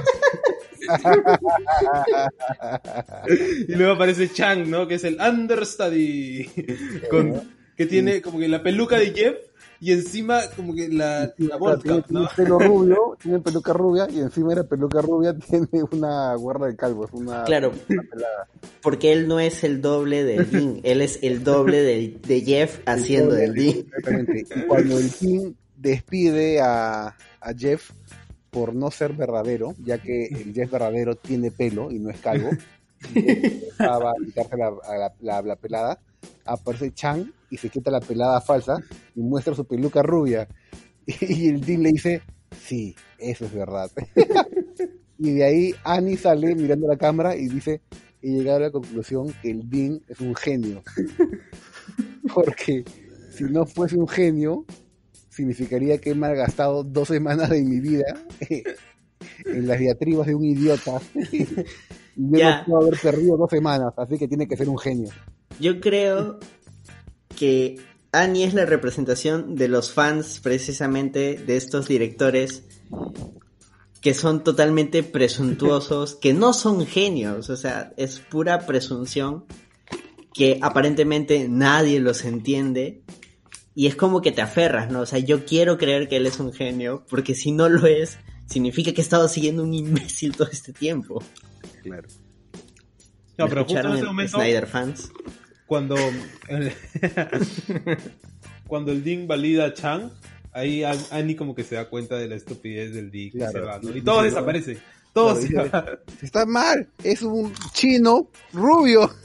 [3.67, 4.87] y luego aparece Chang, ¿no?
[4.87, 6.49] Que es el understudy.
[7.09, 7.41] Con,
[7.77, 9.35] que tiene como que la peluca de Jeff
[9.79, 12.29] y encima como que la, la vodka, tiene, tiene ¿no?
[12.35, 16.75] pelo rubio, tiene peluca rubia y encima de la peluca rubia tiene una guarda de
[16.75, 17.73] calvos, una, Claro.
[17.89, 18.47] una pelada.
[18.81, 22.79] Porque él no es el doble del Dean, él es el doble del- de Jeff
[22.85, 23.77] haciendo del Dean.
[23.79, 24.45] Exactamente.
[24.55, 27.07] Y cuando el team despide a,
[27.41, 27.91] a Jeff
[28.51, 32.51] por no ser verdadero, ya que el Jeff verdadero tiene pelo y no es calvo,
[33.13, 34.71] estaba a quitarse la,
[35.21, 35.99] la- la pelada,
[36.45, 38.77] aparece Chang y se quita la pelada falsa
[39.15, 40.47] y muestra su peluca rubia.
[41.05, 42.21] Y el Dean le dice,
[42.65, 43.91] sí, eso es verdad.
[45.19, 47.81] y de ahí Annie sale mirando la cámara y dice,
[48.21, 50.81] he llegado a la conclusión que el Dean es un genio.
[52.33, 52.85] Porque
[53.31, 54.65] si no fuese un genio,
[55.29, 58.05] significaría que he malgastado dos semanas de mi vida
[59.45, 61.01] en las diatribas de un idiota.
[61.31, 65.09] y yo no puedo haber perdido dos semanas, así que tiene que ser un genio.
[65.59, 66.39] Yo creo
[67.37, 67.79] que
[68.11, 72.63] Annie es la representación de los fans precisamente de estos directores
[74.01, 79.45] que son totalmente presuntuosos, que no son genios, o sea, es pura presunción
[80.33, 83.03] que aparentemente nadie los entiende
[83.75, 85.01] y es como que te aferras, ¿no?
[85.01, 88.17] O sea, yo quiero creer que él es un genio, porque si no lo es,
[88.45, 91.23] significa que he estado siguiendo un imbécil todo este tiempo.
[91.81, 92.07] Claro.
[93.37, 95.11] No, ¿Me pero justo en ese momento, Snyder fans.
[95.73, 95.95] Cuando
[98.67, 100.11] cuando el Dean valida a Chang,
[100.51, 103.59] ahí An- Annie como que se da cuenta de la estupidez del Dean y se
[103.59, 103.89] va, ¿no?
[103.89, 104.21] Y se Claro,
[105.71, 105.99] van.
[106.21, 109.09] Está mal, es un chino rubio.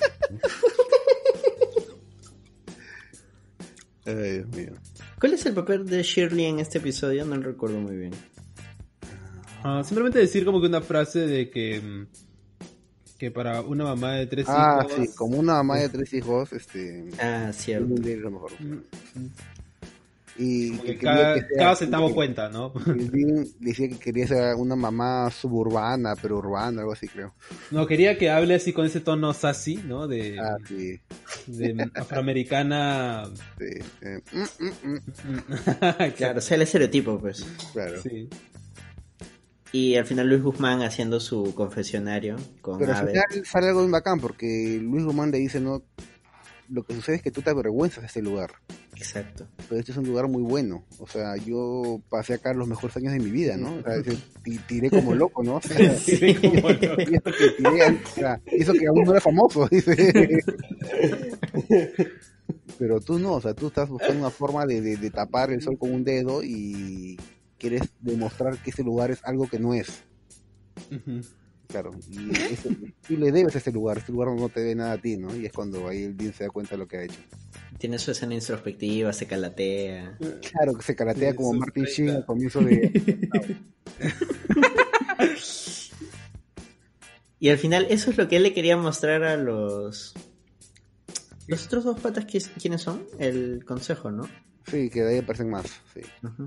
[4.06, 4.72] Ay, Dios mío.
[5.20, 7.26] ¿Cuál es el papel de Shirley en este episodio?
[7.26, 8.12] No lo recuerdo muy bien.
[9.62, 12.06] Ah, simplemente decir como que una frase de que mm,
[13.18, 16.52] que para una mamá de tres Ah, hijos sí, como una mamá de tres hijos,
[16.52, 17.04] este.
[17.20, 17.94] Ah, cierto.
[17.96, 18.52] es lo mejor.
[18.60, 18.72] mm,
[19.18, 19.30] mm,
[20.40, 22.72] Y que cada, que sea- cada centavo que- cuenta, ¿no?
[23.58, 27.34] Decía que quería ser una mamá suburbana, pero urbana, algo así creo.
[27.72, 30.06] No, quería que hable así con ese tono sassy, ¿no?
[30.06, 31.00] De, Ah, sí.
[31.48, 33.24] de afroamericana.
[33.58, 33.64] sí.
[34.00, 37.44] eh, mm, mm, mm, Claro, o sea, el estereotipo, pues.
[37.72, 38.00] claro.
[38.00, 38.28] Sí.
[39.72, 43.10] Y al final Luis Guzmán haciendo su confesionario con Pero al Abe.
[43.12, 45.82] final sale algo bien bacán, porque Luis Guzmán le dice, no,
[46.70, 48.52] lo que sucede es que tú te avergüenzas de este lugar.
[48.96, 49.46] Exacto.
[49.68, 50.82] pero este es un lugar muy bueno.
[50.98, 53.76] O sea, yo pasé acá los mejores años de mi vida, ¿no?
[53.76, 54.02] O sea,
[54.66, 55.56] tiré como loco, ¿no?
[55.56, 57.00] O sea, Sí, como loco.
[57.06, 60.40] y eso que tiré, o sea, hizo que aún no era famoso, dice.
[62.78, 65.60] Pero tú no, o sea, tú estás buscando una forma de, de- de tapar el
[65.62, 67.18] sol con un dedo y
[67.58, 70.02] quieres demostrar que ese lugar es algo que no es.
[71.66, 72.70] Claro, y eso-
[73.06, 75.36] tú le debes a este lugar, este lugar no te debe nada a ti, ¿no?
[75.36, 77.18] Y es cuando ahí el bien se da cuenta de lo que ha hecho.
[77.78, 80.16] Tiene su escena introspectiva, se calatea.
[80.50, 81.84] Claro, que se caratea Sí, como Martin.
[81.84, 82.90] Sheen al comienzo de...
[87.40, 90.12] Y al final, eso es lo que él le quería mostrar a los.
[91.46, 93.04] Los otros dos patas, ¿qui- ¿quiénes son?
[93.18, 94.28] El consejo, ¿no?
[94.66, 96.00] Sí, que de ahí aparecen más, sí.
[96.22, 96.46] Ujú.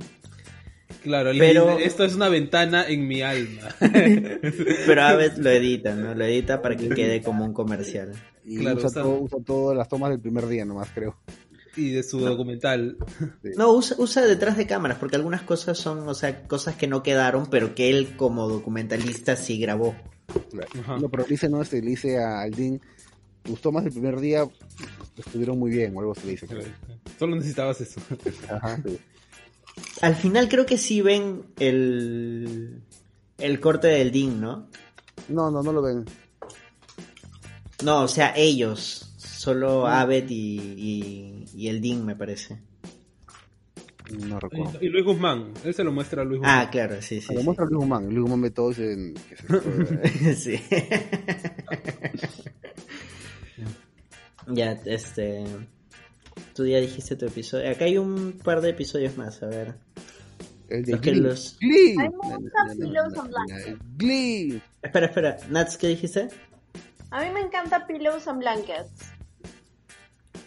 [1.03, 3.69] Claro, Pero- esto es una ventana en mi alma.
[3.79, 6.13] Pero Abed lo edita, ¿no?
[6.15, 8.11] Lo edita para que quede como un comercial.
[8.45, 11.15] Y Claro, usa, todo- usa todas las tomas del primer día nomás, creo.
[11.77, 12.97] y de su documental.
[13.55, 17.01] No, usa, usa detrás de cámaras, porque algunas cosas son, o sea, cosas que no
[17.03, 19.95] quedaron, pero que él como documentalista sí grabó.
[20.49, 20.99] Claro.
[20.99, 22.81] No, pero le dice, no, este, le dice a Aldin,
[23.43, 24.43] tus tomas del primer día
[25.17, 26.47] estuvieron muy bien, o algo se le dice.
[26.47, 26.63] creo.
[27.19, 28.01] Solo necesitabas eso.
[28.49, 28.97] Ajá, sí.
[30.01, 32.81] Al final creo que sí ven el,
[33.37, 34.67] el corte del DIN, ¿no?
[35.29, 36.05] No, no, no lo ven.
[37.83, 39.07] No, o sea, ellos.
[39.17, 42.59] Solo Abed y, y, y el DIN, me parece.
[44.11, 44.77] No recuerdo.
[44.81, 46.59] Y Luis Guzmán, él se lo muestra a Luis Guzmán.
[46.59, 47.33] Ah, claro, sí, sí.
[47.33, 47.45] Lo sí.
[47.45, 48.05] muestra Luis Guzmán.
[48.09, 50.41] Luis Guzmán ve todo y dice, ¿qué es esto?
[50.41, 50.59] sí.
[54.53, 55.45] ya, este.
[56.53, 57.69] Tú ya dijiste tu episodio.
[57.69, 59.75] Acá hay un par de episodios más, a ver.
[60.71, 61.15] El de Los Glee.
[61.19, 61.95] los- Glee.
[61.99, 63.79] A mí me gusta Pillows and Blankets.
[63.97, 64.61] Glee.
[64.81, 65.37] Espera, espera.
[65.49, 66.29] Nats, ¿qué dijiste?
[67.09, 68.89] A mí me encanta Pillows and Blankets.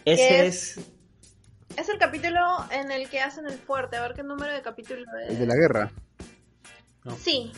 [0.05, 0.77] Ese es?
[0.77, 0.85] es.
[1.77, 2.39] Es el capítulo
[2.71, 3.97] en el que hacen el fuerte.
[3.97, 5.31] A ver qué número de capítulo es.
[5.31, 5.91] El de la guerra.
[7.19, 7.51] Sí,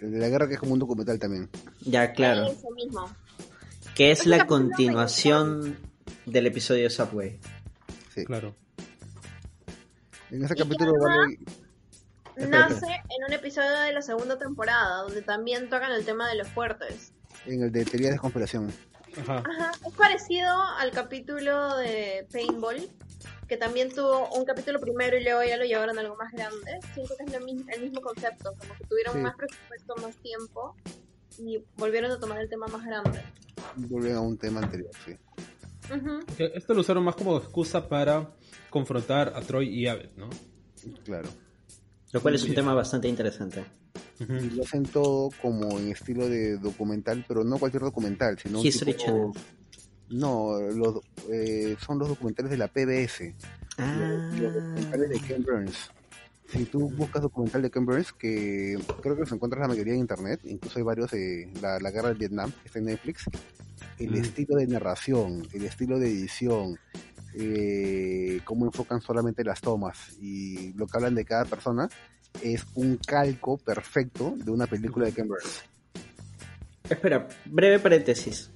[0.00, 1.48] El de la guerra que es como un documental también.
[1.80, 2.46] Ya, claro.
[2.46, 3.08] ese mismo.
[3.94, 5.78] Que es Es la continuación
[6.26, 7.38] del episodio Subway.
[8.14, 8.26] Sí.
[8.26, 8.54] Claro.
[10.30, 11.38] En ese Y capítulo vale...
[12.36, 16.34] Espera, Nace en un episodio de la segunda temporada, donde también tocan el tema de
[16.36, 17.12] los fuertes.
[17.46, 18.70] En el de teoría de conspiración.
[19.18, 19.38] Ajá.
[19.38, 22.90] Ajá, es parecido al capítulo de Paintball,
[23.48, 26.78] que también tuvo un capítulo primero y luego ya lo llevaron a algo más grande.
[26.92, 29.20] Siento que es lo mismo, el mismo concepto, como que tuvieron Sí.
[29.20, 30.76] más presupuesto, más tiempo
[31.38, 33.22] y volvieron a tomar el tema más grande.
[33.76, 35.16] Vuelven a un tema anterior, sí.
[36.38, 38.30] Esto lo usaron más como excusa para
[38.70, 40.28] confrontar a Troy y Abed, ¿no?
[41.04, 41.28] Claro.
[42.12, 43.64] Lo cual es un tema bastante interesante.
[44.20, 48.92] Y lo hacen todo como en estilo de documental, pero no cualquier documental, sino History
[48.94, 49.30] tipo- Channel.
[50.08, 51.00] No, los,
[51.30, 53.34] eh, son los documentales de la PBS.
[53.76, 54.30] Ah.
[54.40, 55.90] Los documentales de Ken Burns.
[56.48, 60.00] Si tú buscas documental de Ken Burns, que creo que los encuentras la mayoría en
[60.00, 63.24] internet, incluso hay varios de la, la guerra de Vietnam, que está en Netflix,
[63.98, 64.16] el Mm.
[64.16, 66.78] estilo de narración, el estilo de edición,
[67.34, 71.88] eh, cómo enfocan solamente las tomas y lo que hablan de cada persona,
[72.42, 75.62] es un calco perfecto de una película de Ken Burns.
[76.88, 78.50] Espera, breve paréntesis.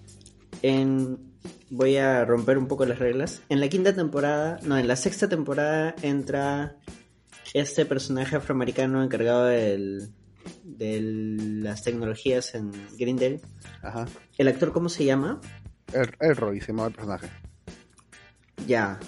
[0.63, 1.31] En...
[1.71, 3.43] Voy a romper un poco las reglas.
[3.49, 6.77] En la quinta temporada, no, en la sexta temporada entra
[7.55, 10.11] este personaje afroamericano encargado del,
[10.65, 11.01] de
[11.63, 13.41] las tecnologías en Greendale.
[13.83, 14.07] Ajá.
[14.39, 15.41] ¿El actor cómo se llama?
[15.93, 17.29] El, Elroy se llamaba el personaje.
[18.67, 18.99] Ya.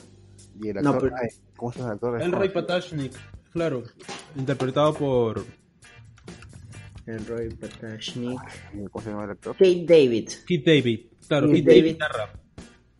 [0.60, 2.42] Y el No, actor, pero- ay, ¿cómo se llama el actor?
[2.44, 3.12] El Patashnik,
[3.52, 3.82] claro.
[4.36, 5.44] Interpretado por
[7.06, 8.40] El Roy Patashnik.
[8.90, 9.52] ¿Cómo se llama el actor?
[9.56, 10.30] Kate David.
[10.46, 11.00] Keith David.
[11.28, 11.98] Claro, Keith Keith David David.
[11.98, 12.32] narra.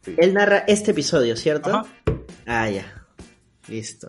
[0.02, 0.14] Sí.
[0.18, 1.70] Él narra este episodio, ¿cierto?
[1.70, 1.86] Ajá.
[2.46, 3.06] Ah, ya.
[3.68, 4.08] Listo.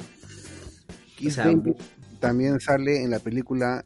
[1.18, 1.78] Keith O sea, David bu-
[2.20, 3.84] también sale en la película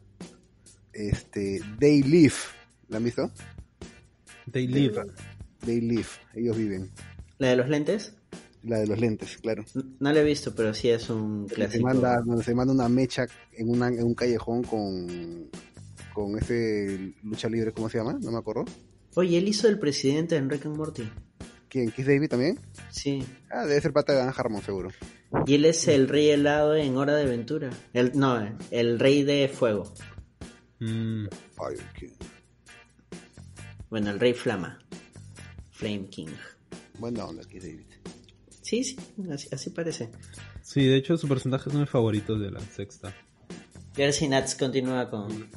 [0.92, 2.34] este, They Live.
[2.88, 3.30] ¿La han visto?
[4.50, 5.04] They live.
[5.64, 6.06] They Live.
[6.34, 6.90] Ellos viven.
[7.38, 8.14] ¿La de los lentes?
[8.62, 9.64] La de los lentes, claro.
[9.74, 11.84] N- No la he visto, pero sí es un Donde se clásico.
[11.86, 15.50] manda, se manda una mecha en, una, en un callejón con,
[16.14, 18.18] con ese lucha libre, ¿cómo se llama?
[18.20, 18.64] No me acuerdo.
[19.14, 21.08] Oye, él hizo el presidente en Rick and Morty.
[21.68, 21.90] ¿Quién?
[21.90, 22.58] ¿Keith David también?
[22.90, 23.22] Sí.
[23.50, 24.90] Ah, debe ser pata de Dan Harmon, seguro.
[25.46, 27.70] Y él es el rey helado en Hora de Aventura.
[27.92, 28.38] El, no,
[28.70, 29.92] el rey de fuego.
[30.80, 32.10] Mm, Fire King.
[33.90, 34.78] Bueno, el rey flama.
[35.70, 36.28] Flame King.
[36.98, 37.86] Buena onda, Keith David.
[38.62, 38.96] Sí, sí,
[39.32, 40.10] así, así parece.
[40.62, 43.14] Sí, de hecho su personaje es uno de mis favoritos de la sexta.
[43.96, 45.48] Y ahora si Nats continúa con...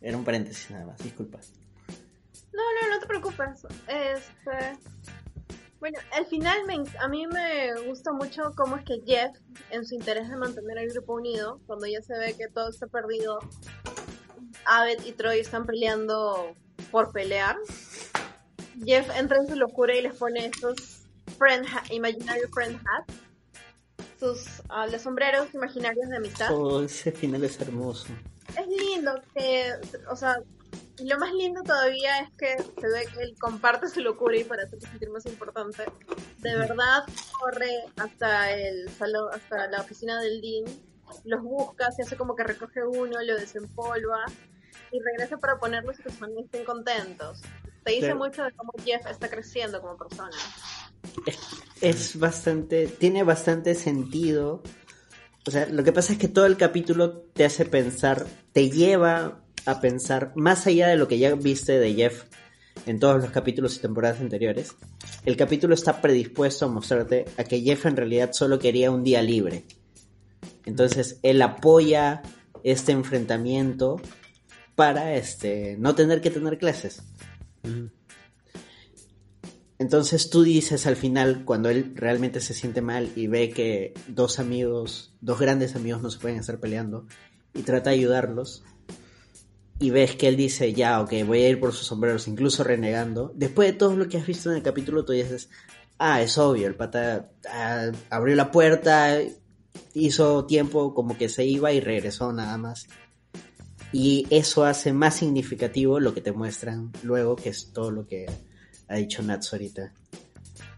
[0.00, 1.38] Era un paréntesis nada más, disculpa.
[2.52, 3.66] No, no, no te preocupes.
[3.86, 4.78] Este.
[5.80, 9.36] Bueno, al final me, a mí me gusta mucho cómo es que Jeff,
[9.70, 12.88] en su interés de mantener el grupo unido, cuando ya se ve que todo está
[12.88, 13.38] perdido,
[14.64, 16.54] Abed y Troy están peleando
[16.90, 17.56] por pelear.
[18.84, 21.02] Jeff entra en su locura y les pone estos
[21.38, 23.14] friend imaginary friend hats,
[24.18, 26.52] sus ah, los sombreros imaginarios de amistad.
[26.52, 28.08] Oh, ese final es hermoso.
[28.48, 29.72] es lindo que,
[30.10, 30.40] o sea,
[30.98, 34.44] y lo más lindo todavía es que se ve que él comparte su locura y
[34.44, 35.84] para hacerse sentir más importante,
[36.38, 37.04] de verdad
[37.40, 40.64] corre hasta el salón, hasta la oficina del Dean,
[41.24, 44.24] los busca, se hace como que recoge uno, lo desempolva
[44.90, 47.42] y regresa para ponerlos y que amigos estén contentos.
[47.84, 48.18] Te dice Claro.
[48.18, 50.36] mucho de cómo Jeff está creciendo como persona.
[51.80, 52.86] Es bastante...
[52.86, 54.62] Tiene bastante sentido.
[55.46, 59.42] O sea, lo que pasa es que todo el capítulo te hace pensar, te lleva
[59.68, 62.24] a pensar, más allá de lo que ya viste de Jeff
[62.86, 64.74] en todos los capítulos y temporadas anteriores,
[65.26, 69.20] el capítulo está predispuesto a mostrarte a que Jeff en realidad solo quería un día
[69.20, 69.66] libre.
[70.64, 72.22] Entonces, él apoya
[72.64, 74.00] este enfrentamiento
[74.74, 77.02] para este no tener que tener clases.
[79.78, 84.38] Entonces tú dices al final, cuando él realmente se siente mal y ve que dos
[84.38, 87.06] amigos, dos grandes amigos no se pueden estar peleando
[87.54, 88.64] y trata de ayudarlos,
[89.78, 93.32] y ves que él dice, ya, ok, voy a ir por sus sombreros, incluso renegando,
[93.34, 95.48] después de todo lo que has visto en el capítulo, tú dices,
[95.98, 99.18] ah, es obvio, el pata ah, abrió la puerta,
[99.94, 102.88] hizo tiempo como que se iba y regresó nada más.
[103.92, 108.26] Y eso hace más significativo lo que te muestran luego, que es todo lo que
[108.88, 109.92] ha dicho Nats ahorita.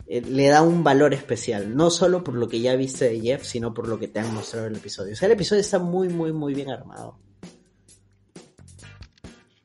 [0.06, 3.44] Eh, Le da un valor especial, no solo por lo que ya viste de Jeff,
[3.44, 5.14] sino por lo que te han mostrado en el episodio.
[5.14, 7.18] O sea, el episodio está muy, muy, muy bien armado.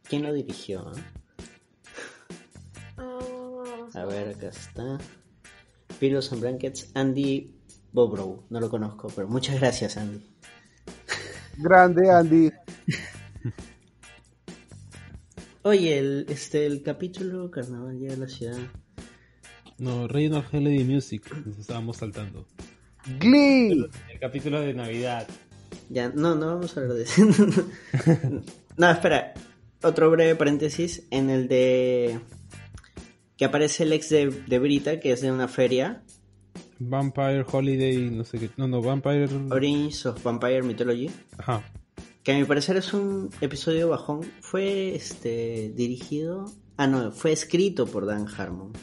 [0.08, 0.92] ¿Quién lo dirigió?
[2.98, 4.98] Ah, vamos A ver, acá está.
[6.00, 7.56] Pillows and Blankets, Andy
[7.92, 8.44] Bobrow.
[8.50, 10.22] No lo conozco, pero muchas gracias, Andy.
[11.58, 12.52] Grande, Andy.
[15.64, 18.58] Oye, el, este, el capítulo Carnaval llega a la ciudad.
[19.78, 22.46] No, Regional Holiday Music, nos estábamos saltando.
[23.20, 23.90] Glee.
[24.12, 25.28] El capítulo de Navidad.
[25.90, 27.26] Ya, no, no vamos a hablar de eso.
[28.78, 29.34] no, espera.
[29.86, 31.06] Otro breve paréntesis.
[31.12, 32.20] En el de.
[33.38, 36.04] Que aparece el ex de, de Brita, que es de una feria.
[36.80, 38.50] Vampire Holiday, no sé qué.
[38.58, 39.30] No, no, Vampire.
[39.52, 41.12] Origins of Vampire Mythology.
[41.38, 41.64] Ajá.
[42.24, 44.22] Que a mi parecer es un episodio bajón.
[44.42, 46.52] Fue este dirigido.
[46.78, 48.74] Ah, no, fue escrito por Dan Harmon.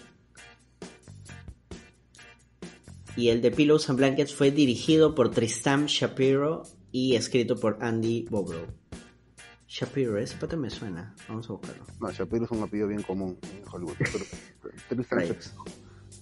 [3.17, 6.63] Y el de Pillows and Blankets fue dirigido por Tristan Shapiro
[6.93, 8.82] y escrito por Andy Bobrow.
[9.73, 11.15] Shapiro, ese pata me suena.
[11.29, 11.87] Vamos a buscarlo.
[11.99, 13.95] No, Shapiro es un apellido bien común en Hollywood.
[14.91, 15.05] Pero,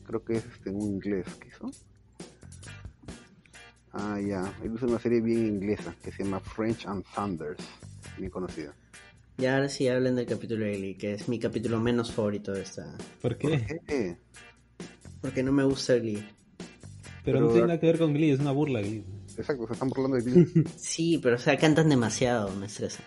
[0.07, 1.27] creo que es este, en un inglés.
[1.41, 1.69] ¿Qué hizo?
[3.93, 4.55] Ah, ya.
[4.63, 7.65] Él hizo una serie bien inglesa que se llama French and Thunders.
[8.17, 8.73] Bien conocida.
[9.37, 12.63] Y ahora sí hablen del capítulo de Glee, que es mi capítulo menos favorito de
[12.63, 12.97] esta.
[13.21, 14.17] ¿Por qué?
[15.21, 16.25] Porque no me gusta Glee.
[17.25, 19.05] Pero, Pero- no tiene nada que ver con Glee, es una burla Glee.
[19.37, 20.65] exacto, se están burlando de ti.
[20.77, 23.03] Sí, pero o sea, cantan demasiado, me estresa.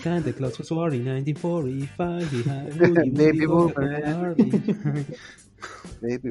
[0.00, 2.30] Santa Claus was born in 1945.
[2.30, 4.34] he had Woody, Baby boomer.
[6.00, 6.30] Baby.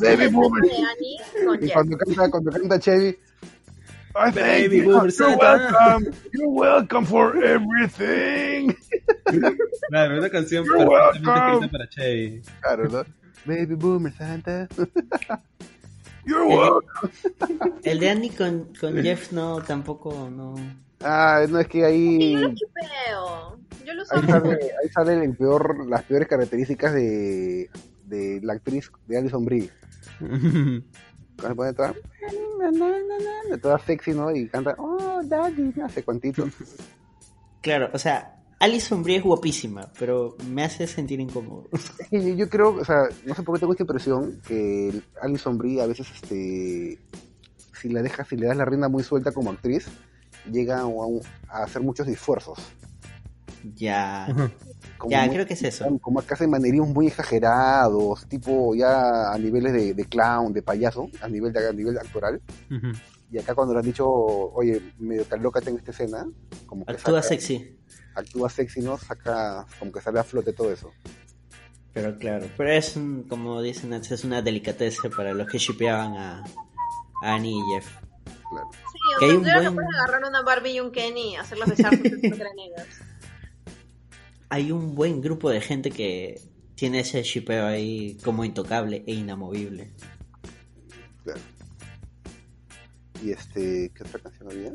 [0.00, 3.14] Baby con Y cuando canta, cuando canta Chevy.
[4.16, 4.84] "I Baby you.
[4.84, 6.14] boomer You're Santa." welcome.
[6.32, 8.74] You're welcome for everything.
[9.90, 11.68] Claro, una canción You're welcome.
[11.68, 12.40] para Chevy.
[12.62, 13.04] Claro, ¿no?
[13.44, 14.66] Baby Boomer Santa.
[16.26, 17.10] You're welcome.
[17.84, 20.54] El de Andy con, con Jeff no, tampoco, no.
[21.04, 22.32] Ah, no es que ahí.
[22.32, 23.58] yo lo chipeo.
[23.84, 27.68] Yo lo Ahí sale, ahí salen el peor, las peores características de,
[28.06, 29.70] de la actriz de Alison Brie.
[31.36, 31.94] Cuando se pone toda,
[33.60, 34.34] toda sexy, ¿no?
[34.34, 36.48] Y canta, oh, daddy, no sé cuantito.
[37.60, 41.68] Claro, o sea, Alison Brie es guapísima, pero me hace sentir incómodo.
[42.10, 45.86] Yo creo, o sea, no sé por qué tengo esta impresión que Alison Brie a
[45.86, 46.98] veces, este,
[47.72, 49.88] si la dejas, si le das la rienda muy suelta como actriz,
[50.50, 52.58] llega a, un- a hacer muchos esfuerzos.
[53.74, 54.26] Ya,
[54.98, 55.86] Como ya, muy- creo que es eso.
[56.00, 61.08] Como que hacen manerismos muy exagerados, tipo ya a niveles de, de clown, de payaso,
[61.22, 62.40] a nivel, de, a nivel actoral.
[63.30, 66.26] Y acá cuando le han dicho, oye, medio calócate en esta escena,
[66.66, 67.76] como que Actúa saca- sexy,
[68.14, 68.98] actúa sexy, ¿no?
[68.98, 70.90] Saca, como que sale a flote todo eso.
[71.94, 72.46] pero claro.
[72.56, 76.44] Pero es, un- como dicen antes, es una delicateza para los que shipeaban a,
[77.22, 77.88] a Annie y Jeff.
[78.50, 78.68] Claro.
[79.04, 81.32] Sí, Que o hay sea, un buen- capaz de agarrar una Barbie y un Kenny
[81.32, 82.86] y hacerlos besarse entre granegas.
[84.50, 86.40] Hay un buen grupo de gente que
[86.76, 89.90] tiene ese shipeo ahí como intocable e inamovible.
[91.24, 91.40] Claro.
[93.22, 94.72] Y este, ¿qué otra canción había?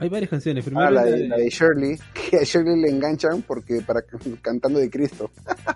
[0.00, 0.64] Hay varias canciones.
[0.64, 1.98] Primero Ah, la de, la de Shirley,
[2.30, 4.02] que a Shirley le enganchan porque para
[4.42, 5.30] cantando de Cristo.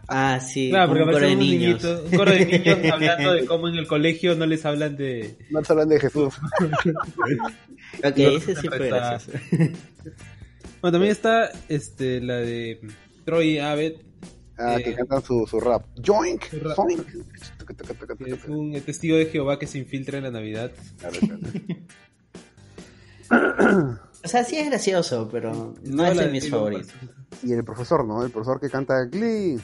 [0.09, 1.61] Ah, sí, Claro, porque un coro de niños.
[1.85, 5.37] niñitos, un coro de niños hablando de cómo en el colegio no les hablan de...
[5.51, 6.35] No se hablan de Jesús.
[8.03, 9.39] Ok, No, ese sí fue gracioso.
[10.81, 12.81] Bueno, también está este la de
[13.25, 14.03] Troy Abbott,
[14.59, 15.85] Ah, Eh, que cantan su, su rap.
[16.05, 16.77] Joink, su rap.
[16.77, 17.07] joink.
[17.07, 20.71] que es un testigo de Jehová que se infiltra en la Navidad.
[20.99, 21.19] Claro,
[23.29, 23.99] claro.
[24.25, 26.93] O sea, sí es gracioso, pero no es de mis favoritos.
[27.43, 28.25] Y el profesor, ¿no?
[28.25, 29.61] El profesor que canta Glee.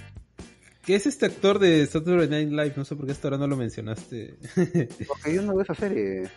[0.82, 3.46] Que es este actor de Saturday Night Live, no sé por qué hasta ahora no
[3.46, 4.36] lo mencionaste.
[5.08, 6.28] Porque yo no veo esa serie.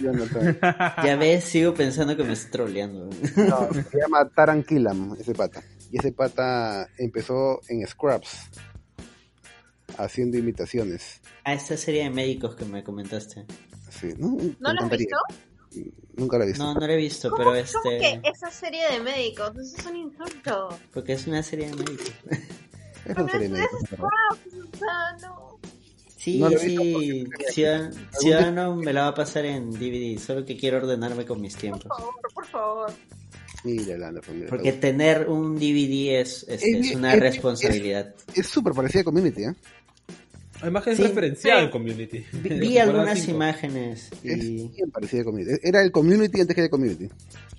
[0.00, 0.24] Yo no,
[1.04, 3.08] Ya ves, sigo pensando que me estoy troleando.
[3.36, 5.62] no, se llama Taran Killam, ese pata.
[5.90, 8.50] Y ese pata empezó en Scrubs,
[9.98, 11.20] haciendo imitaciones.
[11.44, 13.46] A esta serie de médicos que me comentaste.
[13.90, 14.28] Sí, ¿no?
[14.28, 15.16] ¿No Me lo has visto?
[16.16, 16.62] Nunca la he visto.
[16.64, 18.20] No, no la he visto, ¿Cómo, pero cómo este...
[18.22, 19.50] que esa serie de médicos?
[19.56, 20.68] Eso es un insulto.
[20.92, 22.12] Porque es una serie de médicos.
[23.04, 23.80] Es una serie de médicos,
[25.22, 25.58] no.
[26.16, 30.44] Sí, No sí, visto porque- Ciudad- Ciudadano me la va a pasar en DVD, solo
[30.44, 31.88] que quiero ordenarme con mis Por tiempos.
[31.88, 32.92] favor, por favor.
[33.64, 34.48] Mira, pues, mira.
[34.48, 38.14] Porque tener un DVD es, es, Es- es una es- responsabilidad.
[38.34, 39.54] Es súper parecida a Community, ¿eh?
[40.62, 41.02] Además es Sí.
[41.02, 42.24] referencial Community.
[42.32, 43.32] Vi, algunas cinco.
[43.36, 45.58] imágenes Es y bien parecida a Community.
[45.62, 47.08] Era el Community antes que el Community.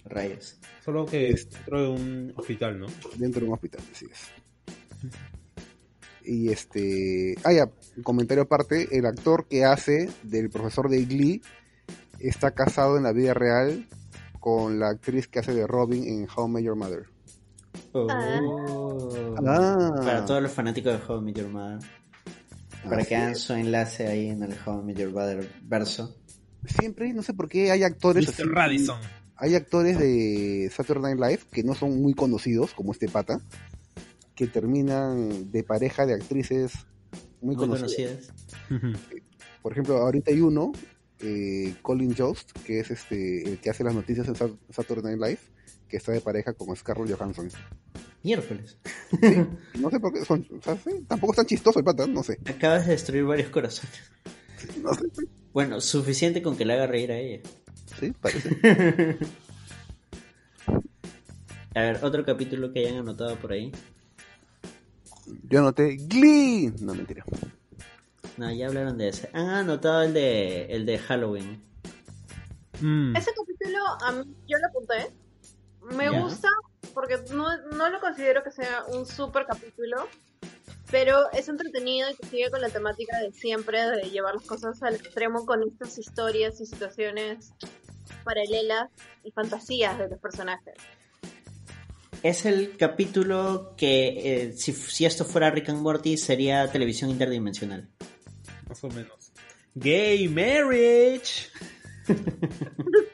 [0.05, 0.57] rayos.
[0.83, 1.55] Solo que Este.
[1.57, 2.87] dentro de un hospital, ¿no?
[3.17, 4.19] Dentro de un hospital, así es.
[6.25, 7.35] Y este.
[7.43, 8.87] Ah, ya, un comentario aparte.
[8.97, 11.41] El actor que hace del profesor de Glee
[12.19, 13.87] está casado en la vida real
[14.39, 17.05] con la actriz que hace de Robin en How Met Your Mother.
[17.93, 18.07] Oh.
[19.45, 19.91] Ah.
[19.97, 21.79] Para todos los fanáticos de How Met Your Mother.
[22.83, 26.15] Para Así que su enlace ahí en el How I Met Your Mother verso.
[26.65, 28.51] Siempre, no sé por qué hay actores así- Mr.
[28.51, 28.99] Radisson.
[29.35, 33.41] Hay actores de Saturday Night Live que no son muy conocidos, como este pata,
[34.35, 36.73] que terminan de pareja de actrices
[37.41, 38.29] muy, Muy conocidas.
[38.69, 38.99] conocidas.
[39.61, 40.71] Por ejemplo, ahorita hay uno,
[41.19, 45.29] eh, Colin Jost, que es este el que hace las noticias en Sat- Saturday Night
[45.29, 45.39] Live,
[45.89, 47.49] que está de pareja con Scarlett Johansson.
[48.23, 48.77] Miércoles.
[49.79, 52.23] No sé por qué, son, o sea, sí, tampoco es tan chistoso el pata, no
[52.23, 52.39] sé.
[52.45, 54.01] Acabas de destruir varios corazones.
[54.81, 55.03] No sé,
[55.51, 57.41] Bueno, suficiente con que le haga reír a ella.
[57.99, 59.17] sí, parece.
[61.75, 63.71] A ver, otro capítulo que hayan anotado por ahí.
[65.49, 66.71] Yo anoté Glee.
[66.81, 67.25] No, mentira.
[68.37, 69.29] No, ya hablaron de ese.
[69.33, 71.61] Han anotado el de el de Halloween.
[72.79, 73.15] Mm.
[73.15, 75.11] Ese capítulo, a mí- yo lo apunté.
[75.97, 76.19] Me Ya.
[76.21, 76.47] gusta
[76.93, 80.07] porque no, no lo considero que sea un super capítulo,
[80.91, 84.81] pero es entretenido y que sigue con la temática de siempre de llevar las cosas
[84.83, 87.53] al extremo con estas historias y situaciones
[88.23, 88.89] paralelas
[89.23, 90.75] y fantasías de los personajes.
[92.21, 97.89] Es el capítulo que, eh, si, si esto fuera Rick and Morty, sería televisión interdimensional.
[98.69, 99.33] Más o menos.
[99.75, 101.49] Gay marriage.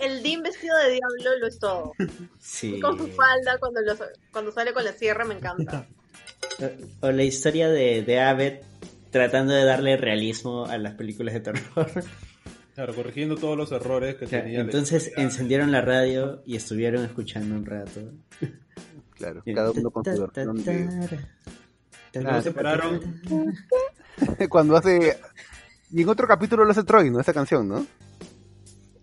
[0.00, 1.92] El Dean vestido de diablo lo es todo.
[2.38, 2.80] Sí.
[2.80, 3.96] Con su falda, cuando, lo-
[4.32, 5.86] cuando sale con la sierra, me encanta.
[7.02, 8.62] O, o la historia de, de Abbott
[9.10, 11.90] tratando de darle realismo a las películas de terror.
[12.74, 14.58] Claro, corrigiendo todos los errores que tenía.
[14.58, 18.00] la Entonces encendieron la radio y estuvieron escuchando un rato.
[19.16, 21.20] Claro, cada uno con su versión de-
[22.14, 23.20] Luego se pararon.
[24.48, 25.18] Cuando hace...
[25.92, 27.20] Y en otro capítulo lo hace Troy, ¿no?
[27.20, 27.86] Esa canción, ¿no?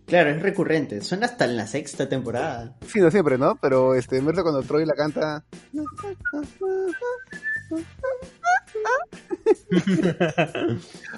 [0.07, 1.01] Claro, es recurrente.
[1.01, 2.75] Suena hasta en la sexta temporada.
[2.87, 3.57] Sí, no siempre, ¿no?
[3.61, 5.43] Pero este, en verdad cuando Troy la canta...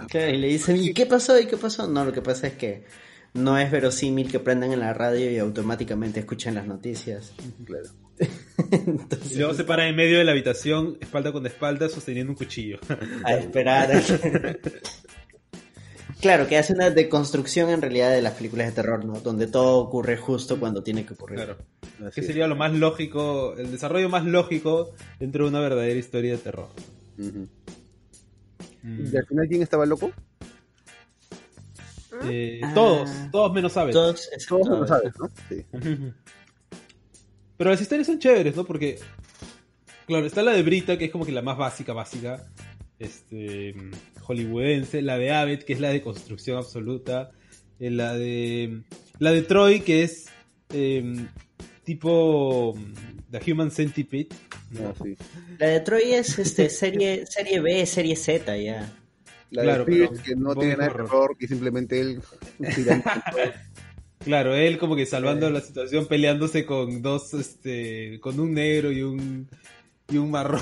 [0.09, 1.39] Claro, y le dicen, ¿y qué pasó?
[1.39, 1.87] ¿Y qué pasó?
[1.87, 2.85] No, lo que pasa es que
[3.33, 7.33] no es verosímil que prendan en la radio y automáticamente escuchen las noticias.
[7.65, 7.89] Claro.
[8.71, 12.37] Entonces, Y luego se para en medio de la habitación, espalda con espalda, sosteniendo un
[12.37, 12.79] cuchillo.
[13.23, 13.91] a esperar.
[13.95, 14.59] a que-
[16.21, 19.19] claro, que hace una deconstrucción en realidad de las películas de terror, ¿no?
[19.21, 21.37] Donde todo ocurre justo cuando tiene que ocurrir.
[21.37, 21.57] claro.
[22.05, 22.27] Así Que es.
[22.27, 26.67] sería lo más lógico, el desarrollo más lógico dentro de una verdadera historia de terror.
[27.17, 27.43] Mm.
[29.11, 30.11] ¿Y al final quién estaba loco?
[32.23, 32.71] Eh, Ah.
[32.73, 33.93] Todos, todos menos Abbott.
[33.93, 34.87] Todos, Todos Abbott.
[34.87, 35.29] sabes, ¿no?
[35.47, 35.65] Sí.
[37.57, 38.63] Pero las historias son chéveres, ¿no?
[38.65, 38.99] Porque,
[40.07, 42.41] claro, está la de Brita, que es como que la más básica, básica,
[42.97, 43.75] este,
[44.29, 47.31] hollywoodense, la de Abbott, que es la de construcción absoluta,
[47.79, 48.83] eh, la de,
[49.17, 50.27] la de Troy, que es
[50.71, 51.25] eh,
[51.83, 54.29] tipo mm, The Human Centipede,
[54.71, 54.89] ¿no?
[54.89, 55.15] Ah, sí.
[55.57, 58.93] La de Troy es este, serie, serie B, serie Z ya.
[59.49, 61.35] La Claro, de Pierce, que no tiene nada de horror.
[61.35, 62.21] que simplemente él
[64.19, 69.01] Claro, él como que salvando la situación, peleándose con dos, este, con un negro y
[69.01, 69.49] un,
[70.09, 70.61] y un marrón.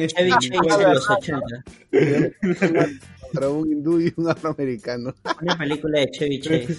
[0.00, 0.30] este, Chevy
[0.62, 1.40] Chase de los 80.
[3.20, 5.14] contra un hindú y un afroamericano.
[5.42, 6.76] Una película de Chevy Chase.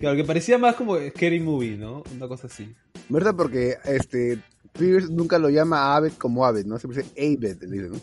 [0.00, 2.02] Claro, que parecía más como Scary Movie, ¿no?
[2.14, 2.74] Una cosa así.
[3.08, 3.34] ¿Verdad?
[3.36, 4.38] Porque este
[4.72, 6.78] Pierce nunca lo llama Abed como Abed, ¿no?
[6.78, 7.96] Siempre dice Abed, le ¿no?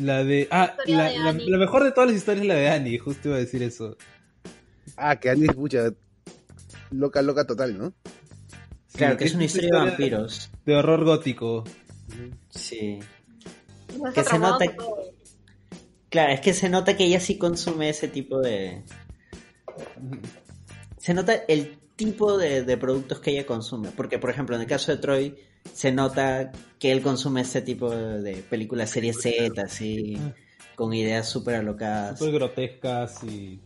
[0.00, 0.46] La de.
[0.50, 1.50] Ah, la, de la- Annie.
[1.50, 3.96] la mejor de todas las historias es la de Annie, justo iba a decir eso.
[4.96, 5.90] Ah, que Andy es mucha
[6.90, 7.92] loca, loca total, ¿no?
[8.96, 10.50] Claro, que es una historia de vampiros.
[10.64, 11.64] De horror gótico.
[12.50, 12.98] Sí.
[14.14, 14.74] Que se nota-.
[16.08, 18.82] Claro, es que se nota que ella sí consume ese tipo de...
[20.98, 23.90] Se nota el tipo de, de productos que ella consume.
[23.90, 25.36] Porque, por ejemplo, en el caso de Troy,
[25.72, 30.18] se nota que él consume ese tipo de, de películas serie Z, así,
[30.74, 32.18] con ideas súper alocadas.
[32.18, 33.60] Súper grotescas y.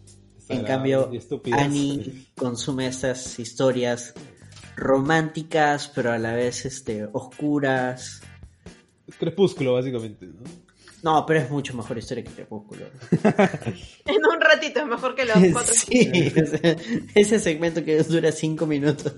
[0.49, 1.11] En cambio.
[1.53, 4.15] Annie consume estas historias
[4.81, 8.23] románticas, pero a la vez este, oscuras.
[9.19, 10.43] Crepúsculo, básicamente, ¿no?
[11.03, 12.87] No, pero es mucho mejor historia que Crepúsculo.
[14.05, 15.73] En un ratito es mejor que los cuatro.
[15.73, 16.33] Sí,
[17.15, 19.13] ese segmento que dura cinco minutos.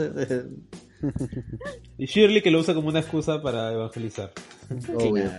[1.98, 4.32] Y Shirley que lo usa como una excusa para evangelizar.
[4.94, 5.30] Obvio.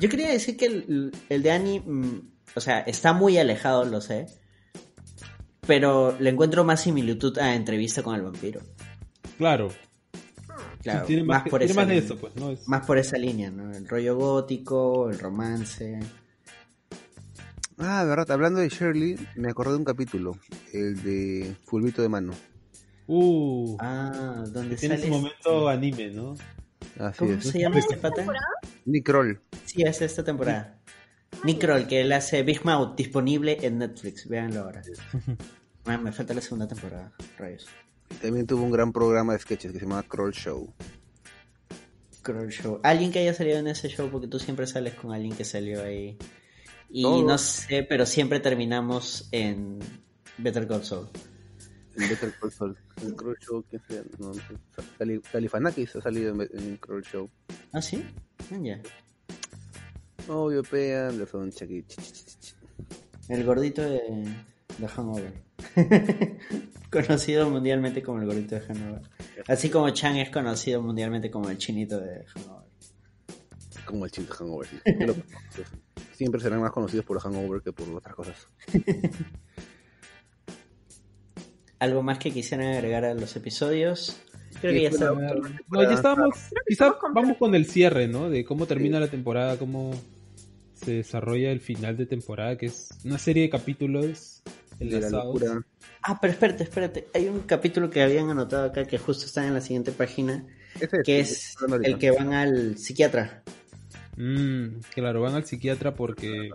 [0.00, 2.20] Yo quería decir que el, el de Annie, mm,
[2.54, 4.26] o sea, está muy alejado, lo sé.
[5.68, 8.60] Pero le encuentro más similitud a entrevista con el vampiro.
[9.36, 9.68] Claro.
[10.82, 12.06] Claro, tiene más, que- por tiene esa más de línea.
[12.06, 12.50] eso, pues, ¿no?
[12.50, 13.70] Es- Más por esa línea, ¿no?
[13.72, 16.00] El rollo gótico, el romance.
[17.78, 20.36] Ah, verdad, hablando de Shirley, me acordé de un capítulo,
[20.72, 22.32] el de Fulvito de Mano.
[23.06, 25.08] Uh, Ah, donde tiene sale.
[25.08, 26.34] su momento anime, ¿no?
[26.98, 27.44] Así ¿Cómo es.
[27.48, 28.24] se llama este pata?
[28.86, 29.40] Nick Kroll.
[29.66, 30.78] Sí, es esta temporada.
[31.44, 34.26] Nick Kroll, que él hace Big Mouth, disponible en Netflix.
[34.28, 34.82] Véanlo ahora.
[35.88, 37.66] Ah, me falta la segunda temporada, rayos.
[38.22, 40.72] También tuvo un gran programa de sketches que se llama Kroll Show.
[42.22, 42.80] Kroll Show.
[42.82, 45.82] Alguien que haya salido en ese show, porque tú siempre sales con alguien que salió
[45.82, 46.16] ahí.
[46.90, 47.24] Y Todos.
[47.24, 49.78] no sé, pero siempre terminamos en
[50.38, 51.08] Better Call Saul.
[51.96, 52.76] El Better Call Saul.
[53.02, 54.02] El Kroll Show, ¿quién sería?
[54.18, 54.40] No, sé.
[54.98, 57.30] Cali- Califanakis ha salido en, en Kroll Show.
[57.72, 58.04] ¿Ah, sí?
[58.52, 58.80] Ah, ya.
[60.28, 61.50] Obvio, pea, le son.
[63.28, 64.00] El gordito de,
[64.78, 65.47] de Hangover.
[66.90, 69.02] conocido mundialmente como el gordito de Hangover.
[69.46, 72.68] Así como Chang es conocido mundialmente como el chinito de Hangover.
[73.84, 74.76] Como el sí.
[75.00, 75.14] Yo lo-
[76.12, 78.46] Siempre serán más conocidos por Hangover que por otras cosas.
[81.78, 84.20] ¿Algo más que quisieran agregar a los episodios?
[84.60, 85.12] Creo que ya la-
[85.68, 86.34] No, ya estábamos.
[86.66, 87.14] Quizá estamos completos.
[87.14, 88.28] vamos con el cierre, ¿no?
[88.28, 89.92] De cómo termina la temporada, cómo
[90.74, 94.42] se desarrolla el final de temporada, que es una serie de capítulos
[94.78, 95.24] De la enlazados.
[95.26, 95.66] locura.
[96.02, 97.08] Ah, pero espérate, espérate.
[97.14, 100.44] Hay un capítulo que habían anotado acá que justo está en la siguiente página,
[101.04, 103.42] que es el que van al psiquiatra.
[104.16, 106.50] Mm, claro, van al psiquiatra porque,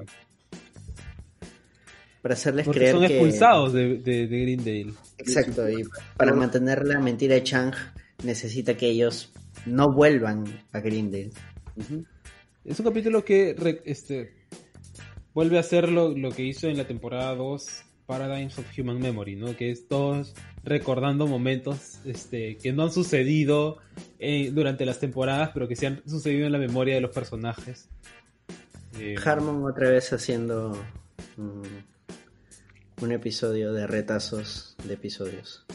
[2.22, 3.14] Para hacerles porque creer son que...
[3.14, 4.94] expulsados de, de, de Greendale.
[5.18, 5.84] Exacto, y
[6.18, 7.74] para mantener la mentira de Chang
[8.24, 9.32] necesita que ellos
[9.66, 11.32] no vuelvan a Greendale.
[11.76, 12.06] Ujú.
[12.64, 14.34] Es un capítulo que re- este,
[15.34, 17.84] vuelve a hacer lo, lo que hizo en la temporada 2,
[18.18, 19.56] Paradigms of Human Memory, ¿no?
[19.58, 23.80] Que es todos recordando momentos este, que no han sucedido
[24.20, 27.90] eh, durante las temporadas, pero que se han sucedido en la memoria de los personajes.
[29.00, 30.80] Eh, Harmon otra vez haciendo
[31.38, 35.66] mm, un episodio de retazos de episodios.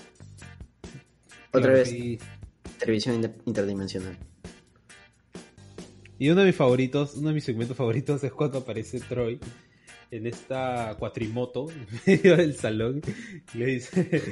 [1.49, 2.21] Otra claro, vez y-
[2.79, 4.17] televisión inter- interdimensional.
[6.21, 9.41] Y uno de mis favoritos, uno de mis segmentos favoritos es cuando aparece Troy
[10.11, 13.03] en esta cuatrimoto en medio del salón
[13.55, 14.23] y le dice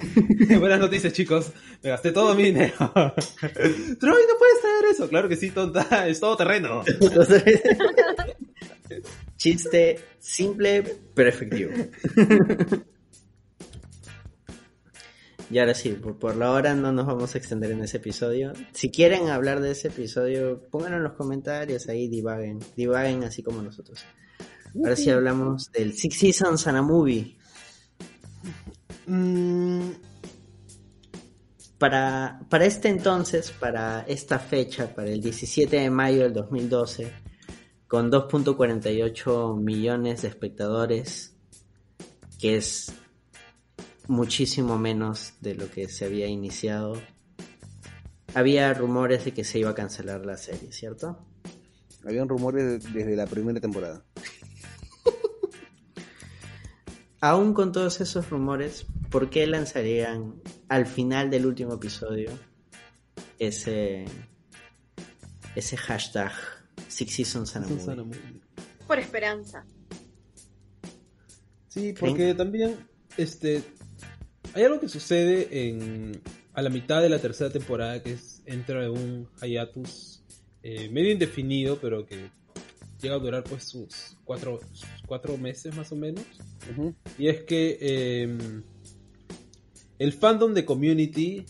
[0.59, 5.37] buenas noticias chicos me gasté todo mi dinero Troy no puedes traer eso claro que
[5.37, 6.83] sí tonta es todo terreno
[9.37, 10.83] chiste simple
[11.15, 11.73] pero efectivo.
[15.49, 18.53] Y ahora sí, por, por la hora no nos vamos a extender en ese episodio.
[18.73, 23.63] Si quieren hablar de ese episodio, pónganlo en los comentarios, ahí divaguen, divaguen así como
[23.63, 24.05] nosotros.
[24.79, 27.37] Ahora sí hablamos del Six Seasons and a Movie.
[29.07, 29.91] Mm,
[31.79, 37.13] Para, para este entonces, para esta fecha, para el 17 de mayo del 2012,
[37.87, 41.37] con 2.48 millones de espectadores,
[42.39, 42.93] que es
[44.09, 46.95] muchísimo menos de lo que se había iniciado,
[48.35, 51.27] había rumores de que se iba a cancelar la serie, ¿cierto?
[52.07, 54.03] Habían rumores desde la primera temporada.
[57.21, 60.35] Aún con todos esos rumores, ¿por qué lanzarían
[60.69, 62.31] al final del último episodio
[63.39, 64.05] ese
[65.55, 66.33] ese hashtag
[66.89, 68.41] Six Seasons and a Movie?
[68.87, 69.65] Por esperanza.
[71.69, 72.77] Sí, porque también
[73.17, 73.63] este
[74.55, 76.21] hay algo que sucede en
[76.53, 80.23] a la mitad de la tercera temporada que es entra en un hiatus
[80.63, 82.31] eh, medio indefinido, pero que
[83.01, 86.25] llega a durar pues sus cuatro, sus cuatro meses más o menos.
[87.19, 88.39] Y es que eh,
[89.99, 91.45] el fandom de Community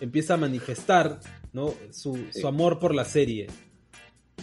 [0.00, 1.20] empieza a manifestar
[1.52, 1.74] ¿no?
[1.90, 2.40] su, Sí.
[2.40, 3.48] su amor por la serie.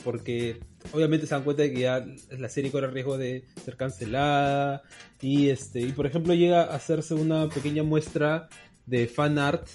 [0.04, 0.60] Porque
[0.94, 2.06] obviamente se dan cuenta de que ya
[2.38, 4.84] la serie corre riesgo de ser cancelada.
[5.22, 5.82] Y este.
[5.82, 8.48] Y por ejemplo llega a hacerse una pequeña muestra
[8.86, 9.68] de fan art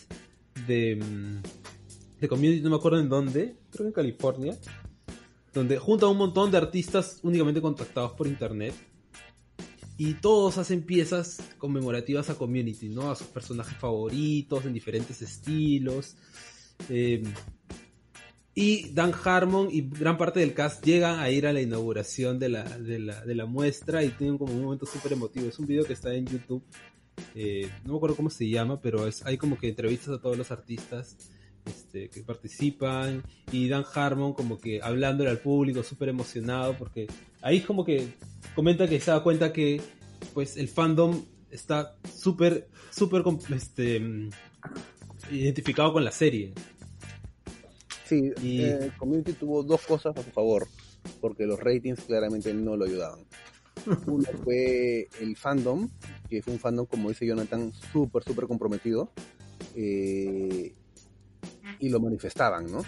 [0.66, 1.43] de, mm,
[2.20, 4.56] de Community, no me acuerdo en dónde, creo que en California.
[5.53, 8.74] Donde junta un montón de artistas únicamente contactados por internet
[9.99, 13.11] y todos hacen piezas conmemorativas a Community, ¿no?
[13.11, 16.16] A sus personajes favoritos, en diferentes estilos.
[16.89, 17.23] Eh,
[18.55, 22.49] y Dan Harmon y gran parte del cast llegan a ir a la inauguración de
[22.49, 25.47] la, de la, de la muestra y tienen como un momento súper emotivo.
[25.47, 26.62] Es un video que está en YouTube.
[27.35, 30.37] eh, no me acuerdo cómo se llama, pero es, hay como que entrevistas a todos
[30.37, 31.16] los artistas
[31.66, 37.06] este, que participan y Dan Harmon como que hablándole al público súper emocionado porque
[37.40, 38.09] ahí como que
[38.55, 39.80] comenta que se da cuenta que
[40.34, 43.22] pues el fandom está súper súper
[43.55, 44.30] este mm,
[45.30, 46.52] identificado con la serie
[48.12, 50.68] Sí, Y- eh, Community tuvo dos cosas a su favor,
[51.22, 53.20] porque los ratings claramente no lo ayudaban.
[54.06, 55.89] Uno fue el fandom,
[56.28, 59.12] que fue un fandom, como dice Jonathan, súper, súper comprometido,
[59.74, 60.74] eh,
[61.82, 62.82] y lo manifestaban, ¿no?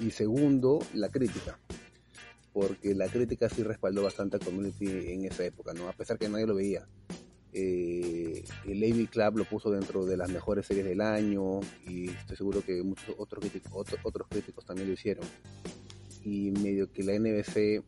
[0.00, 1.58] Y segundo, la crítica,
[2.54, 5.86] porque la crítica sí respaldó bastante a Community en esa época, ¿no?
[5.86, 6.86] A pesar que nadie lo veía.
[7.52, 12.36] Eh, el AV Club lo puso dentro de las mejores series del año y estoy
[12.38, 15.26] seguro que muchos otros críticos, otro- otros críticos también lo hicieron.
[16.24, 17.82] Y medio que la NBC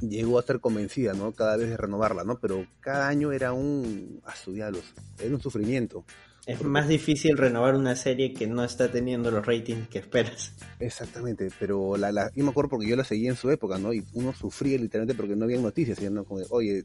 [0.00, 1.32] llegó a ser convencida, ¿no?
[1.32, 2.38] Cada vez de renovarla, ¿no?
[2.38, 4.20] Pero cada año era un...
[4.24, 4.84] a su diablos,
[5.18, 6.04] era un sufrimiento.
[6.46, 10.52] Es más difícil renovar una serie que no está teniendo los ratings que esperas.
[10.80, 13.92] Exactamente, pero la, la, yo me acuerdo porque yo la seguía en su época, ¿no?
[13.92, 15.98] Y uno sufría literalmente porque no había noticias,
[16.50, 16.84] oye,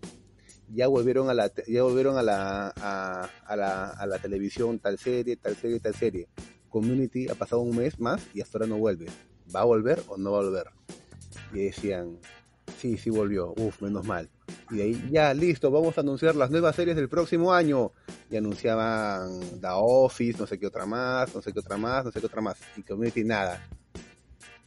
[0.74, 5.00] ya volvieron a la, ya volvieron a la, a, a la, a la televisión tal
[5.00, 6.28] serie, tal serie, tal serie.
[6.70, 9.08] Community ha pasado un mes más y hasta ahora no vuelve.
[9.56, 10.68] ¿Va a volver o no va a volver?
[11.54, 12.20] Y decían,
[12.78, 14.30] sí, sí volvió, uff, menos mal.
[14.70, 17.92] Y de ahí, ya, listo, vamos a anunciar las nuevas series del próximo año.
[18.30, 22.12] Y anunciaban The Office, no sé qué otra más, no sé qué otra más, no
[22.12, 22.58] sé qué otra más.
[22.76, 23.66] Y Community nada.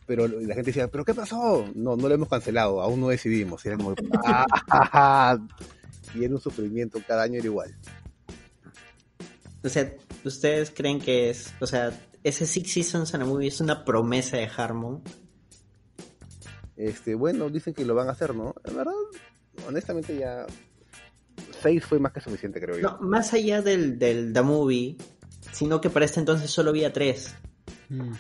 [0.07, 1.69] Pero la gente decía, ¿pero qué pasó?
[1.75, 3.65] No, no lo hemos cancelado, aún no decidimos.
[3.65, 3.95] Y era como,
[4.25, 5.39] "Ah".
[6.15, 7.77] Y era un sufrimiento, cada año era igual.
[9.63, 9.93] O sea,
[10.25, 11.93] ¿ustedes creen que es, o sea,
[12.25, 15.03] ese Six Seasons and a Movie es una promesa de Harmon?
[16.77, 18.55] Este, bueno, dicen que lo van a hacer, ¿no?
[18.65, 18.93] En verdad,
[19.67, 20.47] honestamente ya...
[21.63, 22.83] Seis fue más que suficiente, creo yo.
[22.83, 24.97] No, más allá del, del The Movie,
[25.53, 27.35] sino que para este entonces solo había tres.
[27.89, 28.13] Mm.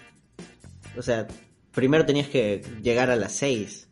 [0.98, 1.27] O sea,
[1.73, 3.89] primero tenías que llegar a las seis.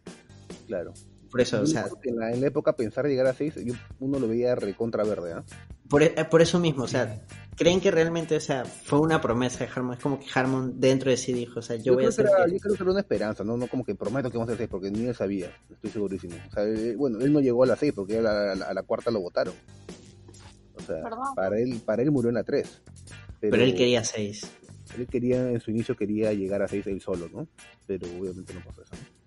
[0.67, 0.93] Claro.
[1.31, 4.19] Por eso, o sea, en, la, en la época pensar llegar a seis, yo- uno
[4.19, 5.45] lo veía recontra verde, ¿ah?
[5.89, 7.23] por, e- por eso mismo, o sea,
[7.59, 9.95] ¿creen que realmente, o sea, fue una promesa de Harmon?
[9.97, 12.27] Es como que Harmon dentro de sí dijo, o sea, yo, voy a hacer...
[12.27, 13.57] era, yo creo que era una esperanza, ¿no?
[13.57, 16.37] No como que prometo que vamos a hacer seis, porque ni él sabía, estoy segurísimo.
[16.49, 18.67] O sea, él- bueno, él no llegó a la seis, porque a la, a la-
[18.67, 19.55] a la cuarta lo votaron.
[20.75, 21.03] O sea,
[21.35, 22.81] para él, para él murió en la tres.
[23.41, 24.47] Pero él quería seis.
[24.97, 27.47] Él quería, en su inicio quería llegar a seis él solo, ¿no?
[27.87, 28.93] Pero obviamente no pasó eso.
[28.95, 29.19] ¿no?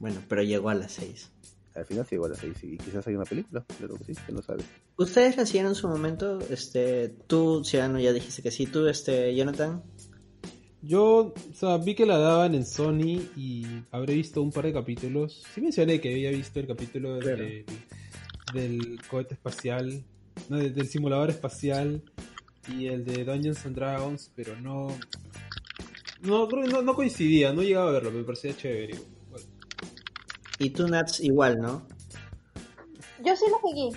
[0.00, 1.30] Bueno, pero llegó a las 6.
[1.74, 4.40] Al final sí a 6 y quizás hay una película, claro que sí, que no
[4.42, 4.62] sabe.
[4.96, 6.38] ¿Ustedes la siguieron en su momento?
[6.48, 8.66] Este, tú, Ciudadano, ya dijiste que sí.
[8.66, 9.82] ¿Tú, este, Jonathan?
[10.82, 14.72] Yo, o sea, vi que la daban en Sony y habré visto un par de
[14.72, 15.42] capítulos.
[15.54, 17.38] Sí mencioné que había visto el capítulo Claro.
[17.42, 17.64] de-
[18.52, 20.04] del cohete espacial,
[20.48, 22.02] no, de- del simulador espacial
[22.68, 24.88] y el de Dungeons and Dragons, pero no...
[26.22, 28.94] No, creo que no, no coincidía, no llegaba a verlo, me parecía chévere.
[30.58, 31.86] Y tú, Nats, igual, ¿no?
[33.24, 33.90] Yo sí lo seguí.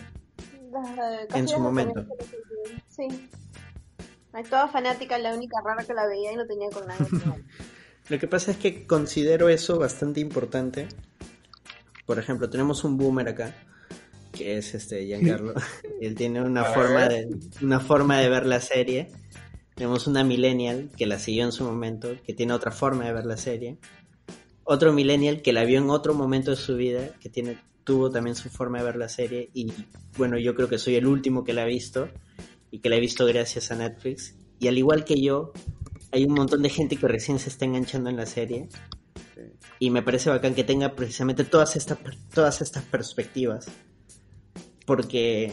[1.33, 2.05] En su momento.
[2.87, 3.07] Sí.
[4.49, 7.07] Toda fanática, la única rara que la veía y no tenía con nadie.
[8.09, 10.87] Lo que pasa es que considero eso bastante importante.
[12.05, 13.53] Por ejemplo, tenemos un boomer acá,
[14.31, 15.55] que es este Giancarlo.
[16.01, 17.27] Él tiene una forma de
[17.61, 19.09] una forma de ver la serie.
[19.75, 23.25] Tenemos una millennial que la siguió en su momento, que tiene otra forma de ver
[23.25, 23.77] la serie.
[24.69, 28.35] Otro millennial que la vio en otro momento de su vida, que tiene tuvo también
[28.35, 29.71] su forma de ver la serie y
[30.17, 32.09] bueno, yo creo que soy el último que la ha visto
[32.69, 34.35] y que la he visto gracias a Netflix.
[34.59, 35.53] Y al igual que yo,
[36.11, 38.67] hay un montón de gente que recién se está enganchando en la serie
[39.35, 39.41] Sí.
[39.79, 41.99] y me parece bacán que tenga precisamente todas estas
[42.33, 43.67] todas estas perspectivas
[44.85, 45.51] porque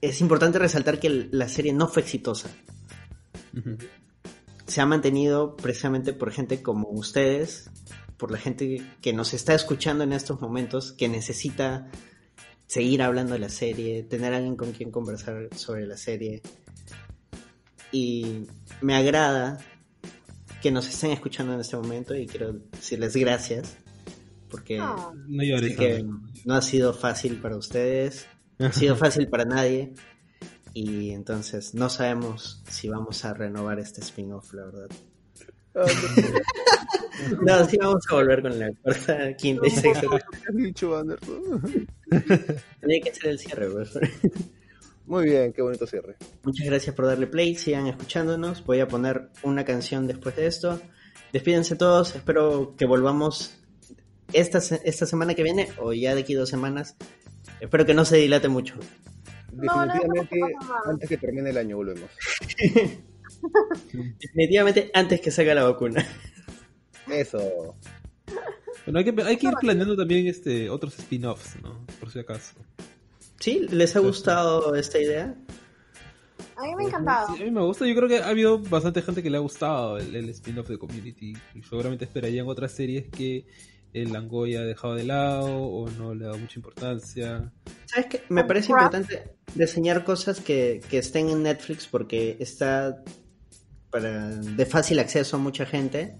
[0.00, 2.48] es importante resaltar que la serie no fue exitosa
[3.56, 3.76] ujú.
[4.74, 7.70] Se ha mantenido precisamente por gente como ustedes
[8.16, 11.86] por la gente que nos está escuchando en estos momentos que necesita
[12.66, 16.42] seguir hablando de la serie tener alguien con quien conversar sobre la serie
[17.92, 18.48] y
[18.80, 19.58] me agrada
[20.60, 23.76] que nos estén escuchando en este momento y quiero decirles gracias
[24.48, 25.12] porque Ah.
[25.28, 25.76] No llores.
[25.76, 26.04] que
[26.44, 28.26] no ha sido fácil para ustedes,
[28.58, 29.92] no ha sido fácil para nadie
[30.74, 34.88] y entonces no sabemos si vamos a renovar este spin-off, la verdad.
[35.74, 35.84] Ah,
[37.42, 40.08] No, sí vamos a volver con la cuarta, quinta y sexta.
[40.08, 41.86] ¿Qué has dicho, Anderson?
[42.80, 43.68] Tenía que ser el cierre.
[45.06, 46.16] Muy bien, qué bonito cierre.
[46.42, 48.64] Muchas gracias por darle play, sigan escuchándonos.
[48.64, 50.80] Voy a poner una canción después de esto.
[51.32, 53.58] Despídense todos, espero que volvamos
[54.32, 56.96] esta, esta semana que viene o ya de aquí dos semanas.
[57.60, 58.74] Espero que no se dilate mucho.
[59.56, 62.10] No, Definitivamente, no antes que termine el año volvemos.
[64.20, 66.06] Definitivamente antes que salga la vacuna.
[67.08, 67.76] Eso.
[68.86, 71.86] Bueno, hay que, hay que ir planeando también este otros spin-offs, ¿no?
[72.00, 72.54] Por si acaso.
[73.40, 73.66] ¿Sí?
[73.70, 75.34] ¿Les ha gustado esta idea?
[76.56, 77.34] A mí me ha encantado.
[77.34, 77.86] Sí, a mí me gusta.
[77.86, 80.78] Yo creo que ha habido bastante gente que le ha gustado el, el spin-off de
[80.78, 81.34] Community.
[81.54, 83.46] Y seguramente esperarían otras series que
[83.94, 87.52] el Langoy ha dejado de lado o no le ha dado mucha importancia.
[87.86, 88.22] ¿Sabes qué?
[88.28, 88.94] Me parece Crap.
[88.94, 93.02] importante diseñar cosas que, que estén en Netflix porque está
[93.90, 96.18] para, de fácil acceso a mucha gente.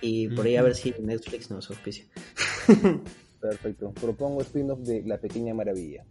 [0.00, 2.06] Y por ahí a ver si Netflix nos auspicia.
[3.40, 3.92] Perfecto.
[3.92, 6.04] Propongo spin-off de La Pequeña Maravilla.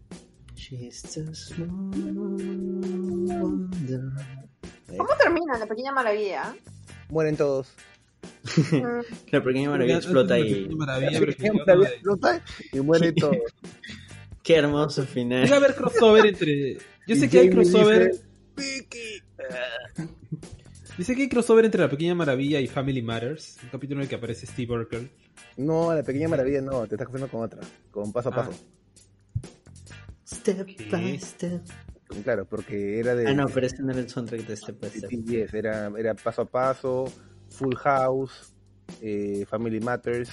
[4.97, 6.55] ¿Cómo termina la pequeña maravilla?
[7.09, 7.73] Mueren todos.
[9.31, 12.43] La pequeña maravilla explota y Pequeña Maravilla, La pero Pequeña que- Maravilla explota
[12.73, 13.37] y mueren todos.
[14.43, 15.43] qué hermoso final.
[15.43, 16.77] Debe haber crossover entre.
[17.07, 18.11] Yo sé que hay crossover.
[18.55, 19.23] dice,
[20.97, 23.57] Yo sé que hay crossover entre La Pequeña Maravilla y Family Matters.
[23.63, 25.09] Un capítulo en el que aparece Steve Urkel.
[25.57, 27.59] No, La Pequeña Maravilla no, te estás confundiendo con otra.
[27.91, 28.35] Con Paso a Ah.
[28.35, 28.53] Paso.
[30.27, 30.87] Step ¿Qué?
[30.89, 31.61] by step.
[32.23, 33.27] Claro, porque era de...
[33.27, 35.09] Ah, no, pero este no era el soundtrack de Step by Step.
[35.09, 37.05] TBS, era, era Paso a Paso,
[37.51, 38.53] Full House,
[39.01, 40.29] eh, Family Matters.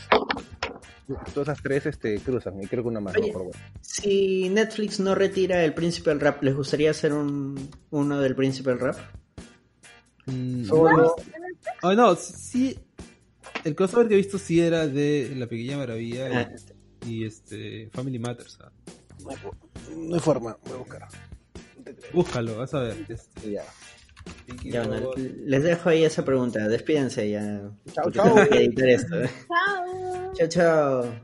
[1.33, 3.29] Todas esas tres este, cruzan, y creo que una más, no Oye.
[3.33, 3.53] me acuerdo.
[3.81, 8.71] Si Netflix no retira el Príncipe del Rap, ¿les gustaría hacer un, uno del Príncipe
[8.71, 8.97] del Rap?
[10.27, 11.17] Mm, Solo,
[11.83, 12.79] Oh, no, sí.
[13.65, 16.51] El crossover que he visto sí era de La Pequeña Maravilla y- Ah,
[17.07, 18.59] y, este Family Matters.
[18.61, 18.71] ah.
[19.97, 21.09] no hay forma, voy a buscar.
[22.13, 23.07] Búscalo, vas a ver.
[23.09, 23.63] Este, Ya.
[24.49, 26.67] Pinky ya, bueno, les dejo ahí esa pregunta.
[26.69, 27.71] Despídense ya.
[27.93, 28.25] Chao, chao.
[28.25, 29.27] tengo que editar esto.
[29.27, 30.33] Chao.
[30.35, 31.15] Chao, chao.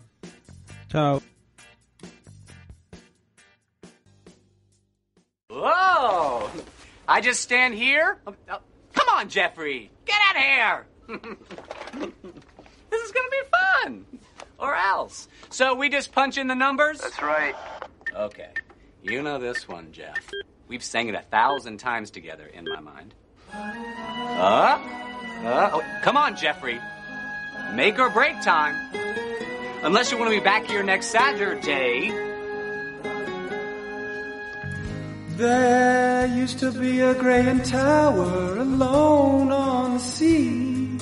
[0.90, 1.22] Chao.
[5.48, 6.50] Whoa!
[7.08, 8.18] I just stand here?
[8.26, 8.58] Oh, oh,
[8.92, 9.90] come on, Jeffrey!
[10.04, 10.86] Get out of here!
[12.90, 14.06] this is gonna be fun!
[14.58, 15.28] Or else.
[15.48, 17.00] So we just punch in the numbers?
[17.00, 17.54] That's right.
[18.14, 18.50] Okay.
[19.02, 20.18] You know this one, Jeff.
[20.68, 23.14] We've sang it a thousand times together in my mind.
[23.52, 24.78] Uh,
[25.44, 26.80] uh, oh, come on, Jeffrey.
[27.74, 28.74] Make or break time.
[29.82, 32.10] Unless you want to be back here next Saturday.
[35.36, 40.98] There used to be a grand tower alone on the sea.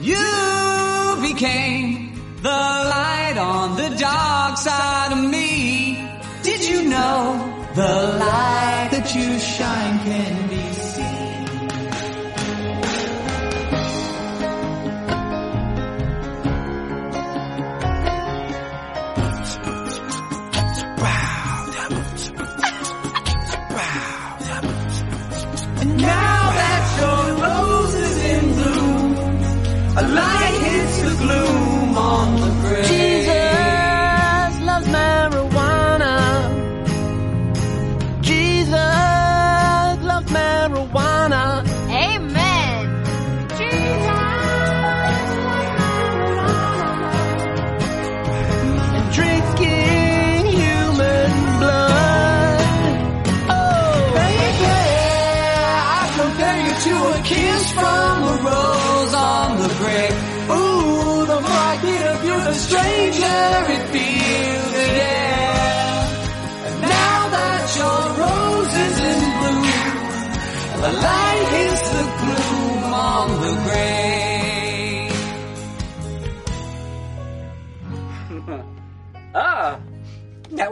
[0.00, 6.04] You became the light on the dark side of me.
[6.42, 7.57] Did you know?
[7.78, 10.37] The light that you shine can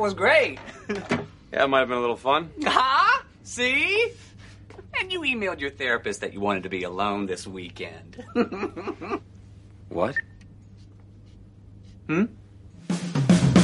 [0.07, 0.61] was great.
[0.89, 2.51] yeah, it might have been a little fun.
[2.65, 3.23] Huh?
[3.43, 4.13] See?
[5.01, 8.25] And you emailed your therapist that you wanted to be alone this weekend.
[9.89, 10.15] what?
[12.07, 12.25] Hmm?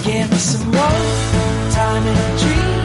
[0.05, 2.82] Give me some time a dream.